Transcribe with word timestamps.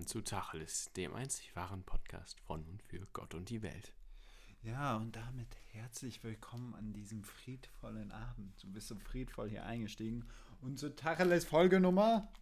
willkommen 0.00 0.06
zu 0.08 0.22
Tacheles, 0.22 0.90
dem 0.96 1.12
einzig 1.14 1.54
wahren 1.54 1.82
Podcast 1.82 2.40
von 2.40 2.64
und 2.64 2.82
für 2.82 3.06
Gott 3.12 3.34
und 3.34 3.50
die 3.50 3.60
Welt. 3.60 3.92
Ja, 4.62 4.96
und 4.96 5.14
damit 5.14 5.54
herzlich 5.72 6.24
willkommen 6.24 6.74
an 6.74 6.94
diesem 6.94 7.22
friedvollen 7.22 8.10
Abend. 8.10 8.62
Du 8.62 8.72
bist 8.72 8.88
so 8.88 8.94
friedvoll 8.96 9.50
hier 9.50 9.66
eingestiegen. 9.66 10.26
Und 10.62 10.78
zu 10.78 10.94
Tacheles 10.96 11.44
Folgenummer 11.44 12.32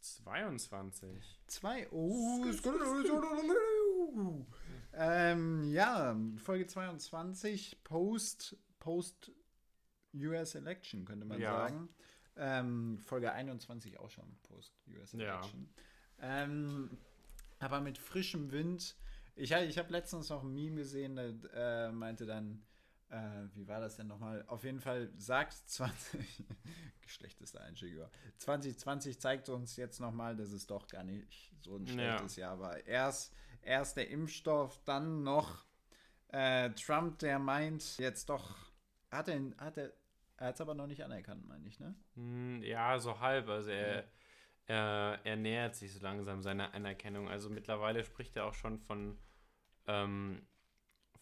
22. 0.00 1.40
2. 1.46 1.88
Oh, 1.92 2.44
ähm, 4.92 5.64
ja, 5.72 6.14
Folge 6.36 6.66
22, 6.66 7.82
Post, 7.84 8.58
Post 8.80 9.32
US 10.12 10.54
Election, 10.56 11.06
könnte 11.06 11.24
man 11.24 11.40
Ja. 11.40 11.52
sagen. 11.56 11.88
Ähm, 12.36 12.98
Folge 12.98 13.32
21 13.32 13.98
auch 13.98 14.10
schon, 14.10 14.36
Post 14.42 14.74
US 14.88 15.12
Ja. 15.12 15.40
Ähm, 16.22 16.96
aber 17.58 17.80
mit 17.80 17.98
frischem 17.98 18.50
Wind. 18.52 18.96
Ich, 19.34 19.52
ich 19.52 19.78
habe 19.78 19.92
letztens 19.92 20.28
noch 20.30 20.42
ein 20.42 20.52
Meme 20.54 20.76
gesehen, 20.76 21.16
da 21.16 21.88
äh, 21.88 21.92
meinte 21.92 22.26
dann, 22.26 22.62
äh, 23.10 23.48
wie 23.54 23.66
war 23.68 23.80
das 23.80 23.96
denn 23.96 24.06
nochmal? 24.06 24.44
Auf 24.46 24.64
jeden 24.64 24.80
Fall 24.80 25.10
sagt 25.16 25.52
20, 25.68 26.44
schlechtester 27.06 27.60
Einstieg, 27.60 27.96
ja. 27.96 28.10
2020 28.38 29.18
zeigt 29.20 29.48
uns 29.48 29.76
jetzt 29.76 30.00
nochmal, 30.00 30.36
dass 30.36 30.50
es 30.52 30.66
doch 30.66 30.86
gar 30.88 31.04
nicht 31.04 31.52
so 31.60 31.76
ein 31.76 31.86
Ja. 31.86 31.94
schlechtes 31.94 32.36
Jahr 32.36 32.58
war. 32.60 32.86
Erst, 32.86 33.34
erst 33.62 33.96
der 33.96 34.10
Impfstoff, 34.10 34.80
dann 34.84 35.22
noch 35.22 35.64
äh, 36.28 36.70
Trump, 36.70 37.18
der 37.18 37.38
meint, 37.38 37.98
jetzt 37.98 38.28
doch, 38.28 38.56
hat 39.10 39.28
er, 39.28 39.40
hat 39.58 39.76
er, 39.78 39.92
er 40.36 40.46
hat 40.48 40.54
es 40.56 40.60
aber 40.60 40.74
noch 40.74 40.86
nicht 40.86 41.04
anerkannt, 41.04 41.46
meine 41.46 41.66
ich, 41.68 41.78
ne? 41.80 41.94
Hm, 42.16 42.62
Ja, 42.62 42.98
so 42.98 43.20
halb. 43.20 43.48
Also 43.48 43.70
er, 43.70 44.04
er, 44.66 45.20
er 45.24 45.36
nähert 45.36 45.74
sich 45.76 45.92
so 45.92 46.00
langsam 46.00 46.42
seiner 46.42 46.74
Anerkennung. 46.74 47.28
Also 47.28 47.50
mittlerweile 47.50 48.04
spricht 48.04 48.36
er 48.36 48.44
auch 48.46 48.54
schon 48.54 48.78
von, 48.78 49.18
ähm, 49.86 50.46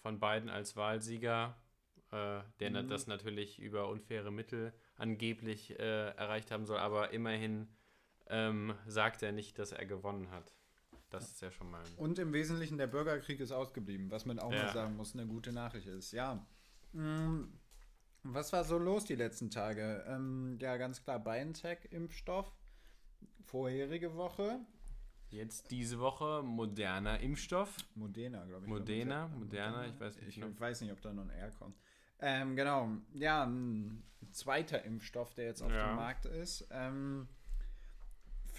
von 0.02 0.20
Biden 0.20 0.48
als 0.48 0.77
Wahlsieger, 0.77 1.56
äh, 2.12 2.41
der 2.60 2.70
Mhm. 2.70 2.88
das 2.88 3.06
natürlich 3.06 3.58
über 3.58 3.88
unfaire 3.88 4.30
Mittel 4.30 4.72
angeblich 4.97 5.78
äh, 5.78 6.10
erreicht 6.10 6.50
haben 6.50 6.66
soll. 6.66 6.78
Aber 6.78 7.12
immerhin 7.12 7.69
ähm, 8.28 8.74
sagt 8.86 9.22
er 9.22 9.32
nicht, 9.32 9.58
dass 9.58 9.72
er 9.72 9.86
gewonnen 9.86 10.30
hat. 10.30 10.54
Das 11.08 11.28
ist 11.32 11.41
ja 11.42 11.50
schon 11.50 11.69
mal 11.70 11.82
ein 11.84 11.94
Und 11.97 12.19
im 12.20 12.32
Wesentlichen 12.32 12.78
der 12.78 12.86
Bürgerkrieg 12.86 13.41
ist 13.41 13.50
ausgeblieben, 13.50 14.10
was 14.12 14.27
man 14.27 14.38
auch 14.38 14.52
Ja. 14.52 14.64
mal 14.64 14.72
sagen 14.72 14.97
muss, 14.97 15.14
eine 15.14 15.27
gute 15.27 15.52
Nachricht 15.52 15.88
ist. 15.88 16.12
Ja. 16.12 16.47
Mm, 16.92 17.44
Was 18.22 18.52
war 18.52 18.64
so 18.64 18.77
los 18.78 19.06
die 19.06 19.14
letzten 19.16 19.50
Tage? 19.50 20.04
Ähm, 20.06 20.58
ja, 20.60 20.77
ganz 20.77 21.02
klar, 21.02 21.19
BioNTech-Impfstoff. 21.19 22.52
Vorherige 23.51 24.15
Woche. 24.15 24.61
Jetzt 25.31 25.70
diese 25.70 25.98
Woche 25.98 26.43
moderner 26.45 27.19
Impfstoff. 27.20 27.77
Modena, 27.97 28.45
glaube 28.45 28.65
ich. 28.65 28.70
Modena, 28.70 29.29
Moderna, 29.29 29.87
ich 29.87 29.98
weiß 29.98 30.17
nicht 30.17 30.29
Ich 30.29 30.34
genau. 30.37 30.59
weiß 30.61 30.81
nicht, 30.83 30.93
ob 30.93 31.01
da 31.01 31.12
noch 31.12 31.25
ein 31.25 31.31
R 31.31 31.51
kommt. 31.51 31.77
Ähm, 32.21 32.55
genau. 32.55 32.89
Ja, 33.15 33.45
ein 33.45 34.03
zweiter 34.31 34.84
Impfstoff, 34.84 35.34
der 35.34 35.47
jetzt 35.47 35.62
auf 35.62 35.73
Ja. 35.73 35.89
dem 35.89 35.97
Markt 35.97 36.27
ist. 36.27 36.67
Ähm, 36.71 37.28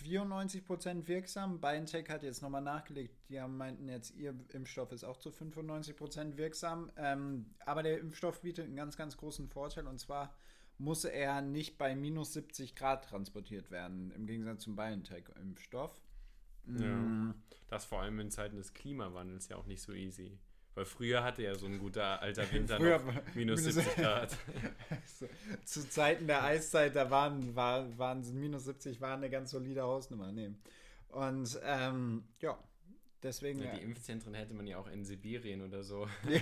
94% 0.03 1.07
wirksam. 1.07 1.62
BioNTech 1.62 2.09
hat 2.09 2.24
jetzt 2.24 2.41
nochmal 2.41 2.62
nachgelegt. 2.62 3.16
Die 3.30 3.40
haben 3.40 3.56
meinten 3.57 3.88
jetzt, 3.88 4.12
ihr 4.16 4.34
Impfstoff 4.50 4.91
ist 4.91 5.03
auch 5.03 5.18
zu 5.18 5.30
95% 5.31 6.38
wirksam. 6.38 6.91
Ähm, 6.97 7.53
aber 7.66 7.84
der 7.84 8.00
Impfstoff 8.00 8.41
bietet 8.41 8.66
einen 8.66 8.75
ganz, 8.75 8.97
ganz 8.97 9.16
großen 9.16 9.47
Vorteil. 9.47 9.88
Und 9.88 10.00
zwar 10.00 10.34
muss 10.81 11.06
er 11.06 11.42
nicht 11.42 11.78
bei 11.78 11.96
minus 11.96 12.34
70 12.34 12.75
Grad 12.75 13.06
transportiert 13.08 13.69
werden, 13.69 14.12
im 14.12 14.25
Gegensatz 14.25 14.64
zum 14.64 14.75
BioNTech-Impfstoff. 14.75 16.02
Ja. 16.68 17.34
Das 17.69 17.86
vor 17.86 18.02
allem 18.02 18.19
in 18.19 18.31
Zeiten 18.31 18.58
des 18.58 18.74
Klimawandels 18.74 19.47
ja 19.47 19.58
auch 19.58 19.66
nicht 19.66 19.81
so 19.81 19.94
easy. 19.94 20.38
Weil 20.74 20.86
früher 20.86 21.24
hatte 21.24 21.44
ja 21.44 21.53
so 21.56 21.66
ein 21.66 21.80
guter 21.80 22.22
alter 22.22 22.44
Winter 22.52 22.80
noch 22.80 23.03
minus 23.36 23.62
minus- 23.62 23.75
70 23.75 23.96
Grad. 23.96 24.38
So, 25.06 25.28
zu 25.66 25.90
Zeiten 25.90 26.28
der 26.28 26.44
Eiszeit, 26.44 26.96
da 26.96 27.09
waren, 27.12 27.56
war, 27.56 27.98
waren 27.98 28.22
minus 28.40 28.66
70 28.66 29.02
waren 29.02 29.19
eine 29.19 29.30
ganz 29.30 29.52
solide 29.52 29.84
Hausnummer. 29.84 30.31
Nee. 30.31 30.52
Und 31.09 31.59
ähm, 31.63 32.24
ja, 32.40 32.58
deswegen 33.23 33.61
Ja, 33.61 33.73
die 33.75 33.81
Impfzentren 33.81 34.33
hätte 34.33 34.53
man 34.53 34.67
ja 34.67 34.77
auch 34.77 34.87
in 34.87 35.05
Sibirien 35.05 35.61
oder 35.61 35.83
so. 35.83 36.07
ja, 36.29 36.39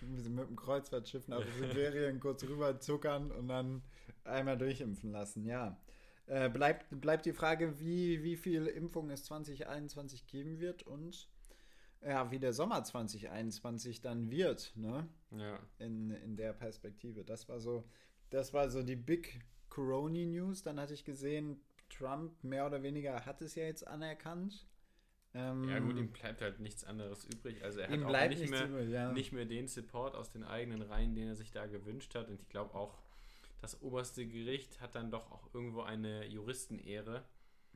mit 0.00 0.24
dem 0.24 0.56
Kreuzfahrtschiff 0.56 1.28
nach 1.28 1.44
Sibirien 1.58 2.20
kurz 2.20 2.44
rüber 2.44 2.78
zuckern 2.80 3.30
und 3.30 3.48
dann 3.48 3.82
einmal 4.24 4.58
durchimpfen 4.58 5.10
lassen. 5.10 5.44
Ja. 5.44 5.78
Äh, 6.26 6.48
bleibt, 6.48 6.86
bleibt 7.00 7.26
die 7.26 7.32
Frage, 7.32 7.80
wie, 7.80 8.22
wie 8.22 8.36
viel 8.36 8.66
Impfung 8.66 9.10
es 9.10 9.24
2021 9.24 10.26
geben 10.26 10.60
wird 10.60 10.82
und 10.84 11.28
ja, 12.02 12.30
wie 12.30 12.38
der 12.38 12.52
Sommer 12.52 12.82
2021 12.82 14.00
dann 14.00 14.30
wird, 14.30 14.72
ne? 14.74 15.06
Ja. 15.32 15.58
in, 15.78 16.10
in 16.10 16.36
der 16.36 16.52
Perspektive. 16.52 17.24
Das 17.24 17.48
war 17.48 17.60
so, 17.60 17.84
das 18.30 18.54
war 18.54 18.70
so 18.70 18.82
die 18.82 18.96
Big 18.96 19.40
Corona 19.68 20.24
News. 20.24 20.62
Dann 20.62 20.80
hatte 20.80 20.94
ich 20.94 21.04
gesehen, 21.04 21.60
Trump 21.90 22.42
mehr 22.42 22.66
oder 22.66 22.82
weniger 22.82 23.26
hat 23.26 23.42
es 23.42 23.54
ja 23.54 23.64
jetzt 23.64 23.86
anerkannt. 23.86 24.66
Ähm, 25.32 25.68
ja 25.68 25.78
gut, 25.78 25.96
ihm 25.96 26.10
bleibt 26.10 26.40
halt 26.40 26.58
nichts 26.58 26.84
anderes 26.84 27.24
übrig. 27.24 27.62
Also 27.62 27.80
er 27.80 27.88
hat 27.88 28.02
auch 28.02 28.28
nicht 28.28 28.50
mehr, 28.50 28.66
übrig, 28.66 28.90
ja. 28.90 29.12
nicht 29.12 29.32
mehr 29.32 29.44
den 29.44 29.68
Support 29.68 30.16
aus 30.16 30.30
den 30.30 30.42
eigenen 30.42 30.82
Reihen, 30.82 31.14
den 31.14 31.28
er 31.28 31.36
sich 31.36 31.52
da 31.52 31.66
gewünscht 31.66 32.14
hat. 32.14 32.28
Und 32.28 32.40
ich 32.40 32.48
glaube 32.48 32.74
auch, 32.74 32.98
das 33.60 33.80
oberste 33.82 34.26
Gericht 34.26 34.80
hat 34.80 34.94
dann 34.94 35.10
doch 35.10 35.30
auch 35.30 35.54
irgendwo 35.54 35.82
eine 35.82 36.26
Juristenehre. 36.26 37.24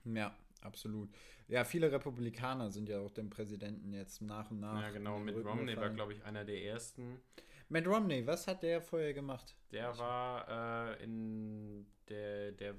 Ja, 0.04 0.36
absolut. 0.62 1.10
Ja, 1.46 1.64
viele 1.64 1.92
Republikaner 1.92 2.70
sind 2.70 2.88
ja 2.88 2.98
auch 2.98 3.10
dem 3.10 3.30
Präsidenten 3.30 3.92
jetzt 3.92 4.22
nach 4.22 4.50
und 4.50 4.60
nach. 4.60 4.80
ja, 4.80 4.90
genau. 4.90 5.12
in 5.12 5.18
den 5.18 5.24
Mit 5.26 5.36
Rücken 5.36 5.48
Romney 5.48 5.76
war, 5.76 5.90
glaube 5.90 6.12
ich, 6.12 6.24
einer 6.24 6.44
der 6.44 6.62
ersten. 6.64 7.20
Mitt 7.68 7.86
Romney, 7.86 8.26
was 8.26 8.46
hat 8.46 8.62
der 8.62 8.80
vorher 8.80 9.14
gemacht? 9.14 9.54
Der 9.72 9.96
war 9.98 10.96
äh, 10.98 11.04
in 11.04 11.86
der, 12.08 12.52
der 12.52 12.74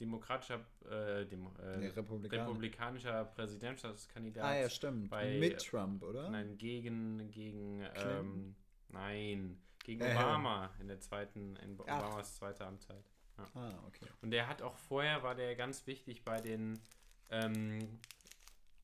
demokratischer, 0.00 0.60
äh, 0.88 1.24
Demo, 1.26 1.50
äh, 1.58 1.80
Der 1.80 1.96
Republikaner. 1.96 2.42
republikanischer 2.44 3.24
Präsidentschaftskandidat. 3.24 4.44
Ah, 4.44 4.56
ja, 4.60 4.70
stimmt. 4.70 5.10
bei- 5.10 5.38
Mit 5.38 5.58
Trump, 5.64 6.02
oder? 6.02 6.30
Nein, 6.30 6.56
gegen, 6.58 7.30
gegen, 7.30 7.84
ähm, 7.96 8.54
nein, 8.88 9.58
gegen 9.84 10.00
Äh. 10.02 10.14
Obama 10.14 10.70
in 10.80 10.88
der 10.88 11.00
zweiten, 11.00 11.56
in 11.56 11.78
Ach. 11.86 11.98
Obamas 12.10 12.36
zweiter 12.36 12.66
Amtszeit. 12.66 13.04
Ah, 13.54 13.70
okay. 13.86 14.06
Und 14.22 14.30
der 14.32 14.48
hat 14.48 14.62
auch 14.62 14.76
vorher, 14.76 15.22
war 15.22 15.34
der 15.34 15.54
ganz 15.54 15.86
wichtig 15.86 16.24
bei 16.24 16.40
den 16.40 16.78
ähm, 17.30 18.00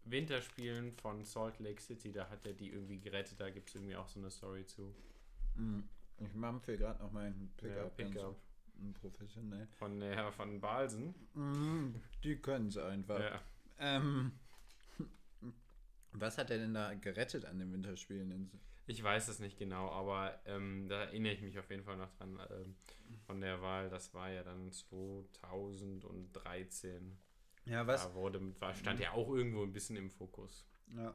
Winterspielen 0.05 0.93
von 0.93 1.25
Salt 1.25 1.59
Lake 1.61 1.81
City, 1.81 2.13
da 2.13 2.29
hat 2.29 2.47
er 2.47 2.53
die 2.53 2.69
irgendwie 2.71 2.99
gerettet, 3.01 3.41
da 3.41 3.49
gibt 3.51 3.69
es 3.71 3.75
irgendwie 3.75 3.97
auch 3.97 4.07
so 4.09 4.21
eine 4.21 4.31
Story 4.31 4.67
zu. 4.67 4.95
Mhm. 5.57 5.89
Ich 6.21 6.35
mampfe 6.35 6.77
gerade 6.77 7.03
noch 7.03 7.11
meinen 7.11 7.51
Pickup. 7.57 7.77
Ja, 7.77 7.85
Pickup. 8.05 8.37
Professionell. 8.93 9.67
Von 9.79 9.99
der 10.01 10.31
von 10.33 10.61
Balsen. 10.61 11.15
Mhm, 11.35 11.95
Die 12.23 12.37
können 12.37 12.69
es 12.69 12.77
einfach. 12.77 13.21
Ja. 13.21 13.41
Ähm, 13.79 14.33
was 16.13 16.39
hat 16.39 16.51
er 16.51 16.59
denn 16.59 16.75
da 16.75 16.95
gerettet 16.95 17.45
an 17.45 17.59
den 17.59 17.73
Winterspielen? 17.73 18.31
In- 18.31 18.51
Ich 18.87 19.03
weiß 19.03 19.29
es 19.29 19.41
nicht 19.41 19.59
genau, 19.59 19.91
aber 19.91 20.41
ähm, 20.47 20.89
da 20.89 21.05
erinnere 21.05 21.33
ich 21.33 21.43
mich 21.43 21.59
auf 21.59 21.71
jeden 21.71 21.85
Fall 21.85 21.97
noch 21.97 22.11
dran 22.17 22.39
ähm, 22.51 22.77
von 23.27 23.41
der 23.41 23.61
Wahl. 23.63 23.89
Das 23.91 24.13
war 24.15 24.31
ja 24.31 24.43
dann 24.43 24.71
2013. 24.71 27.19
Ja, 27.67 27.87
was? 27.87 28.07
Da 28.07 28.15
wurde, 28.15 28.61
war, 28.61 28.75
stand 28.75 29.01
ja 29.01 29.13
auch 29.13 29.29
irgendwo 29.35 29.63
ein 29.63 29.73
bisschen 29.73 29.97
im 29.97 30.11
Fokus. 30.11 30.67
Ja, 30.95 31.15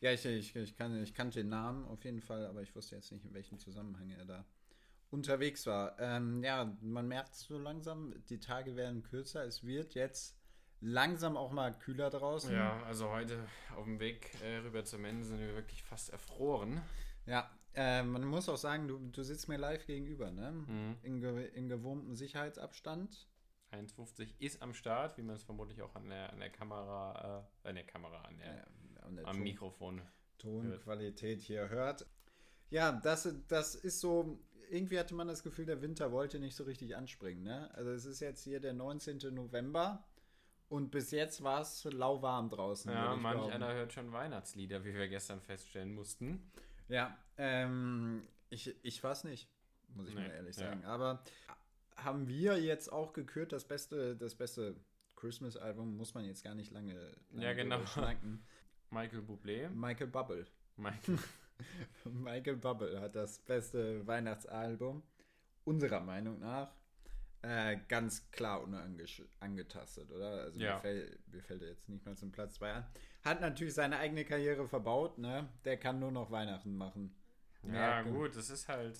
ja 0.00 0.12
ich, 0.12 0.24
ich, 0.24 0.54
ich, 0.54 0.76
kann, 0.76 1.02
ich 1.02 1.12
kannte 1.12 1.40
den 1.40 1.48
Namen 1.48 1.84
auf 1.86 2.04
jeden 2.04 2.20
Fall, 2.20 2.46
aber 2.46 2.62
ich 2.62 2.74
wusste 2.76 2.94
jetzt 2.96 3.10
nicht, 3.10 3.24
in 3.24 3.34
welchem 3.34 3.58
Zusammenhang 3.58 4.10
er 4.10 4.24
da 4.24 4.44
unterwegs 5.10 5.66
war. 5.66 5.98
Ähm, 5.98 6.42
ja, 6.42 6.74
man 6.80 7.08
merkt 7.08 7.34
so 7.34 7.58
langsam, 7.58 8.14
die 8.28 8.40
Tage 8.40 8.76
werden 8.76 9.02
kürzer. 9.02 9.44
Es 9.44 9.64
wird 9.64 9.94
jetzt 9.94 10.36
langsam 10.80 11.36
auch 11.36 11.50
mal 11.50 11.76
kühler 11.78 12.10
draußen. 12.10 12.52
Ja, 12.52 12.82
also 12.84 13.10
heute 13.10 13.38
auf 13.76 13.84
dem 13.84 13.98
Weg 14.00 14.30
äh, 14.42 14.58
rüber 14.58 14.84
zur 14.84 14.98
Mensa 15.00 15.30
sind 15.30 15.40
wir 15.40 15.54
wirklich 15.54 15.82
fast 15.82 16.10
erfroren. 16.10 16.80
Ja, 17.26 17.50
äh, 17.74 18.02
man 18.02 18.24
muss 18.24 18.48
auch 18.48 18.56
sagen, 18.56 18.86
du, 18.88 18.98
du 18.98 19.22
sitzt 19.22 19.48
mir 19.48 19.56
live 19.58 19.86
gegenüber, 19.86 20.30
ne? 20.30 20.52
Mhm. 20.52 20.96
In, 21.02 21.20
ge 21.20 21.46
in 21.54 21.68
gewohntem 21.68 22.14
Sicherheitsabstand. 22.14 23.28
1,50 23.72 24.34
ist 24.38 24.62
am 24.62 24.72
Start, 24.72 25.18
wie 25.18 25.22
man 25.22 25.36
es 25.36 25.42
vermutlich 25.42 25.82
auch 25.82 25.94
an 25.94 26.08
der, 26.08 26.32
an 26.32 26.40
der 26.40 26.48
Kamera, 26.50 27.44
äh, 27.64 27.68
an 27.68 27.74
der 27.74 27.84
Kamera, 27.84 28.22
an 28.22 28.38
der, 28.38 28.46
Ja, 28.56 29.02
an 29.02 29.16
der 29.16 29.26
am 29.26 29.34
Ton- 29.36 29.42
Mikrofon. 29.42 30.02
Tonqualität 30.38 31.40
hier 31.42 31.68
hört. 31.68 32.06
Ja, 32.70 32.92
das, 32.92 33.28
das 33.48 33.74
ist 33.74 34.00
so, 34.00 34.38
irgendwie 34.70 34.98
hatte 34.98 35.14
man 35.14 35.28
das 35.28 35.42
Gefühl, 35.42 35.66
der 35.66 35.82
Winter 35.82 36.12
wollte 36.12 36.38
nicht 36.38 36.56
so 36.56 36.64
richtig 36.64 36.96
anspringen. 36.96 37.42
Ne? 37.42 37.70
Also 37.74 37.90
es 37.90 38.04
ist 38.04 38.20
jetzt 38.20 38.44
hier 38.44 38.60
der 38.60 38.72
19. 38.72 39.18
November 39.34 40.04
und 40.68 40.90
bis 40.90 41.10
jetzt 41.10 41.42
war 41.42 41.62
es 41.62 41.84
lauwarm 41.84 42.50
draußen. 42.50 42.92
Ja, 42.92 43.16
manch 43.16 43.36
behaupten. 43.36 43.62
einer 43.62 43.74
hört 43.74 43.92
schon 43.92 44.12
Weihnachtslieder, 44.12 44.84
wie 44.84 44.94
wir 44.94 45.08
gestern 45.08 45.40
feststellen 45.40 45.94
mussten. 45.94 46.50
Ja, 46.88 47.16
ähm, 47.36 48.22
ich, 48.50 48.74
ich 48.84 49.02
weiß 49.02 49.24
nicht, 49.24 49.48
muss 49.94 50.08
ich 50.08 50.14
Nee, 50.14 50.22
mal 50.22 50.30
ehrlich 50.30 50.56
ja. 50.56 50.68
sagen. 50.68 50.84
Aber 50.84 51.22
haben 51.96 52.28
wir 52.28 52.60
jetzt 52.60 52.92
auch 52.92 53.12
gekürt, 53.12 53.52
das 53.52 53.66
beste, 53.66 54.16
das 54.16 54.34
beste 54.34 54.76
Christmas-Album 55.16 55.96
muss 55.96 56.14
man 56.14 56.24
jetzt 56.24 56.44
gar 56.44 56.54
nicht 56.54 56.70
lange, 56.70 56.94
lange 57.30 57.44
Ja, 57.44 57.52
genau. 57.54 57.80
Michael 58.90 59.20
Bublé. 59.20 59.68
Michael 59.70 60.06
Bubble. 60.06 60.46
Michael. 60.76 61.18
Michael 62.04 62.56
Bubble 62.56 63.00
hat 63.00 63.14
das 63.16 63.38
beste 63.40 64.06
Weihnachtsalbum, 64.06 65.02
unserer 65.64 66.00
Meinung 66.00 66.38
nach, 66.38 66.74
äh, 67.42 67.76
ganz 67.88 68.30
klar 68.30 68.62
unangetastet, 68.62 70.10
oder? 70.10 70.42
Also 70.42 70.60
Ja. 70.60 70.74
mir, 70.74 70.80
fällt, 70.80 71.28
mir 71.32 71.42
fällt 71.42 71.62
jetzt 71.62 71.88
nicht 71.88 72.04
mal 72.04 72.16
zum 72.16 72.32
Platz 72.32 72.54
2 72.54 72.72
an. 72.72 72.86
Hat 73.24 73.40
natürlich 73.40 73.74
seine 73.74 73.98
eigene 73.98 74.24
Karriere 74.24 74.66
verbaut, 74.66 75.18
ne? 75.18 75.48
Der 75.64 75.76
kann 75.76 75.98
nur 76.00 76.10
noch 76.10 76.30
Weihnachten 76.30 76.76
machen. 76.76 77.14
ja, 77.62 77.70
Merken. 77.70 78.12
gut, 78.12 78.36
das 78.36 78.50
ist 78.50 78.68
halt. 78.68 78.98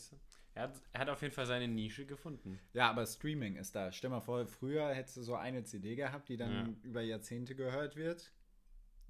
Er 0.54 0.64
hat, 0.64 0.80
er 0.92 1.00
hat 1.02 1.08
auf 1.08 1.22
jeden 1.22 1.34
Fall 1.34 1.46
seine 1.46 1.68
Nische 1.68 2.04
gefunden. 2.04 2.58
Ja, 2.72 2.90
aber 2.90 3.06
Streaming 3.06 3.56
ist 3.56 3.76
da. 3.76 3.92
Stell 3.92 4.10
mal 4.10 4.20
vor, 4.20 4.44
früher 4.46 4.88
hättest 4.92 5.16
du 5.18 5.22
so 5.22 5.36
eine 5.36 5.62
CD 5.62 5.94
gehabt, 5.94 6.28
die 6.28 6.36
dann 6.36 6.52
Ja. 6.52 6.74
über 6.82 7.00
Jahrzehnte 7.00 7.54
gehört 7.54 7.94
wird. 7.94 8.32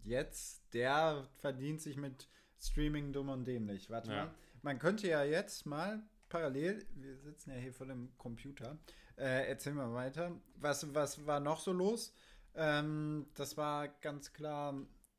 Jetzt, 0.05 0.63
der 0.75 1.27
verdient 1.39 1.81
sich 1.81 1.97
mit 1.97 2.29
Streaming 2.61 3.13
dumm 3.13 3.29
und 3.29 3.45
dämlich. 3.45 3.91
Warte 3.91 4.11
Ja. 4.11 4.25
mal. 4.27 4.35
Man 4.63 4.79
könnte 4.79 5.09
ja 5.09 5.23
jetzt 5.25 5.67
mal 5.67 6.03
parallel, 6.29 6.85
wir 6.95 7.17
sitzen 7.17 7.51
ja 7.51 7.57
hier 7.57 7.73
vor 7.73 7.87
dem 7.87 8.11
Computer, 8.19 8.79
äh, 9.17 9.49
erzähl 9.49 9.73
mal 9.73 9.93
weiter. 9.95 10.33
Was, 10.57 10.95
was 10.95 11.27
war 11.27 11.41
noch 11.41 11.61
so 11.61 11.73
los? 11.73 12.13
Ähm, 12.55 13.27
das 13.35 13.57
war 13.57 13.89
ganz 13.89 14.33
klar, 14.33 14.75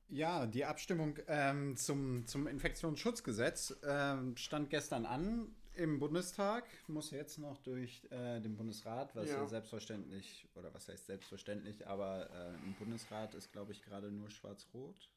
ja, 0.09 0.45
die 0.45 0.65
Abstimmung 0.65 1.17
ähm, 1.27 1.77
zum, 1.77 2.25
zum 2.27 2.47
Infektionsschutzgesetz 2.47 3.79
ähm, 3.83 4.35
stand 4.35 4.69
gestern 4.69 5.05
an 5.05 5.55
im 5.75 5.99
Bundestag, 5.99 6.65
muss 6.87 7.11
jetzt 7.11 7.37
noch 7.37 7.57
durch 7.59 8.05
äh, 8.11 8.41
den 8.41 8.57
Bundesrat, 8.57 9.15
was 9.15 9.29
ja. 9.29 9.47
Selbstverständlich, 9.47 10.47
oder 10.55 10.73
was 10.73 10.89
heißt 10.89 11.05
selbstverständlich, 11.05 11.87
aber 11.87 12.29
äh, 12.31 12.53
im 12.65 12.73
Bundesrat 12.73 13.33
ist, 13.35 13.53
glaube 13.53 13.71
ich, 13.71 13.81
gerade 13.81 14.11
nur 14.11 14.29
schwarz-rot. 14.29 15.09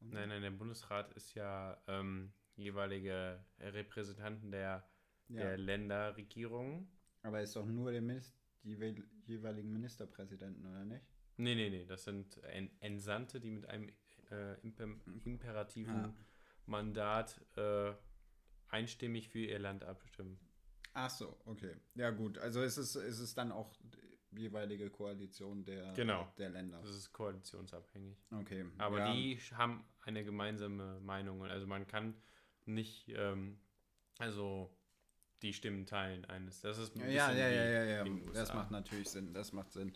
Nein, 0.00 0.28
nein, 0.28 0.42
der 0.42 0.50
Bundesrat 0.50 1.12
ist 1.12 1.34
ja 1.34 1.80
ähm, 1.86 2.32
jeweilige 2.56 3.44
Repräsentanten 3.58 4.50
der, 4.50 4.88
Ja, 5.28 5.42
der 5.42 5.58
Länderregierungen. 5.58 6.88
aber 7.22 7.42
ist 7.42 7.54
doch 7.56 7.66
nur 7.66 7.90
der 7.92 8.00
Minis 8.02 8.34
die 8.62 8.70
jeweil- 8.74 9.04
jeweiligen 9.26 9.72
Ministerpräsidenten, 9.72 10.64
oder 10.66 10.84
nicht? 10.84 11.04
Nee, 11.36 11.54
nee, 11.54 11.70
nee, 11.70 11.84
das 11.84 12.04
sind 12.04 12.42
En- 12.44 12.70
Entsandte, 12.80 13.40
die 13.40 13.50
mit 13.50 13.66
einem 13.66 13.88
äh, 14.30 14.54
imper 14.62 14.88
imperativen 15.24 15.94
Ah. 16.06 16.14
Mandat 16.66 17.40
äh, 17.56 17.94
einstimmig 18.68 19.28
für 19.28 19.38
ihr 19.38 19.58
Land 19.58 19.84
abstimmen. 19.84 20.38
Ach 20.94 21.10
so, 21.10 21.40
okay. 21.44 21.76
Ja 21.94 22.10
gut, 22.10 22.38
also 22.38 22.60
ist 22.62 22.76
es, 22.76 22.96
ist 22.96 23.20
es 23.20 23.34
dann 23.34 23.52
auch 23.52 23.72
jeweilige 24.38 24.90
Koalition 24.90 25.64
der, 25.64 25.92
Genau. 25.94 26.32
der 26.38 26.50
Länder. 26.50 26.80
Das 26.80 26.90
ist 26.90 27.12
koalitionsabhängig. 27.12 28.16
Okay. 28.30 28.64
Aber 28.78 28.98
ja. 28.98 29.12
die 29.12 29.38
haben 29.54 29.84
eine 30.04 30.24
gemeinsame 30.24 31.00
Meinung. 31.00 31.44
Also 31.44 31.66
man 31.66 31.86
kann 31.86 32.14
nicht, 32.64 33.08
ähm, 33.08 33.58
also 34.18 34.74
die 35.42 35.52
Stimmen 35.52 35.86
teilen 35.86 36.24
eines. 36.24 36.60
Das 36.60 36.78
ist 36.78 36.96
ein 36.96 37.10
Ja, 37.10 37.32
ja, 37.32 37.48
ja, 37.48 37.64
ja, 37.64 38.04
ja. 38.04 38.04
Das 38.32 38.54
macht 38.54 38.70
natürlich 38.70 39.08
Sinn. 39.08 39.34
Das 39.34 39.52
macht 39.52 39.72
Sinn. 39.72 39.92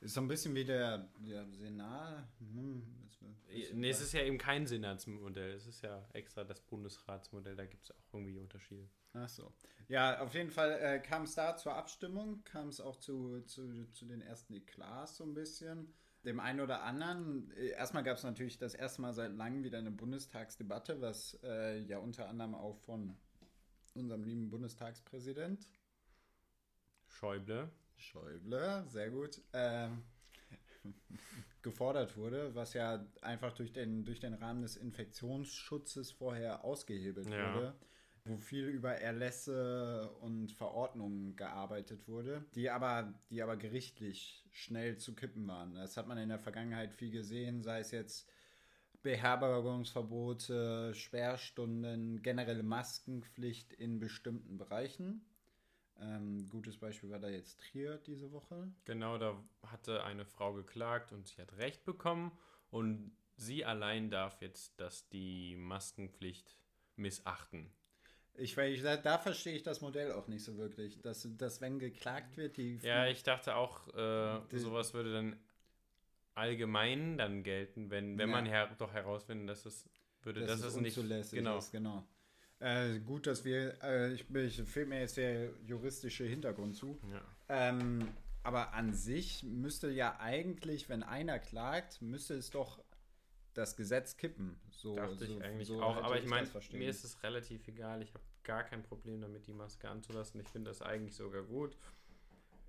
Ist 0.00 0.14
so 0.14 0.20
ein 0.20 0.28
bisschen 0.28 0.54
wie 0.54 0.64
der, 0.64 1.08
der 1.18 1.46
Senat. 1.50 2.28
Hm, 2.38 3.05
bisschen 3.34 3.80
Nee, 3.80 3.90
es 3.90 4.00
ist 4.00 4.12
ja 4.12 4.22
eben 4.22 4.38
kein 4.38 4.66
Senatsmodell. 4.66 5.52
Es 5.52 5.66
ist 5.66 5.82
ja 5.82 6.06
extra 6.12 6.44
das 6.44 6.60
Bundesratsmodell. 6.60 7.56
Da 7.56 7.66
gibt 7.66 7.84
es 7.84 7.90
auch 7.90 8.14
irgendwie 8.14 8.38
Unterschiede. 8.38 8.88
Ach 9.14 9.28
so. 9.28 9.52
Ja, 9.88 10.20
auf 10.20 10.34
jeden 10.34 10.50
Fall 10.50 10.72
äh, 10.80 10.98
kam 10.98 11.22
es 11.22 11.34
da 11.34 11.56
zur 11.56 11.74
Abstimmung, 11.74 12.42
kam 12.44 12.68
es 12.68 12.80
auch 12.80 12.96
zu, 12.96 13.40
zu, 13.42 13.86
zu 13.92 14.04
den 14.04 14.20
ersten 14.20 14.52
Eklats 14.54 15.16
so 15.16 15.24
ein 15.24 15.34
bisschen. 15.34 15.94
Dem 16.24 16.40
einen 16.40 16.60
oder 16.60 16.82
anderen, 16.82 17.52
äh, 17.52 17.68
erstmal 17.68 18.02
gab 18.02 18.16
es 18.16 18.24
natürlich 18.24 18.58
das 18.58 18.74
erste 18.74 19.00
Mal 19.00 19.12
seit 19.12 19.32
langem 19.32 19.62
wieder 19.62 19.78
eine 19.78 19.92
Bundestagsdebatte, 19.92 21.00
was 21.00 21.38
äh, 21.44 21.78
ja 21.82 21.98
unter 21.98 22.28
anderem 22.28 22.54
auch 22.54 22.76
von 22.78 23.16
unserem 23.94 24.24
lieben 24.24 24.50
Bundestagspräsident 24.50 25.68
Schäuble. 27.06 27.70
Schäuble, 27.96 28.84
sehr 28.88 29.10
gut, 29.10 29.40
ähm, 29.54 30.02
gefordert 31.66 32.16
wurde, 32.16 32.54
was 32.54 32.74
ja 32.74 33.04
einfach 33.22 33.52
durch 33.52 33.72
den, 33.72 34.04
durch 34.04 34.20
den 34.20 34.34
Rahmen 34.34 34.62
des 34.62 34.76
Infektionsschutzes 34.76 36.12
vorher 36.12 36.64
ausgehebelt 36.64 37.26
Ja. 37.26 37.52
wurde, 37.52 37.74
wo 38.24 38.36
viel 38.36 38.66
über 38.68 38.92
Erlässe 38.92 40.12
und 40.20 40.52
Verordnungen 40.52 41.34
gearbeitet 41.34 42.06
wurde, 42.06 42.44
die 42.54 42.70
aber, 42.70 43.12
die 43.30 43.42
aber 43.42 43.56
gerichtlich 43.56 44.46
schnell 44.52 44.96
zu 44.96 45.16
kippen 45.16 45.44
waren. 45.48 45.74
Das 45.74 45.96
hat 45.96 46.06
man 46.06 46.18
in 46.18 46.28
der 46.28 46.38
Vergangenheit 46.38 46.92
viel 46.94 47.10
gesehen, 47.10 47.62
sei 47.64 47.80
es 47.80 47.90
jetzt 47.90 48.28
Beherbergungsverbote, 49.02 50.94
Sperrstunden, 50.94 52.22
generelle 52.22 52.62
Maskenpflicht 52.62 53.72
in 53.72 53.98
bestimmten 53.98 54.56
Bereichen. 54.56 55.24
Ähm, 56.00 56.48
gutes 56.50 56.76
Beispiel 56.76 57.10
war 57.10 57.18
da 57.18 57.28
jetzt 57.28 57.60
Trier 57.60 57.98
diese 58.06 58.30
Woche. 58.32 58.68
Genau, 58.84 59.18
da 59.18 59.42
hatte 59.66 60.04
eine 60.04 60.24
Frau 60.26 60.52
geklagt 60.52 61.12
und 61.12 61.26
sie 61.26 61.40
hat 61.40 61.56
Recht 61.56 61.84
bekommen. 61.84 62.32
Und 62.70 63.12
sie 63.36 63.64
allein 63.64 64.10
darf 64.10 64.40
jetzt, 64.42 64.78
dass 64.80 65.08
die 65.08 65.56
Maskenpflicht 65.56 66.56
missachten. 66.96 67.70
Ich, 68.34 68.56
ich, 68.58 68.82
da, 68.82 68.96
da 68.98 69.18
verstehe 69.18 69.54
ich 69.54 69.62
das 69.62 69.80
Modell 69.80 70.12
auch 70.12 70.28
nicht 70.28 70.44
so 70.44 70.56
wirklich, 70.58 71.00
dass, 71.00 71.26
dass 71.38 71.60
wenn 71.62 71.78
geklagt 71.78 72.36
wird, 72.36 72.58
die 72.58 72.78
Ja, 72.82 73.06
ich 73.06 73.22
dachte 73.22 73.56
auch, 73.56 73.88
äh, 73.94 74.40
Die- 74.50 74.58
sowas 74.58 74.92
würde 74.92 75.12
dann 75.12 75.36
allgemein 76.34 77.16
dann 77.16 77.42
gelten, 77.42 77.90
wenn, 77.90 78.18
wenn 78.18 78.28
Ja. 78.28 78.34
man 78.34 78.46
her 78.46 78.74
doch 78.78 78.92
herausfinden, 78.92 79.46
dass 79.46 79.64
es 79.64 79.88
würde, 80.22 80.40
dass 80.40 80.60
dass 80.60 80.60
es 80.60 80.74
es 80.74 80.80
nicht 80.80 80.94
genau. 81.32 81.58
ist, 81.58 81.72
genau. 81.72 82.04
Äh, 82.58 83.00
gut, 83.00 83.26
dass 83.26 83.44
wir, 83.44 83.82
äh, 83.82 84.12
ich, 84.12 84.28
ich 84.34 84.62
fehlt 84.62 84.88
mir 84.88 85.00
jetzt 85.00 85.16
der 85.16 85.50
juristische 85.66 86.24
Hintergrund 86.24 86.74
zu. 86.74 86.98
Ja. 87.12 87.20
Ähm, 87.48 88.08
aber 88.42 88.72
an 88.72 88.94
sich 88.94 89.42
müsste 89.42 89.90
ja 89.90 90.18
eigentlich, 90.20 90.88
wenn 90.88 91.02
einer 91.02 91.38
klagt, 91.38 92.00
müsste 92.00 92.34
es 92.34 92.50
doch 92.50 92.82
das 93.54 93.76
Gesetz 93.76 94.16
kippen. 94.16 94.58
So, 94.70 94.96
Dachte 94.96 95.26
so, 95.26 95.36
ich 95.36 95.42
eigentlich 95.42 95.68
so 95.68 95.82
auch, 95.82 95.96
aber 95.96 96.18
ich 96.18 96.26
meine, 96.26 96.48
mir 96.72 96.88
ist 96.88 97.04
es 97.04 97.22
relativ 97.22 97.66
egal. 97.68 98.02
Ich 98.02 98.14
habe 98.14 98.24
gar 98.42 98.62
kein 98.64 98.82
Problem 98.82 99.20
damit, 99.20 99.46
die 99.46 99.52
Maske 99.52 99.88
anzulassen. 99.88 100.40
Ich 100.40 100.48
finde 100.48 100.70
das 100.70 100.80
eigentlich 100.80 101.14
sogar 101.14 101.42
gut. 101.42 101.76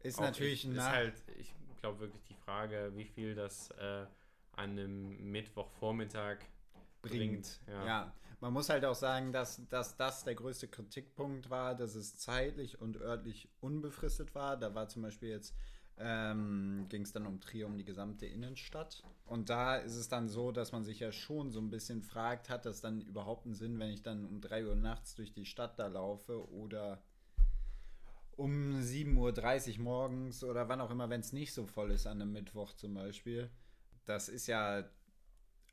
ist 0.04 0.18
Auch 0.18 0.24
natürlich 0.24 0.66
ich, 0.66 0.72
ein 0.72 0.78
ist 0.78 0.90
halt, 0.90 1.24
ich 1.38 1.54
glaube 1.80 2.00
wirklich 2.00 2.24
die 2.24 2.34
Frage, 2.34 2.92
wie 2.96 3.06
viel 3.06 3.36
das 3.36 3.70
äh, 3.72 4.06
an 4.54 4.72
einem 4.72 5.32
Mittwochvormittag 5.32 6.40
bringt. 7.02 7.62
ja. 7.68 7.86
Ja. 7.86 8.14
Man 8.40 8.54
muss 8.54 8.70
halt 8.70 8.86
auch 8.86 8.96
sagen, 8.96 9.32
dass, 9.32 9.68
dass 9.70 9.98
das 9.98 10.24
der 10.24 10.36
größte 10.36 10.68
Kritikpunkt 10.68 11.50
war, 11.50 11.76
dass 11.76 11.96
es 11.96 12.18
zeitlich 12.18 12.80
und 12.80 12.98
örtlich 12.98 13.50
unbefristet 13.62 14.36
war. 14.36 14.58
Da 14.58 14.76
war 14.76 14.88
zum 14.88 15.02
Beispiel 15.02 15.30
jetzt, 15.30 15.56
ähm, 15.98 16.86
ging 16.90 17.02
es 17.02 17.12
dann 17.12 17.26
um 17.26 17.42
Trier, 17.42 17.66
um 17.66 17.78
die 17.78 17.84
gesamte 17.84 18.28
Innenstadt. 18.28 19.04
Und 19.26 19.50
da 19.50 19.78
ist 19.78 19.96
es 19.96 20.08
dann 20.08 20.30
so, 20.30 20.52
dass 20.52 20.72
man 20.72 20.84
sich 20.84 21.00
ja 21.00 21.12
schon 21.12 21.52
so 21.52 21.60
ein 21.60 21.72
bisschen 21.72 22.04
fragt, 22.04 22.50
hat 22.50 22.66
das 22.66 22.80
dann 22.80 23.02
überhaupt 23.02 23.46
einen 23.46 23.56
Sinn, 23.56 23.80
wenn 23.80 23.90
ich 23.92 24.04
dann 24.04 24.26
um 24.26 24.40
3 24.40 24.68
Uhr 24.68 24.76
nachts 24.76 25.16
durch 25.16 25.34
die 25.34 25.46
Stadt 25.46 25.80
da 25.80 25.88
laufe 25.88 26.48
oder 26.52 27.02
um 28.36 28.76
7.30 28.76 29.78
Uhr 29.78 29.84
morgens 29.84 30.44
oder 30.44 30.70
wann 30.70 30.80
auch 30.80 30.92
immer, 30.92 31.10
wenn 31.10 31.22
es 31.22 31.34
nicht 31.34 31.54
so 31.54 31.66
voll 31.66 31.92
ist 31.92 32.06
an 32.06 32.22
einem 32.22 32.34
Mittwoch 32.34 32.74
zum 32.74 32.94
Beispiel. 32.94 33.50
Das 34.06 34.30
ist 34.30 34.46
ja 34.46 34.88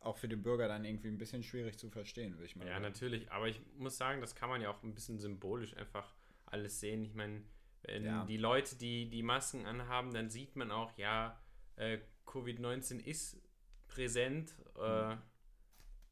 auch 0.04 0.16
für 0.16 0.28
den 0.28 0.42
Bürger 0.42 0.68
dann 0.68 0.84
irgendwie 0.84 1.08
ein 1.08 1.18
bisschen 1.18 1.42
schwierig 1.42 1.78
zu 1.78 1.90
verstehen, 1.90 2.34
würde 2.34 2.46
ich 2.46 2.56
mal 2.56 2.66
Ja, 2.66 2.72
sagen. 2.74 2.82
natürlich. 2.82 3.30
Aber 3.32 3.48
ich 3.48 3.60
muss 3.76 3.96
sagen, 3.96 4.20
das 4.20 4.34
kann 4.34 4.48
man 4.48 4.60
ja 4.60 4.70
auch 4.70 4.82
ein 4.82 4.94
bisschen 4.94 5.18
symbolisch 5.18 5.76
einfach 5.76 6.14
alles 6.46 6.80
sehen. 6.80 7.04
Ich 7.04 7.14
meine, 7.14 7.42
wenn 7.82 8.04
Ja. 8.04 8.24
die 8.24 8.36
Leute, 8.36 8.76
die 8.76 9.08
die 9.10 9.22
Masken 9.22 9.66
anhaben, 9.66 10.12
dann 10.14 10.30
sieht 10.30 10.56
man 10.56 10.70
auch, 10.70 10.96
ja, 10.96 11.38
äh, 11.76 11.98
Covid-19 12.26 13.00
ist 13.04 13.40
präsent. 13.88 14.54
Äh, 14.76 15.16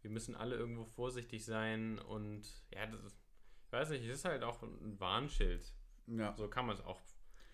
wir 0.03 0.11
müssen 0.11 0.35
alle 0.35 0.57
irgendwo 0.57 0.85
vorsichtig 0.85 1.45
sein. 1.45 1.99
Und 1.99 2.43
ja, 2.71 2.87
das 2.87 3.01
ich 3.67 3.73
weiß 3.73 3.89
nicht, 3.91 4.05
es 4.05 4.17
ist 4.17 4.25
halt 4.27 4.43
auch 4.43 4.63
ein 4.63 5.01
Warnschild. 5.01 5.63
Ja, 6.07 6.35
So 6.37 6.47
kann 6.49 6.67
man 6.67 6.77
es 6.77 6.83
auch 6.85 7.01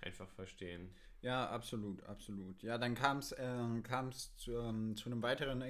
einfach 0.00 0.28
verstehen. 0.30 0.92
ja 1.20 1.48
absolut, 1.50 2.02
absolut. 2.04 2.60
Ja, 2.62 2.76
dann 2.78 2.94
kam 2.96 3.18
es 3.18 3.30
äh, 3.32 3.80
kam's 3.82 4.34
zu, 4.36 4.52
ähm, 4.58 4.96
zu 4.96 5.10
einem 5.10 5.22
weiteren 5.22 5.62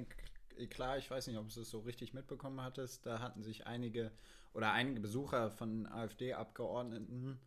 Eklat. 0.58 0.98
Ich 0.98 1.10
weiß 1.10 1.26
nicht, 1.26 1.36
ob 1.38 1.52
du 1.52 1.60
es 1.60 1.70
so 1.70 1.80
richtig 1.80 2.14
mitbekommen 2.14 2.60
hattest. 2.60 3.06
Da 3.06 3.20
hatten 3.20 3.42
sich 3.42 3.66
einige 3.66 4.12
oder 4.52 4.72
einige 4.72 5.00
Besucher 5.00 5.50
von 5.50 5.86
AfD-Abgeordneten 5.86 7.38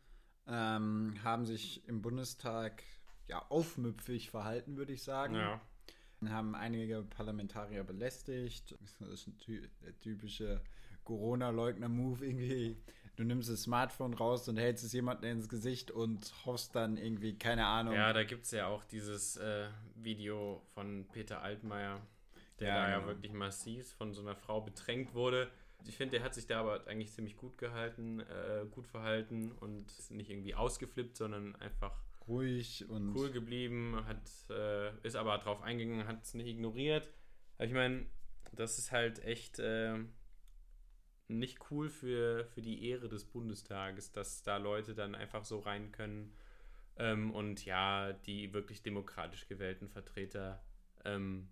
ähm, 0.47 1.15
haben 1.23 1.45
sich 1.45 1.87
im 1.87 2.01
Bundestag 2.01 2.83
ja 3.27 3.45
aufmüpfig 3.49 4.29
verhalten, 4.29 4.77
würde 4.77 4.93
ich 4.93 5.03
sagen. 5.03 5.35
Ja. 5.35 5.61
haben 6.29 6.55
einige 6.55 7.03
Parlamentarier 7.03 7.83
belästigt. 7.83 8.75
Das 8.99 9.09
ist 9.09 9.27
ein 9.27 9.37
ty 9.37 9.69
der 9.83 9.99
typische 9.99 10.61
Corona-Leugner-Move 11.03 12.25
irgendwie. 12.25 12.77
du 13.15 13.23
nimmst 13.23 13.49
das 13.49 13.63
Smartphone 13.63 14.13
raus 14.13 14.47
und 14.47 14.57
hältst 14.57 14.83
es 14.83 14.93
jemandem 14.93 15.31
ins 15.31 15.49
Gesicht 15.49 15.91
und 15.91 16.33
hoffst 16.45 16.75
dann 16.75 16.97
irgendwie, 16.97 17.37
keine 17.37 17.65
Ahnung. 17.65 17.93
Ja, 17.93 18.13
da 18.13 18.23
gibt 18.23 18.45
es 18.45 18.51
ja 18.51 18.67
auch 18.67 18.83
dieses 18.83 19.37
äh, 19.37 19.67
Video 19.95 20.61
von 20.73 21.07
Peter 21.11 21.41
Altmaier, 21.41 22.01
der 22.61 22.69
Ja, 22.69 22.85
da 22.85 22.89
ja 22.91 23.05
wirklich 23.07 23.33
massiv 23.33 23.91
von 23.93 24.13
so 24.13 24.21
einer 24.21 24.35
Frau 24.35 24.61
bedrängt 24.61 25.13
wurde. 25.13 25.49
Ich 25.85 25.97
finde, 25.97 26.17
der 26.17 26.23
hat 26.23 26.35
sich 26.35 26.47
da 26.47 26.59
aber 26.59 26.85
eigentlich 26.87 27.11
ziemlich 27.11 27.37
gut 27.37 27.57
gehalten, 27.57 28.19
äh, 28.19 28.65
gut 28.69 28.87
verhalten 28.87 29.51
und 29.51 29.91
ist 29.91 30.11
nicht 30.11 30.29
irgendwie 30.29 30.53
ausgeflippt, 30.53 31.17
sondern 31.17 31.55
einfach 31.55 31.97
ruhig 32.27 32.87
und 32.87 33.15
cool 33.15 33.31
geblieben, 33.31 34.03
hat, 34.05 34.21
äh, 34.49 34.95
ist 35.05 35.15
aber 35.15 35.37
drauf 35.39 35.61
eingegangen, 35.61 36.07
hat 36.07 36.23
es 36.23 36.33
nicht 36.35 36.47
ignoriert. 36.47 37.09
Aber 37.57 37.65
ich 37.65 37.73
meine, 37.73 38.05
das 38.53 38.77
ist 38.77 38.91
halt 38.91 39.23
echt 39.23 39.59
äh, 39.59 39.97
nicht 41.27 41.59
cool 41.71 41.89
für, 41.89 42.45
für 42.45 42.61
die 42.61 42.87
Ehre 42.89 43.09
des 43.09 43.25
Bundestages, 43.25 44.11
dass 44.11 44.43
da 44.43 44.57
Leute 44.57 44.93
dann 44.93 45.15
einfach 45.15 45.45
so 45.45 45.59
rein 45.59 45.91
können 45.91 46.33
ähm, 46.97 47.31
und 47.31 47.65
ja, 47.65 48.13
die 48.13 48.53
wirklich 48.53 48.83
demokratisch 48.83 49.47
gewählten 49.47 49.89
Vertreter 49.89 50.63
ähm, 51.05 51.49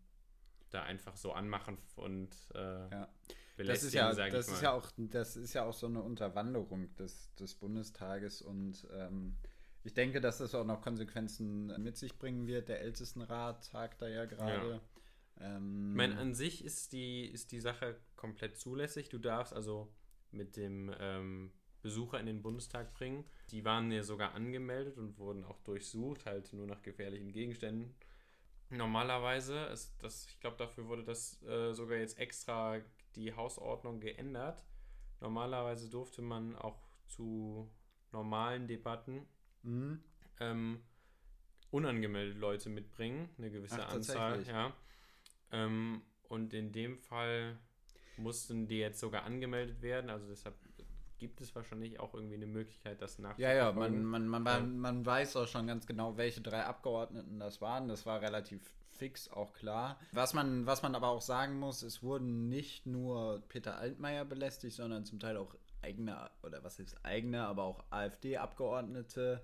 da 0.70 0.84
einfach 0.84 1.16
so 1.16 1.34
anmachen 1.34 1.78
und 1.96 2.30
äh, 2.54 2.60
Ja. 2.90 3.10
Das 3.58 3.68
belästigen, 3.68 4.10
ist 4.10 4.18
ja, 4.18 4.30
das 4.30 4.48
ist 4.48 4.62
ja 4.62 4.72
auch, 4.72 4.90
das 4.96 5.36
ist 5.36 5.54
ja 5.54 5.66
auch 5.66 5.74
so 5.74 5.88
eine 5.88 6.02
Unterwanderung 6.02 6.96
des, 6.96 7.36
des 7.36 7.56
Bundestages 7.56 8.42
und 8.42 8.88
ähm, 8.94 9.36
ich 9.84 9.94
denke, 9.94 10.22
dass 10.22 10.38
das 10.38 10.56
auch 10.56 10.64
noch 10.66 10.82
Konsequenzen 10.82 11.68
mit 11.82 11.98
sich 11.98 12.18
bringen 12.18 12.48
wird. 12.48 12.70
Der 12.70 12.80
Ältestenrat 12.82 13.70
tagt 13.70 14.02
da 14.02 14.08
ja 14.08 14.26
gerade. 14.26 14.82
Ähm, 15.40 15.90
Ich 15.92 15.98
meine, 15.98 16.18
an 16.18 16.34
sich 16.36 16.64
ist 16.64 16.94
die, 16.94 17.26
ist 17.26 17.52
die 17.52 17.60
Sache 17.60 17.98
komplett 18.16 18.58
zulässig. 18.58 19.10
Du 19.10 19.18
darfst 19.18 19.54
also 19.54 19.92
mit 20.32 20.56
dem 20.56 20.94
ähm, 21.00 21.52
Besucher 21.82 22.20
in 22.20 22.26
den 22.26 22.42
Bundestag 22.42 22.94
bringen. 22.94 23.26
Die 23.52 23.64
waren 23.64 23.92
ja 23.92 24.04
sogar 24.04 24.34
angemeldet 24.36 24.98
und 24.98 25.18
wurden 25.18 25.44
auch 25.46 25.60
durchsucht, 25.62 26.26
halt 26.26 26.52
nur 26.54 26.68
nach 26.68 26.82
gefährlichen 26.82 27.32
Gegenständen. 27.32 27.96
Normalerweise 28.70 29.66
ist 29.66 29.96
das, 30.04 30.28
ich 30.28 30.40
glaube, 30.40 30.58
dafür 30.58 30.88
wurde 30.88 31.04
das 31.04 31.42
äh, 31.44 31.74
sogar 31.74 31.98
jetzt 31.98 32.20
extra 32.20 32.80
die 33.16 33.34
Hausordnung 33.34 34.00
geändert. 34.00 34.64
Normalerweise 35.22 35.90
durfte 35.90 36.22
man 36.22 36.56
auch 36.56 36.80
zu 37.08 37.70
normalen 38.12 38.68
Debatten 38.68 39.28
mhm. 39.64 40.04
ähm, 40.40 40.84
unangemeldete 41.72 42.40
Leute 42.40 42.70
mitbringen, 42.70 43.30
eine 43.38 43.52
gewisse 43.52 43.84
Ach, 43.86 43.94
Anzahl, 43.94 44.44
ja. 44.48 44.74
Ähm, 45.52 46.04
und 46.28 46.54
in 46.54 46.72
dem 46.72 47.00
Fall 47.00 47.58
mussten 48.18 48.68
die 48.68 48.78
jetzt 48.78 49.00
sogar 49.00 49.24
angemeldet 49.24 49.82
werden, 49.82 50.10
also 50.10 50.28
deshalb 50.28 50.56
gibt 51.20 51.42
es 51.42 51.54
wahrscheinlich 51.56 52.00
auch 52.00 52.14
irgendwie 52.14 52.36
eine 52.36 52.48
Möglichkeit, 52.48 53.02
das 53.02 53.18
Ja, 53.18 53.24
ja, 53.54 53.66
nachzuverfolgen. 53.72 54.04
man, 54.06 54.28
man, 54.28 54.44
man, 54.44 54.46
Ja. 54.46 54.60
man, 54.62 54.80
man 54.80 55.06
weiß 55.06 55.36
auch 55.36 55.48
schon 55.48 55.68
ganz 55.68 55.86
genau, 55.86 56.18
welche 56.18 56.42
drei 56.42 56.64
Abgeordneten 56.64 57.40
das 57.40 57.62
waren. 57.62 57.88
Das 57.88 58.06
war 58.06 58.22
relativ 58.22 58.62
fix 58.92 59.30
auch 59.30 59.54
klar. 59.54 60.00
Was 60.12 60.34
man, 60.34 60.66
was 60.66 60.82
man 60.82 60.96
aber 60.96 61.08
auch 61.10 61.22
sagen 61.22 61.58
muss, 61.60 61.84
es 61.84 62.02
wurden 62.04 62.50
nicht 62.50 62.86
nur 62.86 63.42
Peter 63.48 63.78
Altmaier 63.78 64.26
belästigt, 64.26 64.76
sondern 64.76 65.06
zum 65.06 65.20
Teil 65.20 65.38
auch 65.38 65.56
eigene, 65.82 66.30
oder 66.44 66.64
was 66.64 66.80
ist 66.80 66.98
eigene, 67.06 67.46
aber 67.46 67.64
auch 67.64 67.84
AfD-Abgeordnete. 67.92 69.42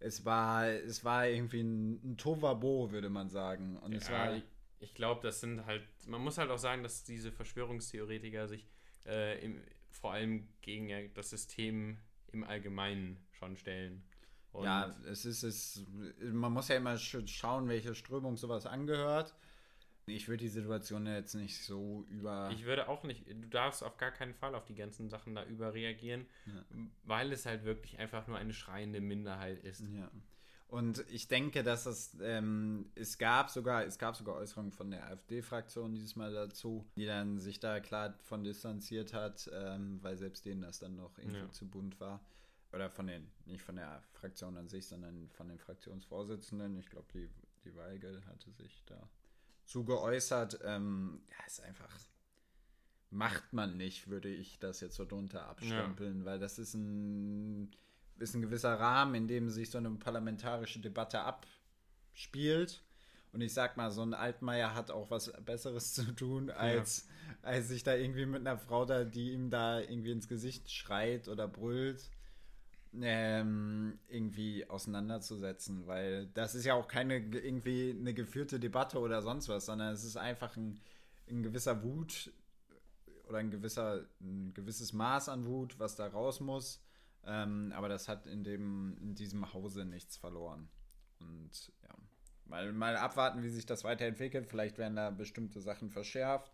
Es 0.00 0.24
war, 0.24 0.66
es 0.68 1.04
war 1.04 1.26
irgendwie 1.26 1.62
ein, 1.62 2.12
ein 2.12 2.16
Tovabo, 2.16 2.90
würde 2.90 3.08
man 3.08 3.30
sagen. 3.30 3.76
Und 3.78 3.94
es 3.94 4.08
ja, 4.08 4.12
war, 4.14 4.36
ich, 4.36 4.44
ich 4.80 4.94
glaube, 4.94 5.20
das 5.22 5.40
sind 5.40 5.64
halt, 5.66 5.82
man 6.06 6.20
muss 6.20 6.38
halt 6.38 6.50
auch 6.50 6.58
sagen, 6.58 6.82
dass 6.82 7.04
diese 7.04 7.32
Verschwörungstheoretiker 7.32 8.46
sich 8.48 8.68
äh, 9.06 9.42
im, 9.44 9.60
vor 10.00 10.12
allem 10.12 10.48
gegen 10.60 10.88
ja, 10.88 11.06
das 11.14 11.30
System 11.30 11.98
im 12.32 12.44
Allgemeinen 12.44 13.18
schon 13.32 13.56
stellen. 13.56 14.02
Und 14.52 14.64
ja, 14.64 14.94
es 15.06 15.24
ist, 15.24 15.42
es, 15.42 15.84
man 16.20 16.52
muss 16.52 16.68
ja 16.68 16.76
immer 16.76 16.96
sch 16.96 17.16
schauen, 17.26 17.68
welche 17.68 17.94
Strömung 17.94 18.36
sowas 18.36 18.66
angehört. 18.66 19.34
Ich 20.06 20.28
würde 20.28 20.44
die 20.44 20.48
Situation 20.50 21.06
jetzt 21.06 21.34
nicht 21.34 21.62
so 21.62 22.04
über. 22.10 22.50
Ich 22.52 22.64
würde 22.64 22.88
auch 22.88 23.04
nicht, 23.04 23.26
du 23.26 23.48
darfst 23.48 23.82
auf 23.82 23.96
gar 23.96 24.10
keinen 24.12 24.34
Fall 24.34 24.54
auf 24.54 24.64
die 24.66 24.74
ganzen 24.74 25.08
Sachen 25.08 25.34
da 25.34 25.44
überreagieren, 25.44 26.26
Ja. 26.46 26.64
weil 27.04 27.32
es 27.32 27.46
halt 27.46 27.64
wirklich 27.64 27.98
einfach 27.98 28.26
nur 28.26 28.36
eine 28.36 28.52
schreiende 28.52 29.00
Minderheit 29.00 29.64
ist. 29.64 29.80
Ja. 29.88 30.10
Und 30.68 31.04
ich 31.08 31.28
denke, 31.28 31.62
dass 31.62 31.86
es, 31.86 32.16
ähm, 32.20 32.90
es 32.94 33.18
gab 33.18 33.50
sogar, 33.50 33.84
es 33.84 33.98
gab 33.98 34.16
sogar 34.16 34.34
Äußerungen 34.36 34.72
von 34.72 34.90
der 34.90 35.06
AfD-Fraktion 35.06 35.92
dieses 35.94 36.16
Mal 36.16 36.32
dazu, 36.32 36.84
die 36.96 37.06
dann 37.06 37.38
sich 37.38 37.60
da 37.60 37.78
klar 37.80 38.14
von 38.22 38.42
distanziert 38.42 39.12
hat, 39.12 39.48
ähm, 39.52 40.02
weil 40.02 40.16
selbst 40.16 40.44
denen 40.46 40.62
das 40.62 40.78
dann 40.80 40.96
noch 40.96 41.16
irgendwie 41.18 41.38
Ja. 41.40 41.50
zu 41.50 41.68
bunt 41.68 42.00
war. 42.00 42.24
Oder 42.72 42.90
von 42.90 43.06
den, 43.06 43.30
nicht 43.46 43.62
von 43.62 43.76
der 43.76 44.02
Fraktion 44.14 44.56
an 44.56 44.68
sich, 44.68 44.86
sondern 44.88 45.28
von 45.30 45.48
den 45.48 45.58
Fraktionsvorsitzenden. 45.60 46.76
Ich 46.78 46.90
glaube, 46.90 47.06
die, 47.14 47.30
die 47.64 47.76
Weigel 47.76 48.24
hatte 48.26 48.50
sich 48.50 48.82
da 48.86 49.08
zu 49.66 49.84
geäußert. 49.84 50.58
Ähm, 50.64 51.22
ja, 51.30 51.46
ist 51.46 51.60
einfach, 51.60 51.96
macht 53.10 53.52
man 53.52 53.76
nicht, 53.76 54.08
würde 54.08 54.28
ich 54.28 54.58
das 54.58 54.80
jetzt 54.80 54.96
so 54.96 55.04
drunter 55.04 55.46
abstempeln, 55.46 56.24
weil 56.24 56.40
das 56.40 56.58
ist 56.58 56.74
ein, 56.74 57.70
ist 58.18 58.34
ein 58.34 58.42
gewisser 58.42 58.78
Rahmen, 58.78 59.14
in 59.14 59.28
dem 59.28 59.50
sich 59.50 59.70
so 59.70 59.78
eine 59.78 59.90
parlamentarische 59.90 60.80
Debatte 60.80 61.20
abspielt. 61.20 62.82
Und 63.32 63.40
ich 63.40 63.52
sag 63.52 63.76
mal, 63.76 63.90
so 63.90 64.02
ein 64.02 64.14
Altmaier 64.14 64.76
hat 64.76 64.92
auch 64.92 65.10
was 65.10 65.32
Besseres 65.44 65.92
zu 65.92 66.04
tun, 66.14 66.50
als, 66.50 67.08
als 67.42 67.66
sich 67.68 67.82
da 67.82 67.94
irgendwie 67.94 68.26
mit 68.26 68.40
einer 68.46 68.56
Frau 68.56 68.84
da, 68.84 69.02
die 69.02 69.32
ihm 69.32 69.50
da 69.50 69.80
irgendwie 69.80 70.12
ins 70.12 70.28
Gesicht 70.28 70.70
schreit 70.70 71.26
oder 71.26 71.48
brüllt, 71.48 72.08
ähm, 73.00 73.98
irgendwie 74.06 74.70
auseinanderzusetzen. 74.70 75.88
Weil 75.88 76.28
das 76.28 76.54
ist 76.54 76.64
ja 76.64 76.74
auch 76.74 76.86
keine 76.86 77.20
ge- 77.22 77.44
irgendwie 77.44 77.96
eine 77.98 78.14
geführte 78.14 78.60
Debatte 78.60 79.00
oder 79.00 79.20
sonst 79.20 79.48
was, 79.48 79.66
sondern 79.66 79.92
es 79.92 80.04
ist 80.04 80.16
einfach 80.16 80.56
ein, 80.56 80.78
ein 81.28 81.42
gewisser 81.42 81.82
Wut 81.82 82.32
oder 83.26 83.38
ein 83.38 83.50
gewisser, 83.50 84.04
ein 84.20 84.54
gewisses 84.54 84.92
Maß 84.92 85.28
an 85.28 85.44
Wut, 85.44 85.80
was 85.80 85.96
da 85.96 86.06
raus 86.06 86.38
muss. 86.38 86.80
Ähm, 87.26 87.72
aber 87.74 87.88
das 87.88 88.08
hat 88.08 88.26
in 88.26 88.44
dem, 88.44 88.96
in 89.00 89.14
diesem 89.14 89.52
Hause 89.52 89.84
nichts 89.84 90.16
verloren. 90.16 90.68
Und 91.20 91.72
ja, 91.82 91.94
mal, 92.46 92.72
mal 92.72 92.96
abwarten, 92.96 93.42
wie 93.42 93.48
sich 93.48 93.66
das 93.66 93.84
weiterentwickelt. 93.84 94.46
Vielleicht 94.46 94.78
werden 94.78 94.96
da 94.96 95.10
bestimmte 95.10 95.60
Sachen 95.60 95.90
verschärft. 95.90 96.52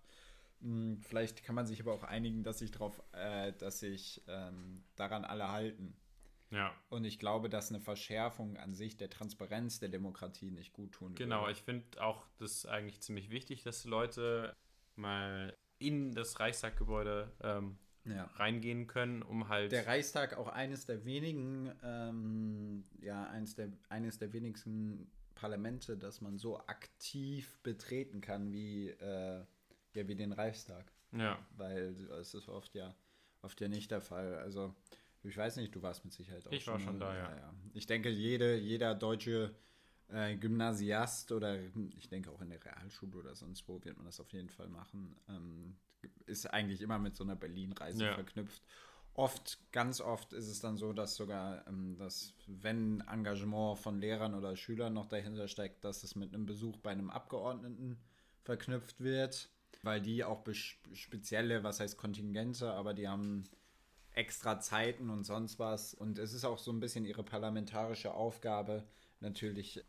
Hm, 0.61 1.01
Vielleicht 1.03 1.45
kann 1.45 1.55
man 1.55 1.67
sich 1.67 1.81
aber 1.81 1.93
auch 1.93 2.05
einigen, 2.05 2.43
dass 2.43 2.59
sich 2.59 2.71
drauf, 2.71 3.03
äh, 3.13 3.53
dass 3.55 3.81
sich 3.81 4.23
ähm, 4.29 4.85
daran 4.97 5.25
alle 5.25 5.51
halten. 5.51 5.97
Ja, 6.51 6.75
Und 6.89 7.05
ich 7.05 7.19
glaube, 7.21 7.49
dass 7.49 7.71
eine 7.71 7.81
Verschärfung 7.81 8.57
an 8.57 8.75
sich 8.75 8.97
der 8.97 9.09
Transparenz 9.09 9.79
der 9.79 9.89
Demokratie 9.89 10.51
nicht 10.51 10.73
gut 10.73 10.93
tun 10.93 11.15
genau. 11.15 11.43
würde. 11.43 11.53
Ich 11.53 11.63
finde 11.63 12.03
auch 12.03 12.27
das 12.39 12.67
eigentlich 12.67 13.01
ziemlich 13.01 13.31
wichtig, 13.31 13.63
dass 13.63 13.85
Leute 13.85 14.57
mal 14.97 15.57
in 15.79 16.13
das 16.13 16.41
Reichstaggebäude 16.41 17.33
ähm, 17.43 17.79
Ja. 18.05 18.25
reingehen 18.37 18.87
können, 18.87 19.23
um 19.23 19.49
halt. 19.49 19.73
Der 19.73 19.87
Reichstag 19.87 20.37
auch 20.37 20.49
eines 20.49 20.87
der 20.87 21.05
wenigen, 21.05 21.71
ähm, 21.83 22.85
ja, 23.01 23.25
eines 23.29 23.55
der, 23.55 23.69
eines 23.89 24.19
der 24.19 24.33
wenigsten 24.33 25.11
Parlamente, 25.35 25.97
das 25.97 26.21
man 26.21 26.39
so 26.39 26.59
aktiv 26.67 27.59
betreten 27.63 28.21
kann 28.21 28.53
wie, 28.53 28.89
äh, 28.89 29.45
ja, 29.95 30.09
wie 30.09 30.15
den 30.15 30.33
Reichstag. 30.33 30.93
ja, 31.13 31.39
Weil 31.57 31.95
es 32.21 32.35
ist 32.35 32.49
oft 32.49 32.75
ja, 32.75 32.95
oft 33.43 33.61
ja 33.61 33.69
nicht 33.69 33.91
der 33.91 34.01
Fall. 34.01 34.35
Also, 34.37 34.75
ich 35.23 35.37
weiß 35.37 35.57
nicht, 35.57 35.75
du 35.75 35.83
warst 35.83 36.05
mit 36.05 36.13
Sicherheit 36.13 36.47
auch 36.47 36.53
Ich 36.53 36.67
war 36.67 36.79
schon 36.81 36.99
da, 36.99 37.17
ja. 37.17 37.55
Ich 37.75 37.87
denke, 37.87 38.09
jede, 38.09 38.57
jeder 38.57 38.95
deutsche 38.95 39.55
äh, 40.09 40.37
Gymnasiast 40.37 41.33
oder 41.33 41.59
ich 41.97 42.09
denke 42.09 42.31
auch 42.31 42.41
in 42.41 42.51
der 42.51 42.65
Realschule 42.65 43.17
oder 43.17 43.35
sonst 43.35 43.69
wo 43.69 43.83
wird 43.85 43.97
man 43.97 44.07
das 44.07 44.21
auf 44.21 44.33
jeden 44.33 44.49
Fall 44.49 44.69
machen. 44.69 45.17
Ähm, 45.29 45.77
ist 46.27 46.47
eigentlich 46.47 46.81
immer 46.81 46.99
mit 46.99 47.17
so 47.17 47.25
einer 47.25 47.37
Berlin-Reise 47.37 48.05
Ja. 48.05 48.15
verknüpft. 48.15 48.63
Oft, 49.15 49.59
ganz 49.73 50.01
oft 50.01 50.33
ist 50.33 50.47
es 50.49 50.61
dann 50.61 50.77
so, 50.77 50.93
dass 50.93 51.17
sogar, 51.17 51.67
ähm, 51.67 51.97
dass 51.99 52.33
wenn 52.47 53.01
Engagement 53.03 53.79
von 53.79 53.99
Lehrern 54.01 54.35
oder 54.35 54.57
Schülern 54.57 54.95
noch 54.95 55.07
dahinter 55.07 55.49
steckt, 55.49 55.85
dass 55.85 56.05
es 56.05 56.15
mit 56.15 56.33
einem 56.33 56.47
Besuch 56.47 56.77
bei 56.79 56.91
einem 56.91 57.11
Abgeordneten 57.11 57.99
verknüpft 58.45 59.01
wird, 59.01 59.51
weil 59.83 60.01
die 60.01 60.25
auch 60.25 60.45
spezielle, 60.93 61.65
was 61.65 61.81
heißt 61.81 61.97
Kontingente, 61.99 62.73
aber 62.73 62.95
die 62.95 63.09
haben 63.09 63.45
extra 64.13 64.61
Zeiten 64.61 65.11
und 65.11 65.25
sonst 65.25 65.59
was. 65.59 65.93
Und 65.95 66.19
es 66.19 66.33
ist 66.33 66.45
auch 66.45 66.59
so 66.59 66.71
ein 66.73 66.81
bisschen 66.81 67.05
ihre 67.05 67.25
parlamentarische 67.25 68.15
Aufgabe, 68.15 68.85
natürlich 69.21 69.85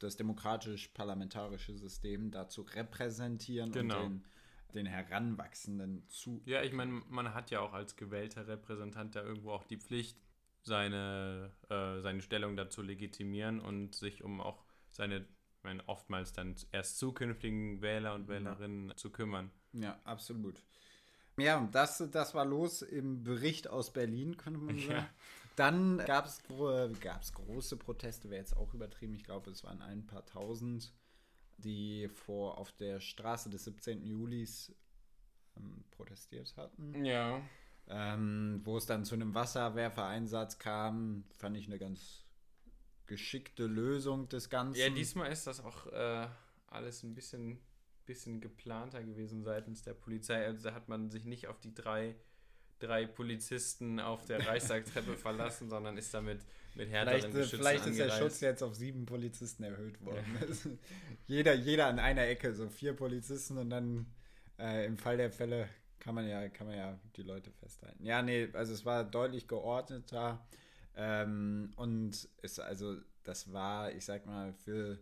das 0.00 0.16
demokratisch-parlamentarische 0.16 1.76
System 1.76 2.30
da 2.30 2.48
zu 2.48 2.62
repräsentieren 2.62 3.72
Genau. 3.72 4.04
und 4.04 4.10
den, 4.10 4.24
den 4.74 4.86
Heranwachsenden 4.86 6.06
zu. 6.08 6.42
Ja, 6.44 6.62
ich 6.62 6.72
meine, 6.72 7.02
man 7.08 7.34
hat 7.34 7.50
ja 7.50 7.60
auch 7.60 7.72
als 7.72 7.96
gewählter 7.96 8.46
Repräsentant 8.46 9.14
da 9.14 9.22
irgendwo 9.22 9.52
auch 9.52 9.64
die 9.64 9.78
Pflicht, 9.78 10.18
seine, 10.62 11.50
äh, 11.68 12.00
seine 12.00 12.22
Stellung 12.22 12.56
dazu 12.56 12.82
legitimieren 12.82 13.60
und 13.60 13.94
sich 13.94 14.24
um 14.24 14.40
auch 14.40 14.64
seine, 14.90 15.18
ich 15.18 15.62
meine, 15.62 15.86
oftmals 15.88 16.32
dann 16.32 16.54
erst 16.72 16.98
zukünftigen 16.98 17.82
Wähler 17.82 18.14
und 18.14 18.28
Wählerinnen 18.28 18.96
zu 18.96 19.10
kümmern. 19.10 19.50
Ja, 19.72 19.98
absolut. 20.04 20.62
Ja, 21.36 21.68
das, 21.72 22.02
das 22.10 22.34
war 22.34 22.44
los 22.44 22.82
im 22.82 23.24
Bericht 23.24 23.68
aus 23.68 23.92
Berlin, 23.92 24.36
könnte 24.36 24.60
man 24.60 24.78
sagen. 24.78 24.92
Ja. 24.92 25.10
Dann 25.56 25.98
gab 25.98 26.26
es 26.26 27.32
große 27.32 27.76
Proteste, 27.76 28.30
wäre 28.30 28.40
jetzt 28.40 28.56
auch 28.56 28.74
übertrieben. 28.74 29.14
Ich 29.14 29.24
glaube, 29.24 29.50
es 29.50 29.62
waren 29.62 29.82
ein 29.82 30.06
paar 30.06 30.26
tausend, 30.26 30.92
die 31.58 32.08
vor 32.08 32.58
auf 32.58 32.72
der 32.72 33.00
Straße 33.00 33.50
des 33.50 33.64
17. 33.64 34.04
Julis 34.04 34.74
ähm, 35.56 35.84
protestiert 35.90 36.54
hatten. 36.56 37.04
Ja. 37.04 37.40
Ähm, 37.86 38.60
wo 38.64 38.78
es 38.78 38.86
dann 38.86 39.04
zu 39.04 39.14
einem 39.14 39.34
Wasserwerfereinsatz 39.34 40.58
kam, 40.58 41.24
fand 41.36 41.56
ich 41.56 41.66
eine 41.66 41.78
ganz 41.78 42.24
geschickte 43.06 43.66
Lösung 43.66 44.28
des 44.28 44.48
Ganzen. 44.48 44.80
Ja, 44.80 44.88
diesmal 44.88 45.30
ist 45.30 45.46
das 45.46 45.60
auch 45.60 45.86
äh, 45.88 46.26
alles 46.66 47.02
ein 47.02 47.14
bisschen, 47.14 47.60
bisschen 48.06 48.40
geplanter 48.40 49.02
gewesen 49.02 49.42
seitens 49.42 49.82
der 49.82 49.94
Polizei. 49.94 50.46
Also 50.46 50.68
da 50.68 50.74
hat 50.74 50.88
man 50.88 51.10
sich 51.10 51.26
nicht 51.26 51.48
auf 51.48 51.60
die 51.60 51.74
drei, 51.74 52.16
drei 52.78 53.06
Polizisten 53.06 54.00
auf 54.00 54.24
der 54.24 54.38
Reichstagtreppe 54.46 55.16
verlassen, 55.16 55.68
sondern 55.68 55.98
ist 55.98 56.14
damit 56.14 56.40
mit 56.74 56.88
Vielleicht, 56.88 57.34
äh, 57.34 57.44
vielleicht 57.44 57.86
ist 57.86 57.98
der. 57.98 58.10
Schutz 58.10 58.40
jetzt 58.40 58.62
auf 58.62 58.74
sieben 58.74 59.06
Polizisten 59.06 59.62
erhöht 59.62 60.00
worden. 60.04 60.24
jeder, 61.26 61.54
jeder 61.54 61.86
an 61.86 61.98
einer 61.98 62.26
Ecke, 62.26 62.54
so 62.54 62.68
vier 62.68 62.94
Polizisten 62.94 63.58
und 63.58 63.70
dann 63.70 64.06
äh, 64.58 64.86
im 64.86 64.98
Fall 64.98 65.16
der 65.16 65.30
Fälle 65.30 65.68
kann 66.00 66.14
man 66.14 66.28
ja, 66.28 66.48
kann 66.48 66.66
man 66.66 66.76
ja 66.76 66.98
die 67.16 67.22
Leute 67.22 67.50
festhalten. 67.50 68.04
Ja, 68.04 68.22
nee, 68.22 68.48
also 68.52 68.72
es 68.72 68.84
war 68.84 69.04
deutlich 69.04 69.48
geordneter 69.48 70.46
ähm, 70.96 71.72
und 71.76 72.28
es, 72.42 72.58
also 72.58 72.96
das 73.22 73.52
war, 73.52 73.92
ich 73.92 74.04
sag 74.04 74.26
mal, 74.26 74.52
für 74.52 74.98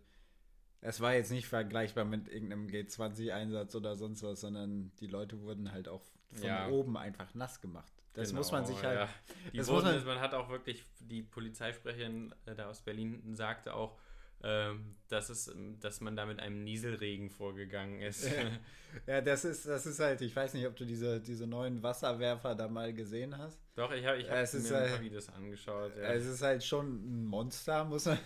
es 0.85 0.99
war 0.99 1.13
jetzt 1.13 1.31
nicht 1.31 1.47
vergleichbar 1.47 2.03
mit 2.03 2.27
irgendeinem 2.27 2.67
G20-Einsatz 2.67 3.73
oder 3.75 3.95
sonst 3.95 4.21
was, 4.23 4.41
sondern 4.41 4.91
die 4.99 5.07
Leute 5.07 5.41
wurden 5.41 5.71
halt 5.71 5.87
auch 5.87 6.03
von 6.33 6.47
Ja. 6.47 6.67
oben 6.69 6.97
einfach 6.97 7.33
nass 7.35 7.61
gemacht. 7.61 7.91
Das 8.13 8.29
Genau, 8.29 8.39
muss 8.39 8.51
man 8.51 8.65
sich 8.65 8.81
halt. 8.83 8.99
Ja. 8.99 9.09
Die 9.51 9.57
das 9.57 9.67
wurden, 9.69 9.85
man- 9.95 10.05
man 10.05 10.19
hat 10.19 10.33
auch 10.33 10.49
wirklich, 10.49 10.83
die 10.99 11.23
Polizeisprecherin 11.23 12.33
äh, 12.45 12.55
da 12.55 12.67
aus 12.69 12.81
Berlin 12.81 13.35
sagte 13.35 13.73
auch, 13.73 13.97
ähm, 14.45 14.97
dass, 15.07 15.29
es, 15.29 15.47
ähm, 15.47 15.79
dass 15.79 16.01
man 16.01 16.15
da 16.15 16.25
mit 16.25 16.39
einem 16.39 16.63
Nieselregen 16.63 17.29
vorgegangen 17.29 18.01
ist. 18.01 18.25
Ja. 18.25 18.31
Ja, 19.07 19.21
das 19.21 19.43
ist, 19.43 19.65
das 19.65 19.87
ist 19.87 19.99
halt, 19.99 20.21
ich 20.21 20.35
weiß 20.35 20.53
nicht, 20.53 20.67
ob 20.67 20.75
du 20.75 20.85
diese, 20.85 21.19
diese 21.19 21.47
neuen 21.47 21.81
Wasserwerfer 21.81 22.53
da 22.53 22.67
mal 22.67 22.93
gesehen 22.93 23.35
hast. 23.35 23.59
Doch, 23.73 23.91
ich 23.91 24.05
habe 24.05 24.17
ich 24.19 24.29
hab 24.29 24.37
Es 24.37 24.53
mir 24.53 24.59
ein 24.77 24.83
äh, 24.85 24.89
paar 24.91 25.01
Videos 25.01 25.29
angeschaut. 25.29 25.95
Ja. 25.97 26.13
Es 26.13 26.27
ist 26.27 26.43
halt 26.43 26.63
schon 26.63 26.97
ein 27.21 27.25
Monster, 27.25 27.83
muss 27.85 28.05
man, 28.05 28.19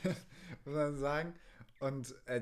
muss 0.65 0.75
man 0.75 0.97
sagen. 0.97 1.33
Und 1.79 2.13
äh, 2.25 2.41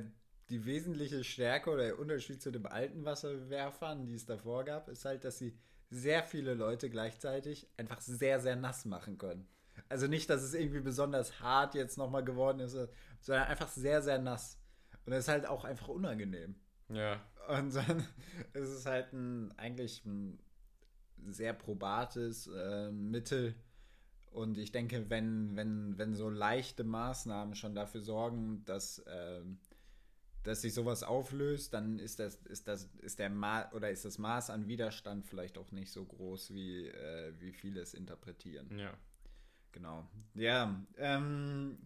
die 0.50 0.66
wesentliche 0.66 1.24
Stärke 1.24 1.72
oder 1.72 1.84
der 1.84 2.00
Unterschied 2.00 2.42
zu 2.42 2.52
den 2.52 2.66
alten 2.66 3.06
Wasserwerfern, 3.06 4.06
die 4.06 4.14
es 4.14 4.26
davor 4.26 4.64
gab, 4.64 4.90
ist 4.90 5.06
halt, 5.06 5.24
dass 5.24 5.38
sie 5.38 5.58
sehr 5.90 6.24
viele 6.24 6.54
Leute 6.54 6.90
gleichzeitig 6.90 7.68
einfach 7.78 8.02
sehr, 8.02 8.40
sehr 8.40 8.56
nass 8.56 8.86
machen 8.86 9.18
können. 9.18 9.48
Also 9.90 10.08
nicht, 10.08 10.30
dass 10.30 10.42
es 10.42 10.54
irgendwie 10.54 10.82
besonders 10.82 11.40
hart 11.40 11.76
jetzt 11.76 11.98
nochmal 11.98 12.24
geworden 12.24 12.60
ist, 12.60 12.78
sondern 13.22 13.48
einfach 13.48 13.70
sehr, 13.70 14.02
sehr 14.02 14.20
nass. 14.20 14.60
Und 15.06 15.12
das 15.12 15.26
ist 15.26 15.28
halt 15.28 15.46
auch 15.46 15.66
einfach 15.66 15.88
unangenehm. 15.88 16.56
ja. 16.90 17.22
Und 17.48 17.76
dann 17.76 18.08
ist 18.54 18.70
es 18.70 18.86
halt 18.88 19.14
ein, 19.14 19.52
eigentlich 19.58 20.04
ein 20.06 20.40
sehr 21.28 21.54
probates 21.54 22.48
äh, 22.48 22.92
Mittel. 22.92 23.56
Und 24.32 24.58
ich 24.58 24.72
denke, 24.72 25.10
wenn, 25.10 25.56
wenn, 25.56 25.98
wenn 25.98 26.16
so 26.16 26.30
leichte 26.30 26.84
Maßnahmen 26.84 27.56
schon 27.56 27.76
dafür 27.76 28.02
sorgen, 28.02 28.64
dass, 28.66 29.04
ähm, 29.08 29.60
dass 30.46 30.62
sich 30.62 30.74
sowas 30.74 31.04
auflöst, 31.04 31.74
dann 31.74 32.00
ist 32.00 32.20
das, 32.20 32.36
ist 32.46 32.68
das, 32.68 32.90
ist 33.02 33.20
der 33.20 33.30
Ma 33.30 33.70
oder 33.74 33.90
ist 33.90 34.06
das 34.06 34.18
Maß 34.18 34.50
an 34.52 34.68
Widerstand 34.68 35.26
vielleicht 35.26 35.58
auch 35.58 35.72
nicht 35.72 35.92
so 35.92 36.06
groß, 36.06 36.54
wie, 36.54 36.88
äh, 36.88 37.34
wie 37.40 37.52
viele 37.52 37.82
es 37.82 37.94
interpretieren. 37.94 38.78
ja. 38.78 38.94
Genau. 39.76 40.08
Ja, 40.36 40.74
ähm, 40.98 41.78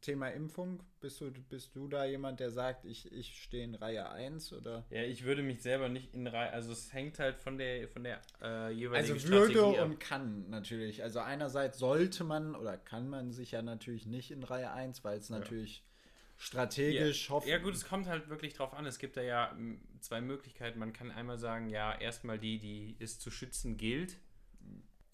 Thema 0.00 0.30
Impfung. 0.30 0.82
Bist 1.00 1.20
du, 1.20 1.30
bist 1.30 1.76
du 1.76 1.86
da 1.86 2.04
jemand, 2.04 2.40
der 2.40 2.50
sagt, 2.50 2.84
ich, 2.84 3.12
ich 3.12 3.40
stehe 3.40 3.62
in 3.62 3.76
Reihe 3.76 4.10
1 4.10 4.52
oder? 4.52 4.84
Ja, 4.90 5.02
ich 5.02 5.22
würde 5.22 5.44
mich 5.44 5.62
selber 5.62 5.88
nicht 5.88 6.12
in 6.12 6.26
Reihe, 6.26 6.50
also 6.50 6.72
es 6.72 6.92
hängt 6.92 7.20
halt 7.20 7.38
von 7.38 7.56
der, 7.56 7.86
von 7.88 8.02
der 8.02 8.20
äh, 8.42 8.72
jeweiligen 8.72 9.14
Also 9.14 9.28
würde 9.28 9.52
Strategie 9.52 9.78
ab. 9.78 9.86
und 9.90 10.00
kann 10.00 10.50
natürlich. 10.50 11.04
Also 11.04 11.20
einerseits 11.20 11.78
sollte 11.78 12.24
man 12.24 12.56
oder 12.56 12.76
kann 12.76 13.08
man 13.08 13.30
sich 13.30 13.52
ja 13.52 13.62
natürlich 13.62 14.06
nicht 14.06 14.32
in 14.32 14.42
Reihe 14.42 14.72
1, 14.72 15.04
weil 15.04 15.18
es 15.18 15.30
natürlich 15.30 15.84
strategisch 16.42 17.28
ja, 17.28 17.34
hoffen. 17.34 17.48
ja 17.48 17.58
gut, 17.58 17.74
es 17.74 17.86
kommt 17.86 18.06
halt 18.08 18.28
wirklich 18.28 18.54
drauf 18.54 18.74
an. 18.74 18.84
Es 18.86 18.98
gibt 18.98 19.16
da 19.16 19.22
ja 19.22 19.56
zwei 20.00 20.20
Möglichkeiten. 20.20 20.78
Man 20.78 20.92
kann 20.92 21.10
einmal 21.10 21.38
sagen, 21.38 21.68
ja, 21.68 21.94
erstmal 21.94 22.38
die, 22.38 22.58
die 22.58 22.96
es 22.98 23.18
zu 23.18 23.30
schützen 23.30 23.76
gilt, 23.76 24.18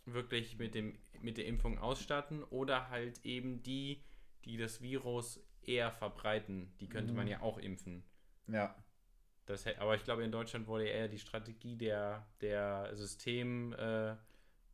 wirklich 0.07 0.59
mit, 0.59 0.75
dem, 0.75 0.99
mit 1.21 1.37
der 1.37 1.47
Impfung 1.47 1.79
ausstatten 1.79 2.43
oder 2.45 2.89
halt 2.89 3.25
eben 3.25 3.63
die, 3.63 4.03
die 4.45 4.57
das 4.57 4.81
Virus 4.81 5.41
eher 5.63 5.93
verbreiten. 5.93 6.73
Die 6.81 6.89
könnte 6.89 7.13
man 7.13 7.27
Mhm. 7.27 7.31
ja 7.33 7.41
auch 7.43 7.59
impfen. 7.59 8.05
Ja. 8.47 8.75
Das, 9.45 9.67
aber 9.67 9.95
ich 9.97 10.05
glaube, 10.05 10.25
in 10.25 10.33
Deutschland 10.33 10.67
wurde 10.67 10.87
eher 10.87 11.09
die 11.09 11.19
Strategie 11.19 11.77
der, 11.77 12.27
der 12.41 12.95
systemrelevanten 12.97 14.15
äh, 14.15 14.17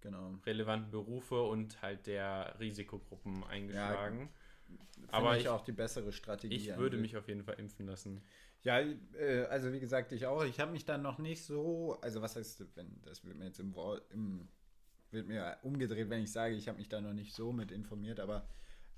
Genau. 0.01 0.39
relevanten 0.45 0.91
Berufe 0.91 1.43
und 1.43 1.81
halt 1.81 2.07
der 2.07 2.55
Risikogruppen 2.61 3.43
eingeschlagen. 3.45 4.23
Aber 4.29 4.44
aber 5.09 5.37
ich 5.39 5.49
auch 5.49 5.63
die 5.63 5.73
bessere 5.73 6.13
Strategie. 6.13 6.55
ich 6.55 6.77
würde 6.77 6.97
sich. 6.97 7.03
mich 7.03 7.17
auf 7.17 7.29
jeden 7.29 7.45
Fall 7.45 7.59
impfen 7.59 7.87
lassen. 7.87 8.23
Ja, 8.63 8.81
äh, 8.81 9.45
also 9.51 9.73
wie 9.73 9.81
gesagt, 9.81 10.13
ich 10.13 10.27
auch. 10.27 10.45
Ich 10.45 10.59
habe 10.61 10.73
mich 10.73 10.85
dann 10.85 11.03
noch 11.03 11.19
nicht 11.19 11.45
so, 11.45 11.99
also 12.01 12.23
was 12.23 12.37
heißt, 12.37 12.65
wenn 12.77 13.01
das 13.03 13.25
wird 13.25 13.37
mir 13.37 13.47
jetzt 13.47 13.61
im, 13.61 13.75
Wort- 13.75 14.11
im 14.11 14.49
wird 15.11 15.29
mir 15.29 15.59
umgedreht, 15.63 16.11
wenn 16.11 16.23
ich 16.23 16.33
sage, 16.33 16.55
ich 16.55 16.67
habe 16.69 16.79
mich 16.79 16.89
da 16.89 17.01
noch 17.01 17.13
nicht 17.13 17.35
so 17.35 17.53
mit 17.53 17.71
informiert, 17.71 18.19
aber 18.19 18.49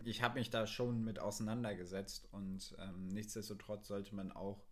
ich 0.04 0.22
habe 0.22 0.38
mich 0.38 0.50
da 0.50 0.66
schon 0.66 1.04
mit 1.04 1.18
auseinandergesetzt 1.18 2.28
und 2.32 2.74
ähm, 2.78 3.08
nichtsdestotrotz 3.08 3.88
sollte 3.88 4.14
man 4.14 4.32
auch 4.32 4.66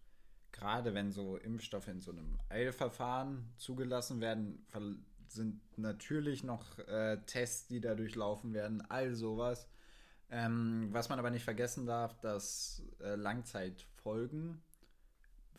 gerade 0.52 0.94
wenn 0.94 1.10
so 1.10 1.36
Impfstoffe 1.36 1.88
in 1.88 2.00
so 2.00 2.12
einem 2.12 2.38
Eilverfahren 2.48 3.52
zugelassen 3.56 4.20
werden, 4.20 4.64
sind 5.26 5.60
natürlich 5.76 6.44
noch 6.44 6.78
äh, 6.78 7.18
Tests, 7.26 7.66
die 7.66 7.80
da 7.80 7.94
durchlaufen 7.94 8.54
werden, 8.54 8.80
all 8.88 9.14
sowas. 9.14 9.66
Ähm, 10.36 10.88
was 10.90 11.08
man 11.08 11.18
aber 11.20 11.30
nicht 11.30 11.44
vergessen 11.44 11.86
darf, 11.86 12.18
dass 12.20 12.82
äh, 13.00 13.14
Langzeitfolgen 13.14 14.60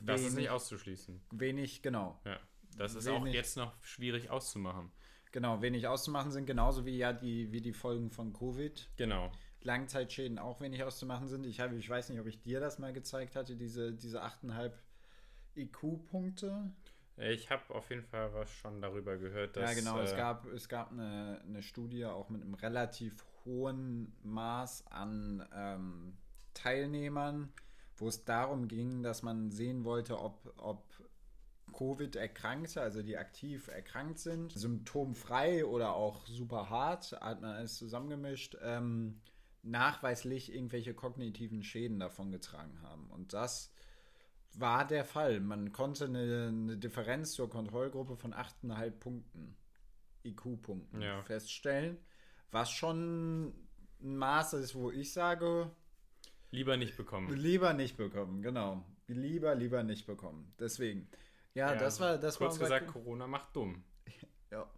Das 0.01 0.19
ist 0.19 0.25
wenig- 0.27 0.35
nicht 0.37 0.49
auszuschließen. 0.49 1.21
wenig, 1.31 1.81
genau, 1.81 2.19
Ja. 2.25 2.39
Das 2.77 2.93
ist 2.93 3.07
auch 3.07 3.21
Wenig- 3.21 3.33
jetzt 3.35 3.55
noch 3.55 3.73
schwierig 3.83 4.29
auszumachen. 4.29 4.91
genau, 5.31 5.61
wenig 5.61 5.87
auszumachen 5.87 6.31
sind, 6.31 6.45
genauso 6.45 6.85
wie 6.85 6.97
ja 6.97 7.13
die, 7.13 7.49
wie 7.53 7.61
die 7.61 7.71
Folgen 7.71 8.11
von 8.11 8.33
Covid. 8.33 8.89
Genau. 8.97 9.31
Langzeitschäden 9.61 10.37
auch 10.39 10.59
wenig 10.59 10.83
auszumachen 10.83 11.27
sind. 11.29 11.45
Ich, 11.45 11.61
habe, 11.61 11.75
ich 11.77 11.89
weiß 11.89 12.09
nicht, 12.09 12.19
ob 12.19 12.27
ich 12.27 12.41
dir 12.41 12.59
das 12.59 12.77
mal 12.77 12.91
gezeigt 12.91 13.35
hatte, 13.37 13.55
diese, 13.55 13.93
diese 13.93 14.21
8,5 14.23 14.73
IQ-Punkte. 15.55 16.71
Ich 17.17 17.49
habe 17.49 17.73
auf 17.73 17.89
jeden 17.89 18.03
Fall 18.03 18.33
was 18.33 18.49
schon 18.51 18.81
darüber 18.81 19.15
gehört, 19.17 19.55
dass. 19.55 19.69
Ja, 19.69 19.73
genau. 19.79 19.99
es 20.01 20.11
äh, 20.11 20.17
gab, 20.17 20.45
es 20.47 20.67
gab 20.67 20.91
eine, 20.91 21.41
eine 21.47 21.63
Studie 21.63 22.05
auch 22.05 22.29
mit 22.29 22.41
einem 22.41 22.53
relativ 22.55 23.15
hohen 23.45 24.13
Maß 24.23 24.87
an 24.87 25.47
ähm, 25.53 26.17
Teilnehmern, 26.53 27.53
wo 27.97 28.07
es 28.07 28.25
darum 28.25 28.67
ging, 28.67 29.03
dass 29.03 29.23
man 29.23 29.51
sehen 29.51 29.83
wollte, 29.83 30.19
ob, 30.19 30.53
ob 30.57 30.83
Covid-Erkrankte, 31.73 32.81
also 32.81 33.01
die 33.03 33.17
aktiv 33.17 33.67
erkrankt 33.67 34.19
sind, 34.19 34.51
symptomfrei 34.53 35.65
oder 35.65 35.93
auch 35.95 36.25
super 36.25 36.69
hart, 36.69 37.11
hat 37.21 37.41
man 37.41 37.51
alles 37.51 37.75
zusammengemischt, 37.77 38.57
ähm, 38.61 39.21
nachweislich 39.61 40.53
irgendwelche 40.53 40.93
kognitiven 40.93 41.63
Schäden 41.63 41.99
davon 41.99 42.31
getragen 42.31 42.81
haben. 42.83 43.09
Und 43.11 43.33
das 43.33 43.71
war 44.53 44.85
der 44.87 45.03
Fall. 45.03 45.39
Man 45.39 45.71
konnte 45.71 46.05
eine, 46.05 46.47
eine 46.47 46.77
Differenz 46.77 47.33
zur 47.33 47.49
Kontrollgruppe 47.49 48.15
von 48.15 48.33
8,5 48.33 48.91
Punkten, 48.91 49.57
IQ-Punkten, 50.23 51.01
Ja. 51.01 51.21
feststellen, 51.23 51.97
was 52.51 52.71
schon 52.71 53.47
ein 54.01 54.17
Maß 54.17 54.53
ist, 54.53 54.75
wo 54.75 54.91
ich 54.91 55.11
sage, 55.13 55.71
lieber 56.51 56.77
nicht 56.77 56.97
bekommen. 56.97 57.33
lieber 57.35 57.73
nicht 57.73 57.97
bekommen, 57.97 58.41
genau. 58.41 58.85
Lieber, 59.07 59.53
lieber 59.55 59.83
nicht 59.83 60.07
bekommen. 60.07 60.53
Deswegen. 60.59 61.07
Ja, 61.53 61.75
das 61.75 61.99
war, 61.99 62.17
das 62.17 62.39
war 62.39 62.47
Kurz 62.47 62.59
unser 62.59 62.79
gesagt, 62.79 62.93
Corona 62.93 63.27
macht 63.27 63.55
dumm. 63.55 63.83
Ja. 64.51 64.69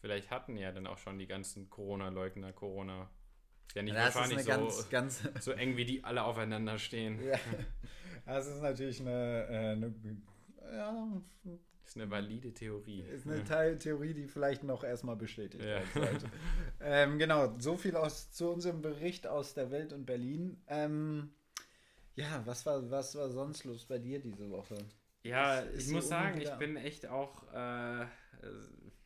Vielleicht 0.00 0.30
hatten 0.30 0.56
ja 0.56 0.70
dann 0.72 0.86
auch 0.86 0.98
schon 0.98 1.18
die 1.18 1.26
ganzen 1.26 1.70
Corona-Leugner 1.70 2.52
Corona. 2.52 3.08
Ist 3.66 3.76
ja 3.76 3.82
nicht 3.82 3.96
Das 3.96 4.14
wahrscheinlich 4.14 4.44
so, 4.44 4.50
ganz, 4.50 4.90
ganz, 4.90 5.22
so 5.40 5.52
eng, 5.52 5.76
wie 5.76 5.86
die 5.86 6.04
alle 6.04 6.24
aufeinander 6.24 6.78
stehen. 6.78 7.18
ja, 7.24 7.38
das 8.26 8.46
ist 8.46 8.60
natürlich 8.60 9.00
eine, 9.00 9.46
äh, 9.48 9.72
eine 9.72 9.94
ja, 10.72 11.22
Ist 11.92 12.00
eine 12.00 12.10
valide 12.10 12.54
Theorie. 12.54 13.02
ist 13.02 13.26
eine 13.26 13.44
Teil 13.44 13.78
Theorie, 13.78 14.14
die 14.14 14.26
vielleicht 14.26 14.64
noch 14.64 14.82
erstmal 14.82 15.14
bestätigt 15.14 15.62
Ja. 15.62 15.82
werden 15.94 16.10
sollte. 16.20 16.26
ähm, 16.80 17.18
genau, 17.18 17.52
so 17.58 17.76
viel 17.76 17.96
aus, 17.96 18.32
zu 18.32 18.48
unserem 18.50 18.80
Bericht 18.80 19.26
aus 19.26 19.52
der 19.52 19.70
Welt 19.70 19.92
und 19.92 20.06
Berlin. 20.06 20.56
Ähm, 20.68 21.34
ja, 22.14 22.40
was 22.46 22.64
war, 22.64 22.90
was 22.90 23.14
war 23.14 23.28
sonst 23.28 23.64
los 23.64 23.84
bei 23.84 23.98
dir 23.98 24.20
diese 24.20 24.48
Woche? 24.50 24.78
Ja, 25.22 25.58
Ist- 25.60 25.86
ich 25.88 25.92
muss 25.92 26.08
sagen, 26.08 26.40
ich 26.40 26.50
bin 26.52 26.76
echt 26.78 27.06
auch, 27.08 27.42
äh, 27.52 28.06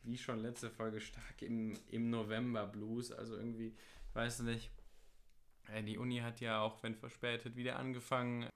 wie 0.03 0.17
schon 0.17 0.39
letzte 0.39 0.69
Folge, 0.69 1.01
stark 1.01 1.41
im, 1.41 1.77
im 1.91 2.09
November-Blues. 2.09 3.11
Also 3.11 3.35
irgendwie, 3.35 3.75
ich 4.09 4.15
weiß 4.15 4.39
nicht, 4.43 4.71
äh, 5.73 5.83
die 5.83 5.97
Uni 5.97 6.19
hat 6.19 6.39
ja 6.39 6.61
auch, 6.61 6.81
wenn 6.83 6.95
verspätet, 6.95 7.57
wieder 7.57 7.75
angefangen. 7.77 8.47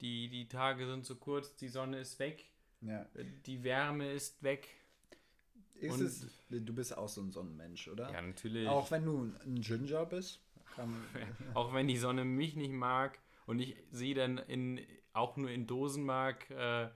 Die, 0.00 0.28
die 0.28 0.48
Tage 0.48 0.86
sind 0.86 1.06
zu 1.06 1.14
kurz, 1.14 1.54
die 1.54 1.68
Sonne 1.68 2.00
ist 2.00 2.18
weg, 2.18 2.46
Ja. 2.88 3.06
die 3.46 3.62
Wärme 3.64 4.12
ist 4.12 4.42
weg. 4.42 4.68
Ist 5.74 6.00
es, 6.00 6.26
du 6.48 6.74
bist 6.74 6.96
auch 6.96 7.08
so 7.08 7.20
ein 7.20 7.30
Sonnenmensch, 7.30 7.88
oder? 7.88 8.10
Ja, 8.10 8.22
natürlich. 8.22 8.68
Auch 8.68 8.90
wenn 8.90 9.04
du 9.04 9.30
ein 9.44 9.60
Ginger 9.60 10.06
bist? 10.06 10.40
Auch 11.54 11.72
wenn 11.72 11.88
die 11.88 11.96
Sonne 11.96 12.26
mich 12.26 12.54
nicht 12.54 12.72
mag 12.72 13.18
und 13.46 13.60
ich 13.60 13.76
sie 13.92 14.12
dann 14.12 14.36
in, 14.36 14.80
auch 15.14 15.38
nur 15.38 15.50
in 15.50 15.66
Dosen 15.66 16.04
mag, 16.04 16.50
äh, 16.50 16.88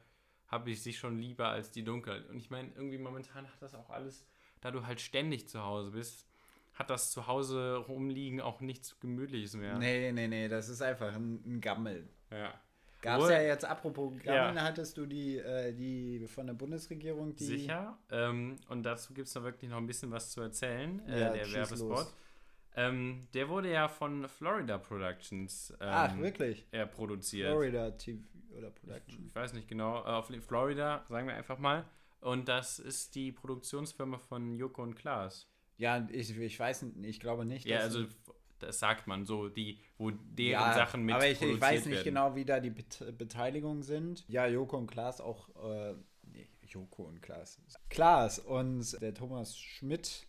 habe 0.49 0.71
ich 0.71 0.83
sie 0.83 0.93
schon 0.93 1.19
lieber 1.19 1.49
als 1.49 1.71
die 1.71 1.83
Dunkel. 1.83 2.27
Und 2.27 2.39
ich 2.39 2.51
meine, 2.51 2.71
irgendwie 2.75 2.99
momentan 2.99 3.47
hat 3.47 3.63
das 3.63 3.75
auch 3.75 3.89
alles, 3.89 4.27
da 4.61 4.71
du 4.71 4.87
halt 4.87 5.01
ständig 5.01 5.49
zu 5.49 5.63
Hause 5.63 5.93
bist, 5.93 6.27
hat 6.75 6.91
das 6.91 7.11
zu 7.11 7.27
Hause 7.27 7.77
rumliegen 7.77 8.41
auch 8.41 8.61
nichts 8.61 8.99
Gemütliches 9.01 9.55
mehr. 9.55 9.79
Nee, 9.79 10.13
nee, 10.13 10.29
nee, 10.29 10.49
das 10.49 10.69
ist 10.69 10.83
einfach 10.83 11.15
ein, 11.15 11.43
ein 11.47 11.61
Gammel. 11.61 12.09
Ja. 12.31 12.55
Gab 13.03 13.21
es 13.23 13.31
ja 13.31 13.41
jetzt, 13.43 13.65
apropos 13.65 14.13
Gammeln, 14.23 14.57
Ja. 14.57 14.63
hattest 14.65 14.97
du 14.97 15.07
die, 15.07 15.39
äh, 15.39 15.73
die 15.73 16.27
von 16.27 16.47
der 16.47 16.55
Bundesregierung, 16.55 17.35
die. 17.35 17.45
Sicher. 17.45 17.99
Ähm, 18.11 18.57
und 18.69 18.83
dazu 18.83 19.15
gibt 19.15 19.29
es 19.29 19.35
noch 19.35 19.43
wirklich 19.45 19.71
noch 19.71 19.79
ein 19.79 19.87
bisschen 19.87 20.11
was 20.11 20.31
zu 20.33 20.41
erzählen, 20.43 21.01
äh, 21.09 21.21
Ja, 21.21 21.29
der 21.33 21.53
Werbespot. 21.53 22.07
Ähm, 22.77 23.27
der 23.35 23.49
wurde 23.49 23.71
ja 23.73 23.89
von 23.89 24.29
Florida 24.29 24.79
Productions 24.79 25.71
ähm, 25.81 25.89
Ach, 25.91 26.17
wirklich? 26.19 26.67
äh, 26.71 26.87
produziert. 26.87 27.49
Florida 27.51 27.91
TV 27.93 28.23
oder 28.57 28.71
Production. 28.71 29.27
ich 29.29 29.35
weiß 29.35 29.55
nicht 29.55 29.67
genau, 29.69 29.99
äh, 30.05 30.09
auf 30.09 30.31
Florida, 30.47 31.05
sagen 31.09 31.27
wir 31.27 31.35
einfach 31.35 31.59
mal. 31.59 31.85
Und 32.21 32.49
das 32.49 32.79
ist 32.79 33.15
die 33.15 33.33
Produktionsfirma 33.33 34.19
von 34.19 34.55
Joko 34.55 34.83
und 34.83 34.95
Klaas. 34.95 35.49
Ja, 35.79 36.07
ich, 36.13 36.37
ich 36.39 36.61
weiß 36.61 36.83
nicht, 36.83 36.97
ich 37.09 37.19
glaube 37.21 37.45
nicht. 37.47 37.67
Ja, 37.67 37.77
dass- 37.79 37.95
also 37.97 38.07
das 38.63 38.79
sagt 38.79 39.07
man 39.07 39.25
so, 39.27 39.49
die, 39.49 39.79
wo 39.99 40.11
deren 40.11 40.53
ja, 40.53 40.75
Sachen 40.75 41.03
mit 41.03 41.15
Aber 41.15 41.27
ich, 41.29 41.41
ich 41.43 41.61
weiß 41.61 41.87
nicht 41.87 41.97
werden. 41.97 42.05
genau, 42.05 42.35
wie 42.37 42.45
da 42.45 42.61
die 42.61 42.71
Bet 42.71 43.17
Beteiligungen 43.19 43.83
sind. 43.83 44.25
Ja, 44.29 44.47
Joko 44.47 44.77
und 44.79 44.87
Klaas 44.87 45.21
auch. 45.21 45.49
Äh, 45.65 45.95
nee, 46.25 46.49
Joko 46.63 47.05
und 47.05 47.21
Klaas. 47.23 47.61
Klaas 47.89 48.39
und 48.39 49.01
der 49.01 49.15
Thomas 49.15 49.59
Schmidt 49.59 50.27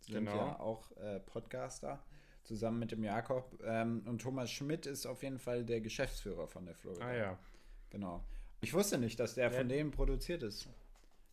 sind 0.00 0.24
Genau. 0.26 0.36
ja 0.36 0.60
auch 0.60 0.90
äh, 0.96 1.20
Podcaster. 1.20 2.02
Zusammen 2.44 2.78
mit 2.78 2.92
dem 2.92 3.04
Jakob. 3.04 3.62
Ähm, 3.62 4.02
und 4.06 4.22
Thomas 4.22 4.50
Schmidt 4.50 4.86
ist 4.86 5.04
auf 5.04 5.22
jeden 5.22 5.38
Fall 5.38 5.64
der 5.66 5.82
Geschäftsführer 5.82 6.48
von 6.48 6.64
der 6.64 6.74
Florida. 6.74 7.04
Ah 7.04 7.14
ja. 7.14 7.38
Genau. 7.90 8.24
Ich 8.62 8.72
wusste 8.72 8.96
nicht, 8.96 9.20
dass 9.20 9.34
der 9.34 9.50
Ja. 9.52 9.58
von 9.58 9.68
denen 9.68 9.90
produziert 9.90 10.42
ist. 10.42 10.66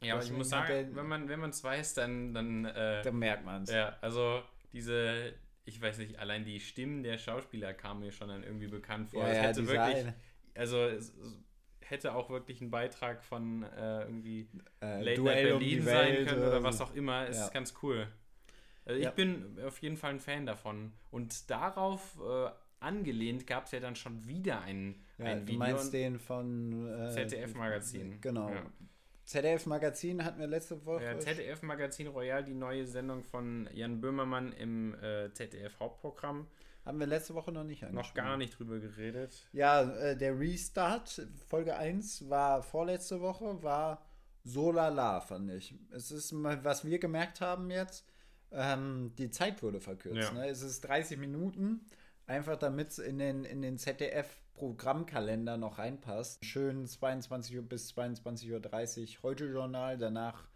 Ja, 0.04 0.16
aber 0.16 0.24
ich 0.24 0.32
muss 0.32 0.50
sagen, 0.50 0.94
wenn 0.94 1.08
man 1.08 1.30
wenn 1.30 1.40
man 1.40 1.52
es 1.52 1.64
weiß, 1.64 1.94
dann 1.94 2.34
dann 2.34 2.66
äh, 2.66 3.02
Da 3.02 3.12
merkt 3.14 3.46
man 3.46 3.64
es. 3.64 3.72
ja, 3.72 3.96
also 4.02 4.44
diese 4.74 5.34
ich 5.66 5.82
weiß 5.82 5.98
nicht, 5.98 6.20
allein 6.20 6.46
die 6.46 6.60
Stimmen 6.60 7.04
der 7.04 7.18
Schauspieler 7.18 7.74
kamen 7.74 8.02
mir 8.02 8.12
schon 8.12 8.30
dann 8.30 8.44
irgendwie 8.44 8.68
bekannt 8.68 9.10
vor. 9.10 9.24
Ja, 9.24 9.30
es 9.30 9.38
ja, 9.38 9.44
hätte 9.44 9.68
wirklich 9.68 10.14
also 10.56 10.90
hätte 11.82 12.16
auch 12.16 12.30
wirklich 12.30 12.62
ein 12.62 12.72
Beitrag 12.72 13.24
von 13.24 13.64
äh, 13.64 14.02
irgendwie 14.04 14.48
äh, 14.82 15.02
Late 15.02 15.04
Night 15.04 15.18
Duell 15.18 15.52
um 15.54 15.60
Berlin 15.60 15.78
die 15.78 15.82
sein 15.82 16.16
können 16.26 16.40
oder 16.40 16.48
oder 16.48 16.58
so. 16.60 16.64
was 16.64 16.82
auch 16.82 16.94
immer. 16.96 17.28
Es 17.28 17.38
Ja. 17.38 17.46
ist 17.46 17.54
ganz 17.54 17.74
cool. 17.84 18.08
Also. 18.86 19.02
Ich 19.02 19.10
bin 19.12 19.60
auf 19.66 19.80
jeden 19.80 19.98
Fall 19.98 20.12
ein 20.12 20.20
Fan 20.20 20.46
davon. 20.46 20.94
Und 21.12 21.50
darauf 21.50 22.18
äh, 22.20 22.50
angelehnt 22.80 23.48
gab 23.48 23.66
es 23.66 23.72
ja 23.72 23.80
dann 23.80 23.96
schon 23.96 24.28
wieder 24.28 24.62
ein, 24.62 25.04
Ja, 25.18 25.26
ein 25.26 25.40
du 25.42 25.48
Video. 25.48 25.60
meinst 25.60 25.94
den 25.94 26.20
von 26.20 26.88
äh, 26.88 27.10
ZDF-Magazin. 27.12 28.22
Genau. 28.22 28.50
Ja. 28.50 28.64
ZDF-Magazin 29.26 30.24
hatten 30.24 30.40
wir 30.40 30.48
letzte 30.48 30.86
Woche. 30.86 31.04
Ja, 31.04 31.20
ZDF-Magazin 31.20 32.08
Royal, 32.08 32.44
die 32.44 32.54
neue 32.54 32.86
Sendung 32.86 33.24
von 33.24 33.68
Jan 33.74 34.00
Böhmermann 34.00 34.52
im 34.54 34.96
äh, 35.02 35.32
ZDF-Hauptprogramm. 35.34 36.48
Haben 36.86 37.00
wir 37.00 37.08
letzte 37.08 37.34
Woche 37.34 37.52
noch 37.52 37.64
nicht 37.64 37.82
Noch 37.82 37.90
angesprochen. 37.90 38.16
gar 38.16 38.38
nicht 38.38 38.60
drüber 38.60 38.80
geredet. 38.80 39.48
Ja, 39.52 39.82
äh, 39.82 40.16
der 40.16 40.40
Restart, 40.40 41.28
Folge 41.48 41.76
1, 41.76 42.30
war 42.30 42.62
vorletzte 42.62 43.20
Woche, 43.22 43.64
war 43.64 44.06
so 44.44 44.72
lala, 44.72 45.22
fand 45.22 45.52
ich. 45.52 45.74
Es 45.92 46.12
ist 46.12 46.32
mal, 46.32 46.64
was 46.64 46.86
wir 46.86 47.00
gemerkt 47.00 47.42
haben 47.42 47.72
jetzt, 47.72 48.06
ähm, 48.52 49.12
die 49.18 49.32
Zeit 49.32 49.64
wurde 49.64 49.82
verkürzt. 49.82 50.32
Ja. 50.32 50.32
Ne? 50.34 50.48
Es 50.48 50.62
ist 50.62 50.82
30 50.82 51.18
Minuten, 51.18 51.88
einfach 52.28 52.58
damit 52.58 52.90
es 52.92 53.00
in 53.00 53.18
den, 53.18 53.44
in 53.44 53.64
den 53.64 53.80
ZDF-Programmkalender 54.56 55.58
noch 55.58 55.78
reinpasst. 55.78 56.44
Schön 56.46 56.88
22 56.88 57.58
Uhr 57.58 57.62
bis 57.64 57.94
22.30 57.94 59.18
Uhr 59.18 59.24
heute 59.24 59.46
Journal, 59.46 59.98
danach 59.98 60.48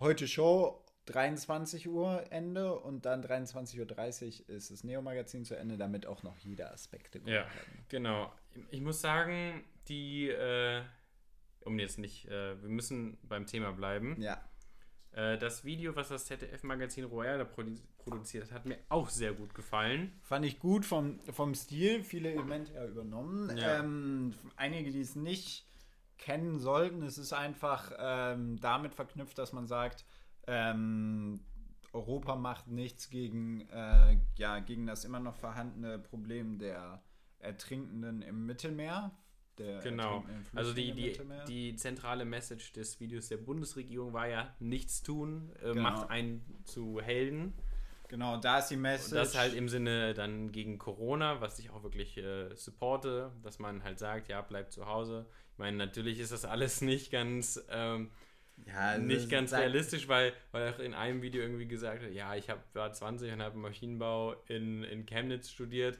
heute 0.00 0.26
Show. 0.28 0.82
23 1.06 1.88
Uhr 1.88 2.24
Ende 2.32 2.74
und 2.80 3.06
dann 3.06 3.22
23.30 3.22 4.40
Uhr 4.48 4.56
ist 4.56 4.72
das 4.72 4.82
Neo-Magazin 4.82 5.44
zu 5.44 5.56
Ende, 5.56 5.76
damit 5.76 6.04
auch 6.04 6.24
noch 6.24 6.36
jeder 6.38 6.72
Aspekt 6.72 7.14
Ja, 7.14 7.24
werden. 7.26 7.48
genau. 7.88 8.32
Ich 8.70 8.80
muss 8.80 9.00
sagen, 9.00 9.62
die, 9.86 10.28
äh, 10.28 10.82
um 11.60 11.78
jetzt 11.78 11.98
nicht, 11.98 12.26
äh, 12.26 12.60
wir 12.60 12.68
müssen 12.68 13.18
beim 13.22 13.46
Thema 13.46 13.70
bleiben. 13.70 14.20
Ja. 14.20 14.42
Äh, 15.12 15.38
das 15.38 15.64
Video, 15.64 15.94
was 15.94 16.08
das 16.08 16.26
ZDF-Magazin 16.26 17.04
Royal 17.04 17.38
da 17.38 17.44
produ 17.44 17.76
produziert 18.06 18.44
hat, 18.44 18.52
hat 18.52 18.66
mir 18.66 18.78
auch 18.88 19.08
sehr 19.08 19.32
gut 19.34 19.54
gefallen. 19.54 20.12
Fand 20.22 20.44
ich 20.46 20.58
gut 20.58 20.84
vom, 20.84 21.18
vom 21.32 21.54
Stil, 21.54 22.02
viele 22.04 22.30
Elemente 22.32 22.72
ja 22.72 22.86
übernommen. 22.86 23.56
Ja. 23.56 23.80
Ähm, 23.80 24.34
einige, 24.56 24.90
die 24.90 25.00
es 25.00 25.16
nicht 25.16 25.66
kennen 26.18 26.58
sollten, 26.58 27.02
es 27.02 27.18
ist 27.18 27.32
einfach 27.32 27.92
ähm, 27.98 28.58
damit 28.60 28.94
verknüpft, 28.94 29.36
dass 29.38 29.52
man 29.52 29.66
sagt, 29.66 30.04
ähm, 30.46 31.40
Europa 31.92 32.36
macht 32.36 32.68
nichts 32.68 33.10
gegen, 33.10 33.68
äh, 33.68 34.18
ja, 34.36 34.60
gegen 34.60 34.86
das 34.86 35.04
immer 35.04 35.20
noch 35.20 35.34
vorhandene 35.36 35.98
Problem 35.98 36.58
der 36.58 37.02
Ertrinkenden 37.38 38.22
im 38.22 38.46
Mittelmeer. 38.46 39.10
Genau. 39.56 40.22
Also 40.54 40.74
die, 40.74 40.92
die, 40.92 41.18
die 41.48 41.76
zentrale 41.76 42.26
Message 42.26 42.72
des 42.74 43.00
Videos 43.00 43.28
der 43.28 43.38
Bundesregierung 43.38 44.12
war 44.12 44.28
ja, 44.28 44.54
nichts 44.60 45.02
tun, 45.02 45.50
äh, 45.62 45.72
Genau. 45.72 45.80
macht 45.82 46.10
einen 46.10 46.44
zu 46.64 47.00
Helden. 47.00 47.54
Genau, 48.08 48.36
da 48.36 48.58
ist 48.58 48.68
die 48.68 48.76
Message. 48.76 49.12
Und 49.12 49.18
das 49.18 49.36
halt 49.36 49.54
im 49.54 49.68
Sinne 49.68 50.14
dann 50.14 50.52
gegen 50.52 50.78
Corona, 50.78 51.40
was 51.40 51.58
ich 51.58 51.70
auch 51.70 51.82
wirklich 51.82 52.16
äh, 52.18 52.54
supporte, 52.54 53.32
dass 53.42 53.58
man 53.58 53.82
halt 53.82 53.98
sagt, 53.98 54.28
ja, 54.28 54.40
bleibt 54.42 54.72
zu 54.72 54.86
Hause. 54.86 55.26
Ich 55.52 55.58
meine, 55.58 55.76
natürlich 55.76 56.20
ist 56.20 56.32
das 56.32 56.44
alles 56.44 56.80
nicht 56.82 57.10
ganz, 57.10 57.64
ähm, 57.70 58.10
ja, 58.66 58.90
also 58.90 59.04
nicht 59.04 59.28
ganz 59.28 59.52
realistisch, 59.52 60.08
weil, 60.08 60.32
weil 60.52 60.62
er 60.62 60.80
in 60.80 60.94
einem 60.94 61.20
Video 61.20 61.42
irgendwie 61.42 61.66
gesagt 61.66 62.02
hat, 62.02 62.12
ja, 62.12 62.34
ich 62.36 62.48
hab, 62.48 62.74
war 62.74 62.92
20 62.92 63.32
und 63.32 63.42
habe 63.42 63.58
Maschinenbau 63.58 64.34
in, 64.46 64.82
in 64.84 65.04
Chemnitz 65.04 65.50
studiert 65.50 65.98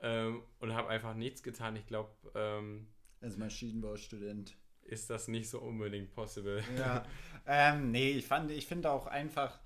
ähm, 0.00 0.42
und 0.60 0.74
habe 0.74 0.88
einfach 0.88 1.14
nichts 1.14 1.42
getan. 1.42 1.76
Ich 1.76 1.86
glaube, 1.86 2.10
ähm, 2.34 2.88
Als 3.20 3.36
Maschinenbaustudent. 3.36 4.56
ist 4.84 5.10
das 5.10 5.28
nicht 5.28 5.50
so 5.50 5.60
unbedingt 5.60 6.14
possible. 6.14 6.62
Ja, 6.78 7.04
ähm, 7.46 7.90
nee, 7.90 8.12
ich 8.12 8.26
fand, 8.26 8.50
ich 8.50 8.66
finde 8.66 8.90
auch 8.90 9.06
einfach, 9.06 9.58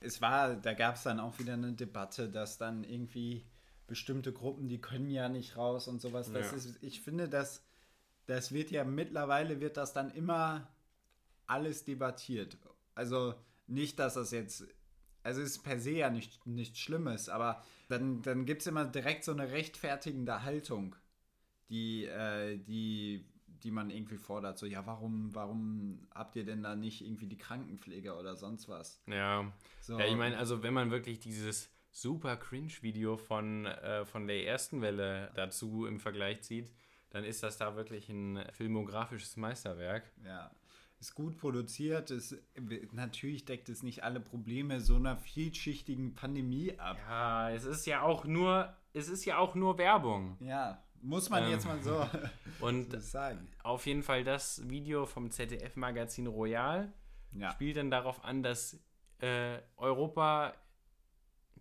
es 0.00 0.20
war, 0.20 0.56
da 0.56 0.74
gab 0.74 0.96
es 0.96 1.02
dann 1.02 1.20
auch 1.20 1.38
wieder 1.38 1.54
eine 1.54 1.72
Debatte, 1.72 2.28
dass 2.28 2.58
dann 2.58 2.84
irgendwie 2.84 3.44
bestimmte 3.86 4.32
Gruppen, 4.32 4.68
die 4.68 4.80
können 4.80 5.10
ja 5.10 5.28
nicht 5.28 5.56
raus 5.56 5.88
und 5.88 6.00
sowas. 6.00 6.32
Das 6.32 6.50
Ja. 6.50 6.56
ist, 6.56 6.82
ich 6.82 7.00
finde, 7.00 7.28
dass 7.28 7.62
das 8.26 8.52
wird 8.52 8.70
ja 8.70 8.84
mittlerweile 8.84 9.60
wird 9.60 9.76
das 9.76 9.92
dann 9.92 10.10
immer 10.12 10.68
alles 11.46 11.84
debattiert. 11.84 12.56
Also 12.94 13.34
nicht, 13.66 13.98
dass 13.98 14.14
das 14.14 14.30
jetzt, 14.30 14.66
also 15.24 15.42
es 15.42 15.56
ist 15.56 15.62
per 15.64 15.80
se 15.80 15.90
ja 15.90 16.10
nicht, 16.10 16.46
nichts 16.46 16.78
Schlimmes, 16.78 17.28
aber 17.28 17.62
dann, 17.88 18.22
dann 18.22 18.46
gibt 18.46 18.60
es 18.60 18.68
immer 18.68 18.84
direkt 18.84 19.24
so 19.24 19.32
eine 19.32 19.50
rechtfertigende 19.50 20.44
Haltung, 20.44 20.94
die, 21.68 22.04
äh, 22.06 22.58
die, 22.58 23.24
die 23.60 23.70
man 23.70 23.90
irgendwie 23.90 24.16
fordert. 24.16 24.58
So, 24.58 24.66
ja, 24.66 24.86
warum, 24.86 25.34
warum 25.34 26.06
habt 26.14 26.36
ihr 26.36 26.44
denn 26.44 26.62
da 26.62 26.74
nicht 26.76 27.04
irgendwie 27.04 27.26
die 27.26 27.38
Krankenpflege 27.38 28.14
oder 28.14 28.36
sonst 28.36 28.68
was? 28.68 29.02
Ja. 29.06 29.52
So, 29.80 29.98
Ja, 29.98 30.06
ich 30.06 30.16
meine, 30.16 30.38
also 30.38 30.62
wenn 30.62 30.74
man 30.74 30.90
wirklich 30.90 31.20
dieses 31.20 31.70
super 31.90 32.36
Cringe-Video 32.36 33.16
von, 33.16 33.66
äh, 33.66 34.04
von 34.04 34.26
der 34.26 34.46
ersten 34.46 34.80
Welle 34.80 35.30
dazu 35.34 35.86
im 35.86 36.00
Vergleich 36.00 36.42
zieht, 36.42 36.70
dann 37.10 37.24
ist 37.24 37.42
das 37.42 37.58
da 37.58 37.74
wirklich 37.76 38.08
ein 38.08 38.44
filmografisches 38.52 39.36
Meisterwerk. 39.36 40.12
Ja, 40.24 40.50
ist 41.00 41.14
gut 41.14 41.36
produziert. 41.38 42.10
Ist, 42.10 42.36
natürlich 42.92 43.44
deckt 43.44 43.68
es 43.68 43.82
nicht 43.82 44.04
alle 44.04 44.20
Probleme 44.20 44.80
so 44.80 44.96
einer 44.96 45.16
vielschichtigen 45.16 46.14
Pandemie 46.14 46.78
ab. 46.78 46.98
Ja, 47.08 47.50
es 47.50 47.64
ist 47.64 47.86
ja 47.86 48.02
auch 48.02 48.24
nur, 48.24 48.72
es 48.92 49.08
ist 49.08 49.24
ja 49.24 49.38
auch 49.38 49.54
nur 49.54 49.78
Werbung. 49.78 50.36
Ja, 50.40 50.82
muss 51.02 51.30
man 51.30 51.44
Ähm, 51.44 51.50
jetzt 51.50 51.66
mal 51.66 51.82
so, 51.82 52.06
Und 52.60 52.92
so 52.92 52.98
sagen. 53.00 53.48
auf 53.62 53.86
jeden 53.86 54.02
Fall 54.02 54.24
das 54.24 54.68
Video 54.68 55.06
vom 55.06 55.30
ZDF-Magazin 55.30 56.26
Royal 56.26 56.92
Ja, 57.32 57.50
spielt 57.52 57.76
dann 57.76 57.90
darauf 57.90 58.24
an, 58.24 58.42
dass 58.42 58.78
äh, 59.20 59.58
Europa 59.76 60.54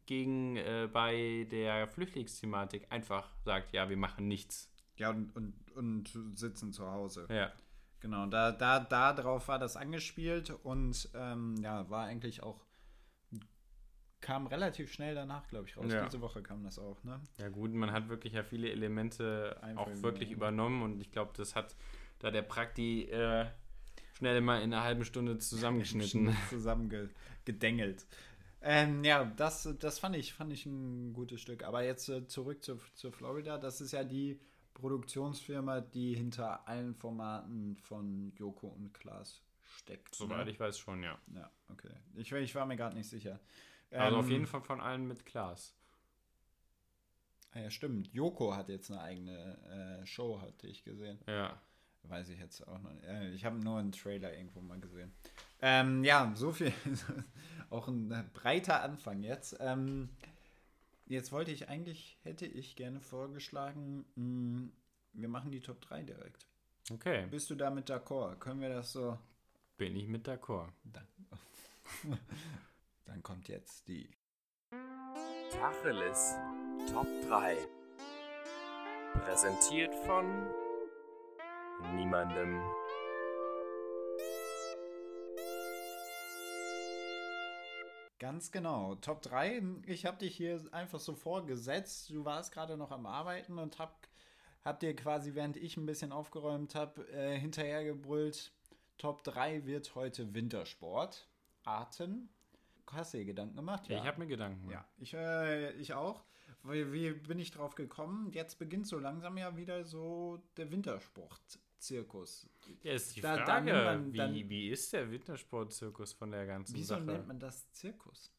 gegen 0.06 0.56
äh, 0.58 0.90
bei 0.92 1.48
der 1.52 1.88
Flüchtlingsthematik 1.88 2.88
einfach 2.92 3.30
sagt, 3.46 3.74
ja, 3.74 3.90
wir 3.90 3.98
machen 3.98 4.28
nichts. 4.28 4.72
ja 4.98 5.10
und, 5.12 5.36
und, 5.36 5.54
und 5.76 6.38
sitzen 6.38 6.74
zu 6.74 6.90
Hause. 6.92 7.28
Ja. 7.30 7.52
Genau, 8.02 8.26
da, 8.28 8.52
da, 8.52 8.80
da 8.80 9.14
drauf 9.14 9.48
war 9.50 9.60
das 9.60 9.76
angespielt 9.76 10.52
und 10.64 11.10
ähm, 11.14 11.56
ja, 11.62 11.90
war 11.90 12.06
eigentlich 12.06 12.42
auch, 12.44 12.66
kam 14.22 14.48
relativ 14.48 14.92
schnell 14.92 15.16
danach, 15.16 15.48
glaube 15.48 15.68
ich, 15.68 15.78
raus. 15.78 15.92
Ja. 15.92 16.06
Diese 16.06 16.22
Woche 16.22 16.42
kam 16.42 16.64
das 16.64 16.80
auch, 16.80 17.04
ne? 17.04 17.20
Ja 17.38 17.50
gut, 17.50 17.74
man 17.74 17.92
hat 17.92 18.10
wirklich 18.10 18.34
ja 18.34 18.44
viele 18.44 18.70
Elemente 18.70 19.58
Einfach 19.62 19.88
auch 19.88 20.02
wirklich 20.04 20.32
übernommen. 20.32 20.82
und 20.84 21.02
ich 21.02 21.12
glaube, 21.12 21.32
das 21.36 21.56
hat 21.56 21.76
da 22.20 22.32
der 22.32 22.42
Prakti 22.42 23.04
äh, 23.06 23.46
schnell 24.18 24.42
mal 24.42 24.62
in 24.62 24.74
einer 24.74 24.84
halben 24.84 25.06
Stunde 25.06 25.38
zusammengeschnitten. 25.38 26.36
Zusammengedengelt. 26.50 28.06
Ähm, 28.62 29.04
ja, 29.06 29.24
das, 29.24 29.70
das 29.80 30.00
fand 30.00 30.18
ich, 30.18 30.34
fand 30.34 30.52
ich 30.52 30.66
ein 30.66 31.14
gutes 31.14 31.40
Stück. 31.42 31.64
Aber 31.64 31.84
jetzt 31.84 32.10
äh, 32.10 32.28
zurück 32.28 32.64
zu, 32.64 32.78
zu 32.94 33.12
Florida. 33.12 33.58
Das 33.58 33.80
ist 33.80 33.94
ja 33.94 34.04
die 34.04 34.40
Produktionsfirma, 34.74 35.82
die 35.82 36.14
hinter 36.14 36.68
allen 36.68 36.94
Formaten 36.94 37.78
von 37.78 38.34
Joko 38.36 38.68
und 38.68 38.94
Klaas 38.94 39.42
steckt. 39.78 40.16
Soweit 40.16 40.46
ne? 40.46 40.52
ich 40.52 40.60
weiß 40.60 40.78
schon, 40.78 41.04
ja. 41.04 41.18
Ja, 41.34 41.50
okay. 41.70 41.94
Ich, 42.16 42.32
ich 42.32 42.56
war 42.56 42.66
mir 42.66 42.76
gerade 42.76 42.96
nicht 42.96 43.10
sicher. 43.10 43.40
Also 43.92 44.18
auf 44.18 44.26
Ähm, 44.26 44.32
jeden 44.32 44.46
Fall 44.48 44.62
von 44.62 44.82
allen 44.82 45.08
mit 45.08 45.26
Klaas. 45.26 45.76
Ah 47.52 47.60
Ja, 47.62 47.70
stimmt. 47.72 48.14
Joko 48.14 48.56
hat 48.56 48.70
jetzt 48.70 48.92
eine 48.92 49.02
eigene 49.02 50.00
äh, 50.02 50.06
Show, 50.06 50.40
hatte 50.42 50.68
ich 50.68 50.84
gesehen. 50.84 51.20
Ja. 51.28 51.60
Weiß 52.04 52.30
ich 52.30 52.40
jetzt 52.40 52.66
auch 52.68 52.80
noch 52.80 52.94
nicht. 52.94 53.04
Äh, 53.06 53.32
Ich 53.34 53.44
habe 53.46 53.58
nur 53.60 53.80
einen 53.80 53.92
Trailer 53.92 54.34
irgendwo 54.34 54.62
mal 54.62 54.80
gesehen. 54.80 55.12
Ähm, 55.62 56.04
ja, 56.04 56.32
so 56.36 56.52
viel. 56.52 56.72
auch 57.70 57.88
ein 57.88 58.10
breiter 58.34 58.82
Anfang 58.84 59.22
jetzt. 59.24 59.58
Ähm, 59.60 60.10
jetzt 61.08 61.32
wollte 61.32 61.52
ich 61.52 61.68
eigentlich, 61.70 62.18
hätte 62.24 62.46
ich 62.46 62.76
gerne 62.76 63.02
vorgeschlagen, 63.02 64.06
mh, 64.16 64.70
wir 65.14 65.28
machen 65.28 65.52
die 65.52 65.60
Top 65.60 65.82
3 65.82 66.04
direkt. 66.04 66.46
Okay, 66.92 67.28
Bist 67.28 67.50
du 67.50 67.56
damit 67.56 67.90
d'accord? 67.90 68.40
Können 68.40 68.62
wir 68.62 68.70
das 68.70 68.92
so? 68.94 69.18
bin 69.78 69.96
ich 69.96 70.08
mit 70.08 70.28
d'accord. 70.28 70.70
Dann, 73.10 73.24
kommt 73.24 73.48
jetzt 73.48 73.88
die. 73.88 74.08
Tacheles 75.52 76.36
Top 76.92 77.08
3. 77.28 77.58
Präsentiert 79.26 79.96
von 80.06 80.48
niemandem. 81.96 82.62
Ganz 88.20 88.52
genau. 88.52 88.94
Top 88.96 89.24
3. 89.24 89.64
Ich 89.88 90.06
habe 90.06 90.18
dich 90.18 90.36
hier 90.36 90.62
einfach 90.72 91.00
so 91.00 91.16
vorgesetzt. 91.16 92.12
Du 92.12 92.26
warst 92.26 92.52
gerade 92.52 92.78
noch 92.78 92.92
am 92.92 93.08
Arbeiten 93.08 93.58
und 93.58 93.80
hab, 93.80 94.08
hab 94.64 94.80
dir 94.80 94.96
quasi, 94.96 95.34
während 95.34 95.58
ich 95.58 95.78
ein 95.78 95.88
bisschen 95.88 96.12
aufgeräumt 96.12 96.76
habe, 96.76 97.08
äh, 97.12 97.40
hinterhergebrüllt. 97.40 98.52
Top 99.00 99.24
3 99.24 99.66
wird 99.66 99.96
heute 99.96 100.36
Wintersport. 100.36 101.28
Arten. 101.64 102.30
Hast 102.92 103.14
du 103.14 103.18
dir 103.20 103.26
Gedanken 103.26 103.56
gemacht? 103.56 103.88
Ja. 103.88 104.00
Ich 104.00 104.06
habe 104.06 104.20
mir 104.20 104.28
Gedanken 104.28 104.68
gemacht. 104.68 104.74
Ja, 104.74 104.90
ich, 104.98 105.14
äh, 105.14 105.72
ich 105.74 105.94
auch. 105.94 106.24
Wie, 106.64 106.92
wie 106.92 107.12
bin 107.14 107.40
ich 107.40 107.52
drauf 107.52 107.76
gekommen? 107.76 108.32
Jetzt 108.32 108.58
beginnt 108.60 108.88
so 108.88 109.00
langsam 109.00 109.38
ja 109.38 109.56
wieder 109.56 109.86
so 109.86 110.44
der 110.58 110.70
Wintersport-Zirkus. 110.72 112.50
Ja, 112.84 112.94
ist 112.94 113.16
die 113.16 113.22
Da- 113.22 113.38
Frage, 113.46 113.74
man 113.74 114.14
dann- 114.14 114.34
wie, 114.34 114.50
wie 114.50 114.70
ist 114.70 114.92
der 114.94 115.10
Wintersportzirkus 115.12 116.14
von 116.14 116.32
der 116.32 116.46
ganzen 116.46 116.76
Wieso 116.76 116.96
Sache? 116.96 117.04
nennt 117.06 117.28
man 117.28 117.40
das 117.40 117.72
Zirkus? 117.72 118.34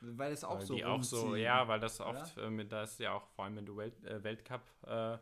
Weil 0.00 0.32
es 0.32 0.44
auch 0.44 0.58
Weil 0.60 0.66
so 0.66 0.74
die 0.76 0.84
auch 0.84 1.02
so, 1.02 1.36
ja, 1.36 1.68
weil 1.68 1.80
das 1.80 2.00
oft 2.00 2.36
äh, 2.38 2.48
mit, 2.48 2.72
da 2.72 2.84
ist 2.84 2.98
ja 3.00 3.12
auch 3.12 3.26
vor 3.30 3.44
allem 3.44 3.54
mit 3.56 3.68
dem 3.68 3.76
Welt, 3.76 4.02
äh, 4.04 4.22
Weltcup 4.24 4.62
äh, 4.86 5.18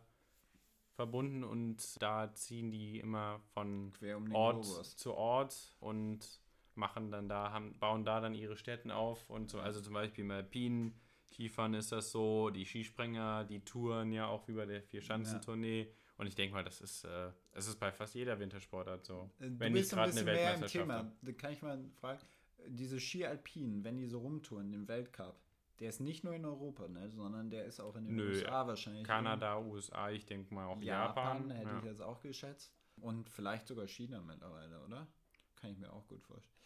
verbunden 0.95 1.43
und 1.45 2.01
da 2.03 2.33
ziehen 2.35 2.71
die 2.71 3.01
immer 3.01 3.41
von 3.55 3.93
Ort 4.33 4.63
Globus. 4.65 4.97
zu 4.97 5.15
Ort 5.15 5.75
und 5.81 6.41
machen 6.79 7.11
dann 7.11 7.29
da, 7.29 7.53
haben, 7.53 7.79
bauen 7.79 8.05
da 8.05 8.21
dann 8.21 8.35
ihre 8.35 8.57
Städten 8.57 8.91
auf 8.91 9.29
und 9.29 9.51
so, 9.51 9.61
also 9.61 9.81
zum 9.81 9.95
Beispiel 9.95 10.25
im 10.25 10.31
Alpinen, 10.31 10.95
Skifahren 11.31 11.75
ist 11.75 11.93
das 11.93 12.11
so, 12.11 12.49
die 12.49 12.65
Skisprenger, 12.65 13.45
die 13.45 13.61
touren 13.61 14.13
ja 14.13 14.27
auch 14.27 14.49
wie 14.49 14.55
bei 14.55 14.65
der 14.65 14.83
Vier-Schanzentournee 14.83 15.93
und 16.19 16.27
ich 16.27 16.35
denke 16.35 16.55
mal, 16.55 16.65
das 16.65 16.81
ist, 16.81 17.05
äh, 17.05 17.31
es 17.53 17.69
ist 17.69 17.79
bei 17.79 17.93
fast 17.93 18.15
jeder 18.15 18.39
Wintersportart 18.39 19.05
so. 19.05 19.31
Äh, 19.39 19.51
Du 19.51 19.61
wenn 19.61 19.73
nicht 19.73 19.83
bist 19.83 19.95
ein 19.95 19.97
gerade 19.97 20.11
bisschen 20.11 20.29
eine 20.29 20.37
mehr 20.37 20.55
im. 20.55 20.67
Thema. 20.67 21.13
Da 21.23 21.33
kann 21.33 21.53
ich 21.53 21.63
mal 21.63 21.79
fragen, 22.01 22.21
diese 22.67 22.99
Ski 22.99 23.25
Alpinen, 23.25 23.85
wenn 23.85 23.97
die 23.99 24.07
so 24.07 24.19
rumtouren, 24.19 24.73
im 24.73 24.89
Weltcup, 24.89 25.41
der 25.79 25.91
ist 25.91 26.01
nicht 26.01 26.25
nur 26.25 26.35
in 26.35 26.45
Europa, 26.45 26.89
ne, 26.89 27.09
sondern 27.09 27.51
der 27.51 27.67
ist 27.67 27.79
auch 27.79 27.95
in 27.95 28.07
den 28.07 28.17
Nö, 28.17 28.31
USA 28.31 28.67
wahrscheinlich. 28.67 29.07
Kanada, 29.07 29.61
USA, 29.61 30.11
ich 30.11 30.27
denke 30.27 30.53
mal 30.53 30.67
auch 30.67 30.83
Japan, 30.83 31.49
Japan. 31.49 31.51
hätte 31.51 31.71
ja. 31.71 31.79
ich 31.79 31.85
jetzt 31.85 32.03
auch 32.03 32.21
geschätzt. 32.21 32.75
Und 33.01 33.31
vielleicht 33.31 33.69
sogar 33.69 33.87
China 33.87 34.21
mittlerweile, 34.21 34.83
oder? 34.85 35.07
Kann 35.55 35.71
ich 35.71 35.79
mir 35.79 35.93
auch 35.93 36.07
gut 36.09 36.21
vorstellen. 36.25 36.58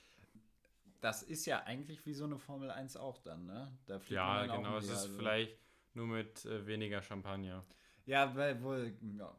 Das 1.03 1.23
ist 1.25 1.47
ja 1.47 1.65
eigentlich 1.65 2.07
wie 2.07 2.15
so 2.15 2.25
eine 2.25 2.39
Formel 2.39 2.71
1 2.71 2.97
auch 2.97 3.19
dann, 3.19 3.45
ne? 3.45 3.77
Da 3.87 3.99
fliegt 3.99 4.13
Ja, 4.13 4.27
man 4.27 4.49
dann 4.49 4.51
auch 4.51 4.63
genau. 4.63 4.79
Es 4.79 4.85
ist 4.85 4.91
also- 5.03 5.17
vielleicht 5.19 5.59
nur 5.95 6.07
mit 6.07 6.45
äh, 6.47 6.65
weniger 6.65 7.03
Champagner 7.03 7.65
Ja, 8.07 8.35
weil 8.37 8.63
wohl, 8.63 8.95
ja. 9.19 9.37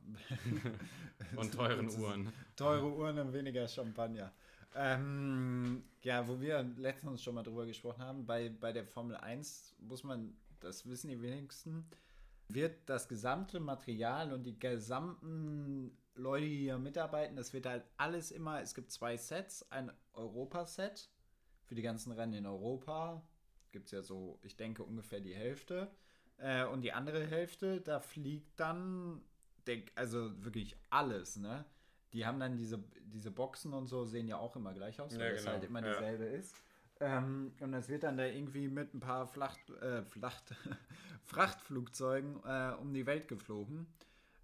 und 1.37 1.53
teuren 1.55 1.89
Uhren. 1.99 2.33
Teure 2.57 2.93
Uhren 2.93 3.17
und 3.17 3.33
weniger 3.33 3.65
Champagner. 3.67 4.31
Ähm, 4.75 5.83
ja, 6.01 6.27
wo 6.27 6.39
wir 6.41 6.63
letztens 6.77 7.23
schon 7.23 7.35
mal 7.35 7.43
drüber 7.43 7.65
gesprochen 7.65 8.01
haben, 8.03 8.25
bei, 8.25 8.49
bei 8.49 8.73
der 8.73 8.85
Formel 8.85 9.15
1 9.15 9.75
muss 9.79 10.03
man, 10.03 10.35
das 10.59 10.85
wissen 10.87 11.07
die 11.09 11.21
wenigsten, 11.21 11.85
wird 12.49 12.89
das 12.89 13.07
gesamte 13.07 13.61
Material 13.61 14.33
und 14.33 14.43
die 14.43 14.59
gesamten 14.59 15.97
Leute, 16.15 16.45
die 16.45 16.57
hier 16.63 16.77
mitarbeiten, 16.77 17.37
das 17.37 17.53
wird 17.53 17.65
halt 17.67 17.85
alles 17.97 18.31
immer, 18.31 18.61
es 18.61 18.75
gibt 18.75 18.91
zwei 18.91 19.15
Sets, 19.15 19.71
ein 19.71 19.91
Europa-Set 20.13 21.09
für 21.65 21.75
die 21.75 21.81
ganzen 21.81 22.11
Rennen 22.11 22.33
in 22.33 22.45
Europa, 22.45 23.21
gibt 23.71 23.85
es 23.87 23.91
ja 23.91 24.01
so, 24.01 24.39
ich 24.43 24.55
denke 24.55 24.83
ungefähr 24.83 25.19
die 25.19 25.33
Hälfte. 25.35 25.89
Äh, 26.37 26.65
und 26.65 26.81
die 26.81 26.93
andere 26.93 27.25
Hälfte, 27.25 27.81
da 27.81 27.99
fliegt 27.99 28.59
dann, 28.59 29.21
der, 29.67 29.83
also 29.95 30.43
wirklich 30.43 30.75
alles, 30.89 31.37
ne? 31.37 31.65
Die 32.11 32.25
haben 32.25 32.39
dann 32.39 32.57
diese, 32.57 32.83
diese 33.05 33.31
Boxen 33.31 33.73
und 33.73 33.87
so, 33.87 34.05
sehen 34.05 34.27
ja 34.27 34.37
auch 34.37 34.55
immer 34.55 34.73
gleich 34.73 34.99
aus, 34.99 35.17
weil 35.17 35.27
Ja, 35.27 35.31
das 35.31 35.41
genau, 35.41 35.53
halt 35.53 35.63
immer 35.63 35.81
ja. 35.85 35.93
dieselbe 35.93 36.25
ist. 36.25 36.55
Ähm, 36.99 37.53
und 37.59 37.71
das 37.71 37.89
wird 37.89 38.03
dann 38.03 38.17
da 38.17 38.25
irgendwie 38.25 38.67
mit 38.67 38.93
ein 38.93 38.99
paar 38.99 39.25
Flacht, 39.27 39.69
äh, 39.81 40.03
Flacht, 40.03 40.53
Frachtflugzeugen 41.23 42.39
äh, 42.45 42.73
um 42.79 42.93
die 42.93 43.05
Welt 43.05 43.27
geflogen. 43.27 43.87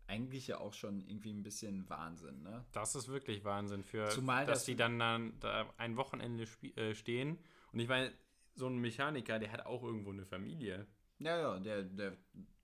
Eigentlich 0.10 0.48
ja 0.48 0.58
auch 0.60 0.74
schon 0.74 1.02
irgendwie 1.02 1.32
ein 1.32 1.43
bisschen 1.43 1.88
Wahnsinn, 1.89 2.41
ne? 2.41 2.65
Das 2.72 2.95
ist 2.95 3.08
wirklich 3.10 3.43
Wahnsinn 3.43 3.84
für, 3.84 4.10
Zumal 4.10 4.45
dass 4.45 4.60
das- 4.60 4.65
die 4.65 4.76
dann, 4.76 4.98
dann 5.00 5.39
da 5.39 5.72
ein 5.78 5.95
Wochenende 5.98 6.45
äh, 6.76 6.95
stehen. 6.95 7.38
Und 7.72 7.80
ich 7.80 7.88
meine, 7.88 8.12
so 8.56 8.67
ein 8.67 8.80
Mechaniker, 8.80 9.38
der 9.39 9.52
hat 9.52 9.65
auch 9.65 9.84
irgendwo 9.84 10.12
eine 10.12 10.26
Familie. 10.26 10.88
Ja, 11.19 11.38
ja, 11.39 11.60
der, 11.60 11.84
der 11.84 12.17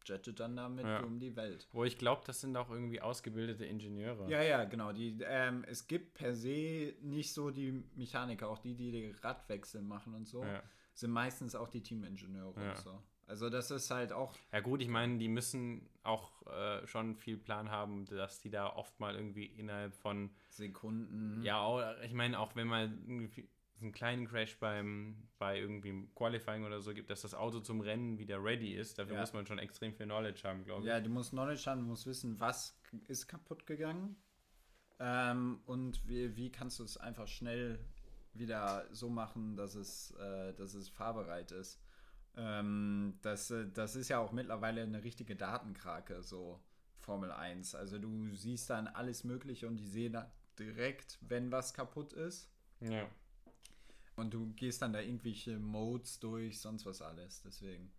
jettet 0.05 0.39
dann 0.39 0.55
damit 0.55 0.85
Ja. 0.85 1.01
um 1.03 1.19
die 1.19 1.35
Welt. 1.35 1.67
Wo 1.71 1.83
ich 1.83 1.97
glaube, 1.97 2.21
das 2.25 2.41
sind 2.41 2.55
auch 2.57 2.69
irgendwie 2.69 3.01
ausgebildete 3.01 3.65
Ingenieure. 3.65 4.29
Ja, 4.29 4.41
ja, 4.41 4.63
genau. 4.65 4.91
Die, 4.91 5.17
ähm, 5.23 5.63
es 5.67 5.87
gibt 5.87 6.13
per 6.15 6.33
se 6.35 6.95
nicht 7.01 7.33
so 7.33 7.49
die 7.51 7.83
Mechaniker, 7.95 8.47
auch 8.49 8.59
die, 8.59 8.75
die 8.75 8.91
die 8.91 9.11
Radwechsel 9.21 9.81
machen 9.81 10.13
und 10.15 10.27
so, 10.27 10.43
Ja. 10.43 10.61
sind 10.93 11.11
meistens 11.11 11.55
auch 11.55 11.69
die 11.69 11.81
Teamingenieure 11.83 12.59
Ja. 12.61 12.69
und 12.71 12.77
so. 12.77 13.01
Also 13.27 13.49
das 13.49 13.71
ist 13.71 13.89
halt 13.89 14.11
auch, 14.13 14.33
Ja 14.51 14.59
gut, 14.59 14.81
ich 14.81 14.87
meine, 14.87 15.17
die 15.17 15.27
müssen 15.27 15.89
auch 16.03 16.45
äh, 16.47 16.85
schon 16.85 17.15
viel 17.15 17.37
Plan 17.37 17.71
haben, 17.71 18.05
dass 18.05 18.39
die 18.41 18.49
da 18.51 18.67
oft 18.75 18.99
mal 18.99 19.15
irgendwie 19.15 19.45
innerhalb 19.45 19.95
von, 19.95 20.29
Sekunden. 20.49 21.41
ja, 21.43 21.99
ich 22.03 22.13
meine, 22.13 22.39
auch 22.39 22.55
wenn 22.55 22.67
mal 22.67 22.83
irgendwie 23.07 23.49
einen 23.81 23.91
kleinen 23.91 24.27
Crash 24.27 24.57
beim, 24.59 25.27
bei 25.37 25.59
irgendwie 25.59 26.07
Qualifying 26.15 26.63
oder 26.65 26.79
so 26.81 26.93
gibt, 26.93 27.09
dass 27.09 27.21
das 27.21 27.33
Auto 27.33 27.59
zum 27.59 27.81
Rennen 27.81 28.17
wieder 28.19 28.41
ready 28.43 28.73
ist, 28.73 28.99
dafür 28.99 29.15
Ja. 29.15 29.21
muss 29.21 29.33
man 29.33 29.45
schon 29.45 29.59
extrem 29.59 29.93
viel 29.93 30.05
Knowledge 30.05 30.43
haben, 30.47 30.63
glaube 30.63 30.81
ich. 30.81 30.87
Ja, 30.87 30.99
du 31.01 31.09
musst 31.09 31.31
Knowledge 31.31 31.63
haben, 31.65 31.81
du 31.81 31.87
musst 31.87 32.05
wissen, 32.05 32.39
was 32.39 32.79
ist 33.07 33.27
kaputt 33.27 33.65
gegangen 33.65 34.15
ähm, 34.99 35.59
und 35.65 36.07
wie, 36.07 36.35
wie 36.37 36.51
kannst 36.51 36.79
du 36.79 36.83
es 36.83 36.95
einfach 36.97 37.27
schnell 37.27 37.79
wieder 38.33 38.85
so 38.91 39.09
machen, 39.09 39.55
dass 39.55 39.75
es, 39.75 40.11
äh, 40.11 40.53
dass 40.53 40.73
es 40.73 40.89
fahrbereit 40.89 41.51
ist. 41.51 41.81
Ähm, 42.37 43.17
das, 43.21 43.51
äh, 43.51 43.67
das 43.71 43.95
ist 43.95 44.09
ja 44.09 44.19
auch 44.19 44.31
mittlerweile 44.31 44.81
eine 44.81 45.03
richtige 45.03 45.35
Datenkrake, 45.35 46.21
so 46.21 46.59
Formel 46.97 47.31
1. 47.31 47.75
Also 47.75 47.99
du 47.99 48.33
siehst 48.33 48.69
dann 48.69 48.87
alles 48.87 49.23
Mögliche 49.23 49.67
und 49.67 49.77
die 49.77 49.87
sehen 49.87 50.17
direkt, 50.59 51.17
wenn 51.21 51.51
was 51.51 51.73
kaputt 51.73 52.13
ist. 52.13 52.49
ja. 52.79 53.07
Und 54.17 54.33
du 54.33 54.53
gehst 54.53 54.81
dann 54.81 54.93
da 54.93 55.01
irgendwelche 55.01 55.59
Modes 55.59 56.21
durch, 56.21 56.61
sonst 56.61 56.85
was 56.85 57.01
alles. 57.01 57.41
Deswegen. 57.41 57.91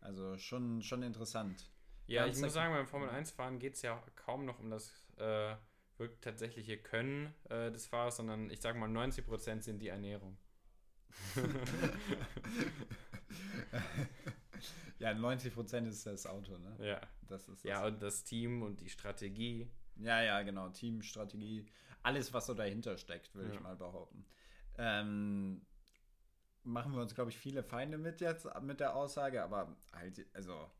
Also 0.00 0.38
schon, 0.38 0.82
schon 0.82 1.02
interessant. 1.02 1.68
Ja, 2.06 2.24
Ganz 2.24 2.36
ich 2.36 2.42
muss 2.44 2.52
sagen, 2.52 2.72
beim 2.72 2.86
Formel 2.86 3.08
1-Fahren 3.08 3.58
geht 3.58 3.74
es 3.74 3.82
ja 3.82 4.00
kaum 4.14 4.44
noch 4.44 4.60
um 4.60 4.70
das 4.70 4.92
äh, 5.16 5.56
wirklich 5.98 6.20
tatsächliche 6.20 6.78
Können 6.78 7.34
äh, 7.48 7.72
des 7.72 7.86
Fahrers, 7.86 8.18
sondern 8.18 8.50
ich 8.50 8.60
sage 8.60 8.78
mal, 8.78 8.88
90% 8.88 9.62
sind 9.62 9.80
die 9.80 9.88
Ernährung. 9.88 10.36
Ja, 15.00 15.10
90% 15.10 15.88
ist 15.88 16.06
das 16.06 16.26
Auto, 16.26 16.56
ne? 16.56 16.76
Ja. 16.80 17.00
Das 17.28 17.48
ist 17.48 17.64
das. 17.64 17.70
Ja, 17.70 17.86
und 17.86 18.00
das 18.00 18.22
Team 18.24 18.62
und 18.62 18.80
die 18.80 18.88
Strategie. 18.88 19.68
ja, 19.96 20.22
ja, 20.22 20.40
genau. 20.42 20.68
Teamstrategie. 20.68 21.66
alles, 22.02 22.32
was 22.32 22.46
so 22.46 22.54
dahinter 22.54 22.96
steckt, 22.96 23.34
würde 23.34 23.48
Ja. 23.48 23.54
ich 23.54 23.60
mal 23.60 23.76
behaupten. 23.76 24.24
Ähm, 24.78 25.66
machen 26.62 26.92
wir 26.94 27.00
uns, 27.02 27.14
glaube 27.14 27.30
ich, 27.30 27.36
viele 27.38 27.62
Feinde 27.62 27.98
mit 27.98 28.20
jetzt, 28.20 28.46
mit 28.62 28.78
der 28.80 28.94
Aussage, 28.94 29.42
aber 29.42 29.76
halt, 29.92 30.24
also, 30.34 30.70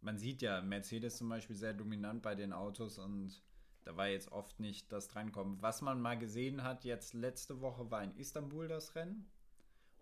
man 0.00 0.18
sieht 0.18 0.40
ja 0.42 0.60
Mercedes 0.62 1.18
zum 1.18 1.28
Beispiel 1.28 1.56
sehr 1.56 1.74
dominant 1.74 2.22
bei 2.22 2.34
den 2.34 2.52
Autos 2.52 2.98
und 2.98 3.42
da 3.84 3.96
war 3.96 4.08
jetzt 4.08 4.32
oft 4.32 4.58
nicht 4.60 4.90
das 4.92 5.08
drankommen. 5.08 5.60
Was 5.62 5.82
man 5.82 6.00
mal 6.00 6.18
gesehen 6.18 6.62
hat, 6.64 6.84
jetzt 6.84 7.12
letzte 7.14 7.60
Woche 7.60 7.90
war 7.90 8.02
in 8.02 8.16
Istanbul 8.16 8.66
das 8.66 8.94
Rennen. 8.94 9.30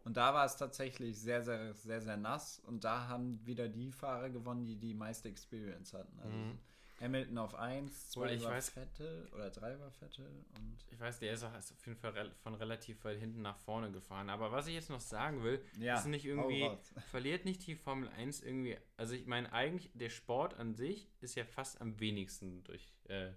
Und 0.04 0.16
da 0.16 0.34
war 0.34 0.44
es 0.44 0.56
tatsächlich 0.56 1.18
sehr, 1.18 1.42
sehr, 1.42 1.72
sehr, 1.74 2.00
sehr 2.00 2.16
nass. 2.16 2.58
Und 2.60 2.84
da 2.84 3.08
haben 3.08 3.44
wieder 3.46 3.68
die 3.68 3.90
Fahrer 3.90 4.30
gewonnen, 4.30 4.64
die 4.66 4.76
die 4.76 4.94
meiste 4.94 5.28
Experience 5.28 5.94
hatten. 5.94 6.18
Also 6.20 6.36
Mhm. 6.36 6.58
Hamilton 7.00 7.38
auf 7.38 7.54
1, 7.56 8.10
Obwohl, 8.14 8.28
2 8.28 8.34
ich 8.34 8.44
war 8.44 8.52
weiß- 8.52 8.70
Vettel 8.70 9.28
oder 9.34 9.50
3 9.50 9.80
war 9.80 9.90
Vettel 9.90 10.26
und 10.54 10.76
Ich 10.92 11.00
weiß, 11.00 11.18
der 11.18 11.32
ist 11.32 11.42
auch 11.42 11.52
auf 11.52 11.86
jeden 11.86 11.98
Fall 11.98 12.30
von 12.42 12.54
relativ 12.54 13.02
weit 13.04 13.18
hinten 13.18 13.42
nach 13.42 13.56
vorne 13.58 13.90
gefahren. 13.90 14.30
Aber 14.30 14.52
was 14.52 14.68
ich 14.68 14.74
jetzt 14.74 14.90
noch 14.90 15.00
sagen 15.00 15.42
will, 15.42 15.60
Ja, 15.76 15.98
ist 15.98 16.06
nicht 16.06 16.24
irgendwie, 16.24 16.70
verliert 17.10 17.44
nicht 17.46 17.66
die 17.66 17.74
Formel 17.74 18.08
1 18.10 18.42
irgendwie, 18.42 18.76
also 18.96 19.14
ich 19.14 19.26
meine 19.26 19.52
eigentlich, 19.52 19.90
der 19.94 20.08
Sport 20.10 20.54
an 20.54 20.74
sich 20.76 21.10
ist 21.20 21.34
ja 21.34 21.44
fast 21.44 21.80
am 21.80 21.98
wenigsten 21.98 22.62
durch, 22.62 22.94
äh, 23.08 23.32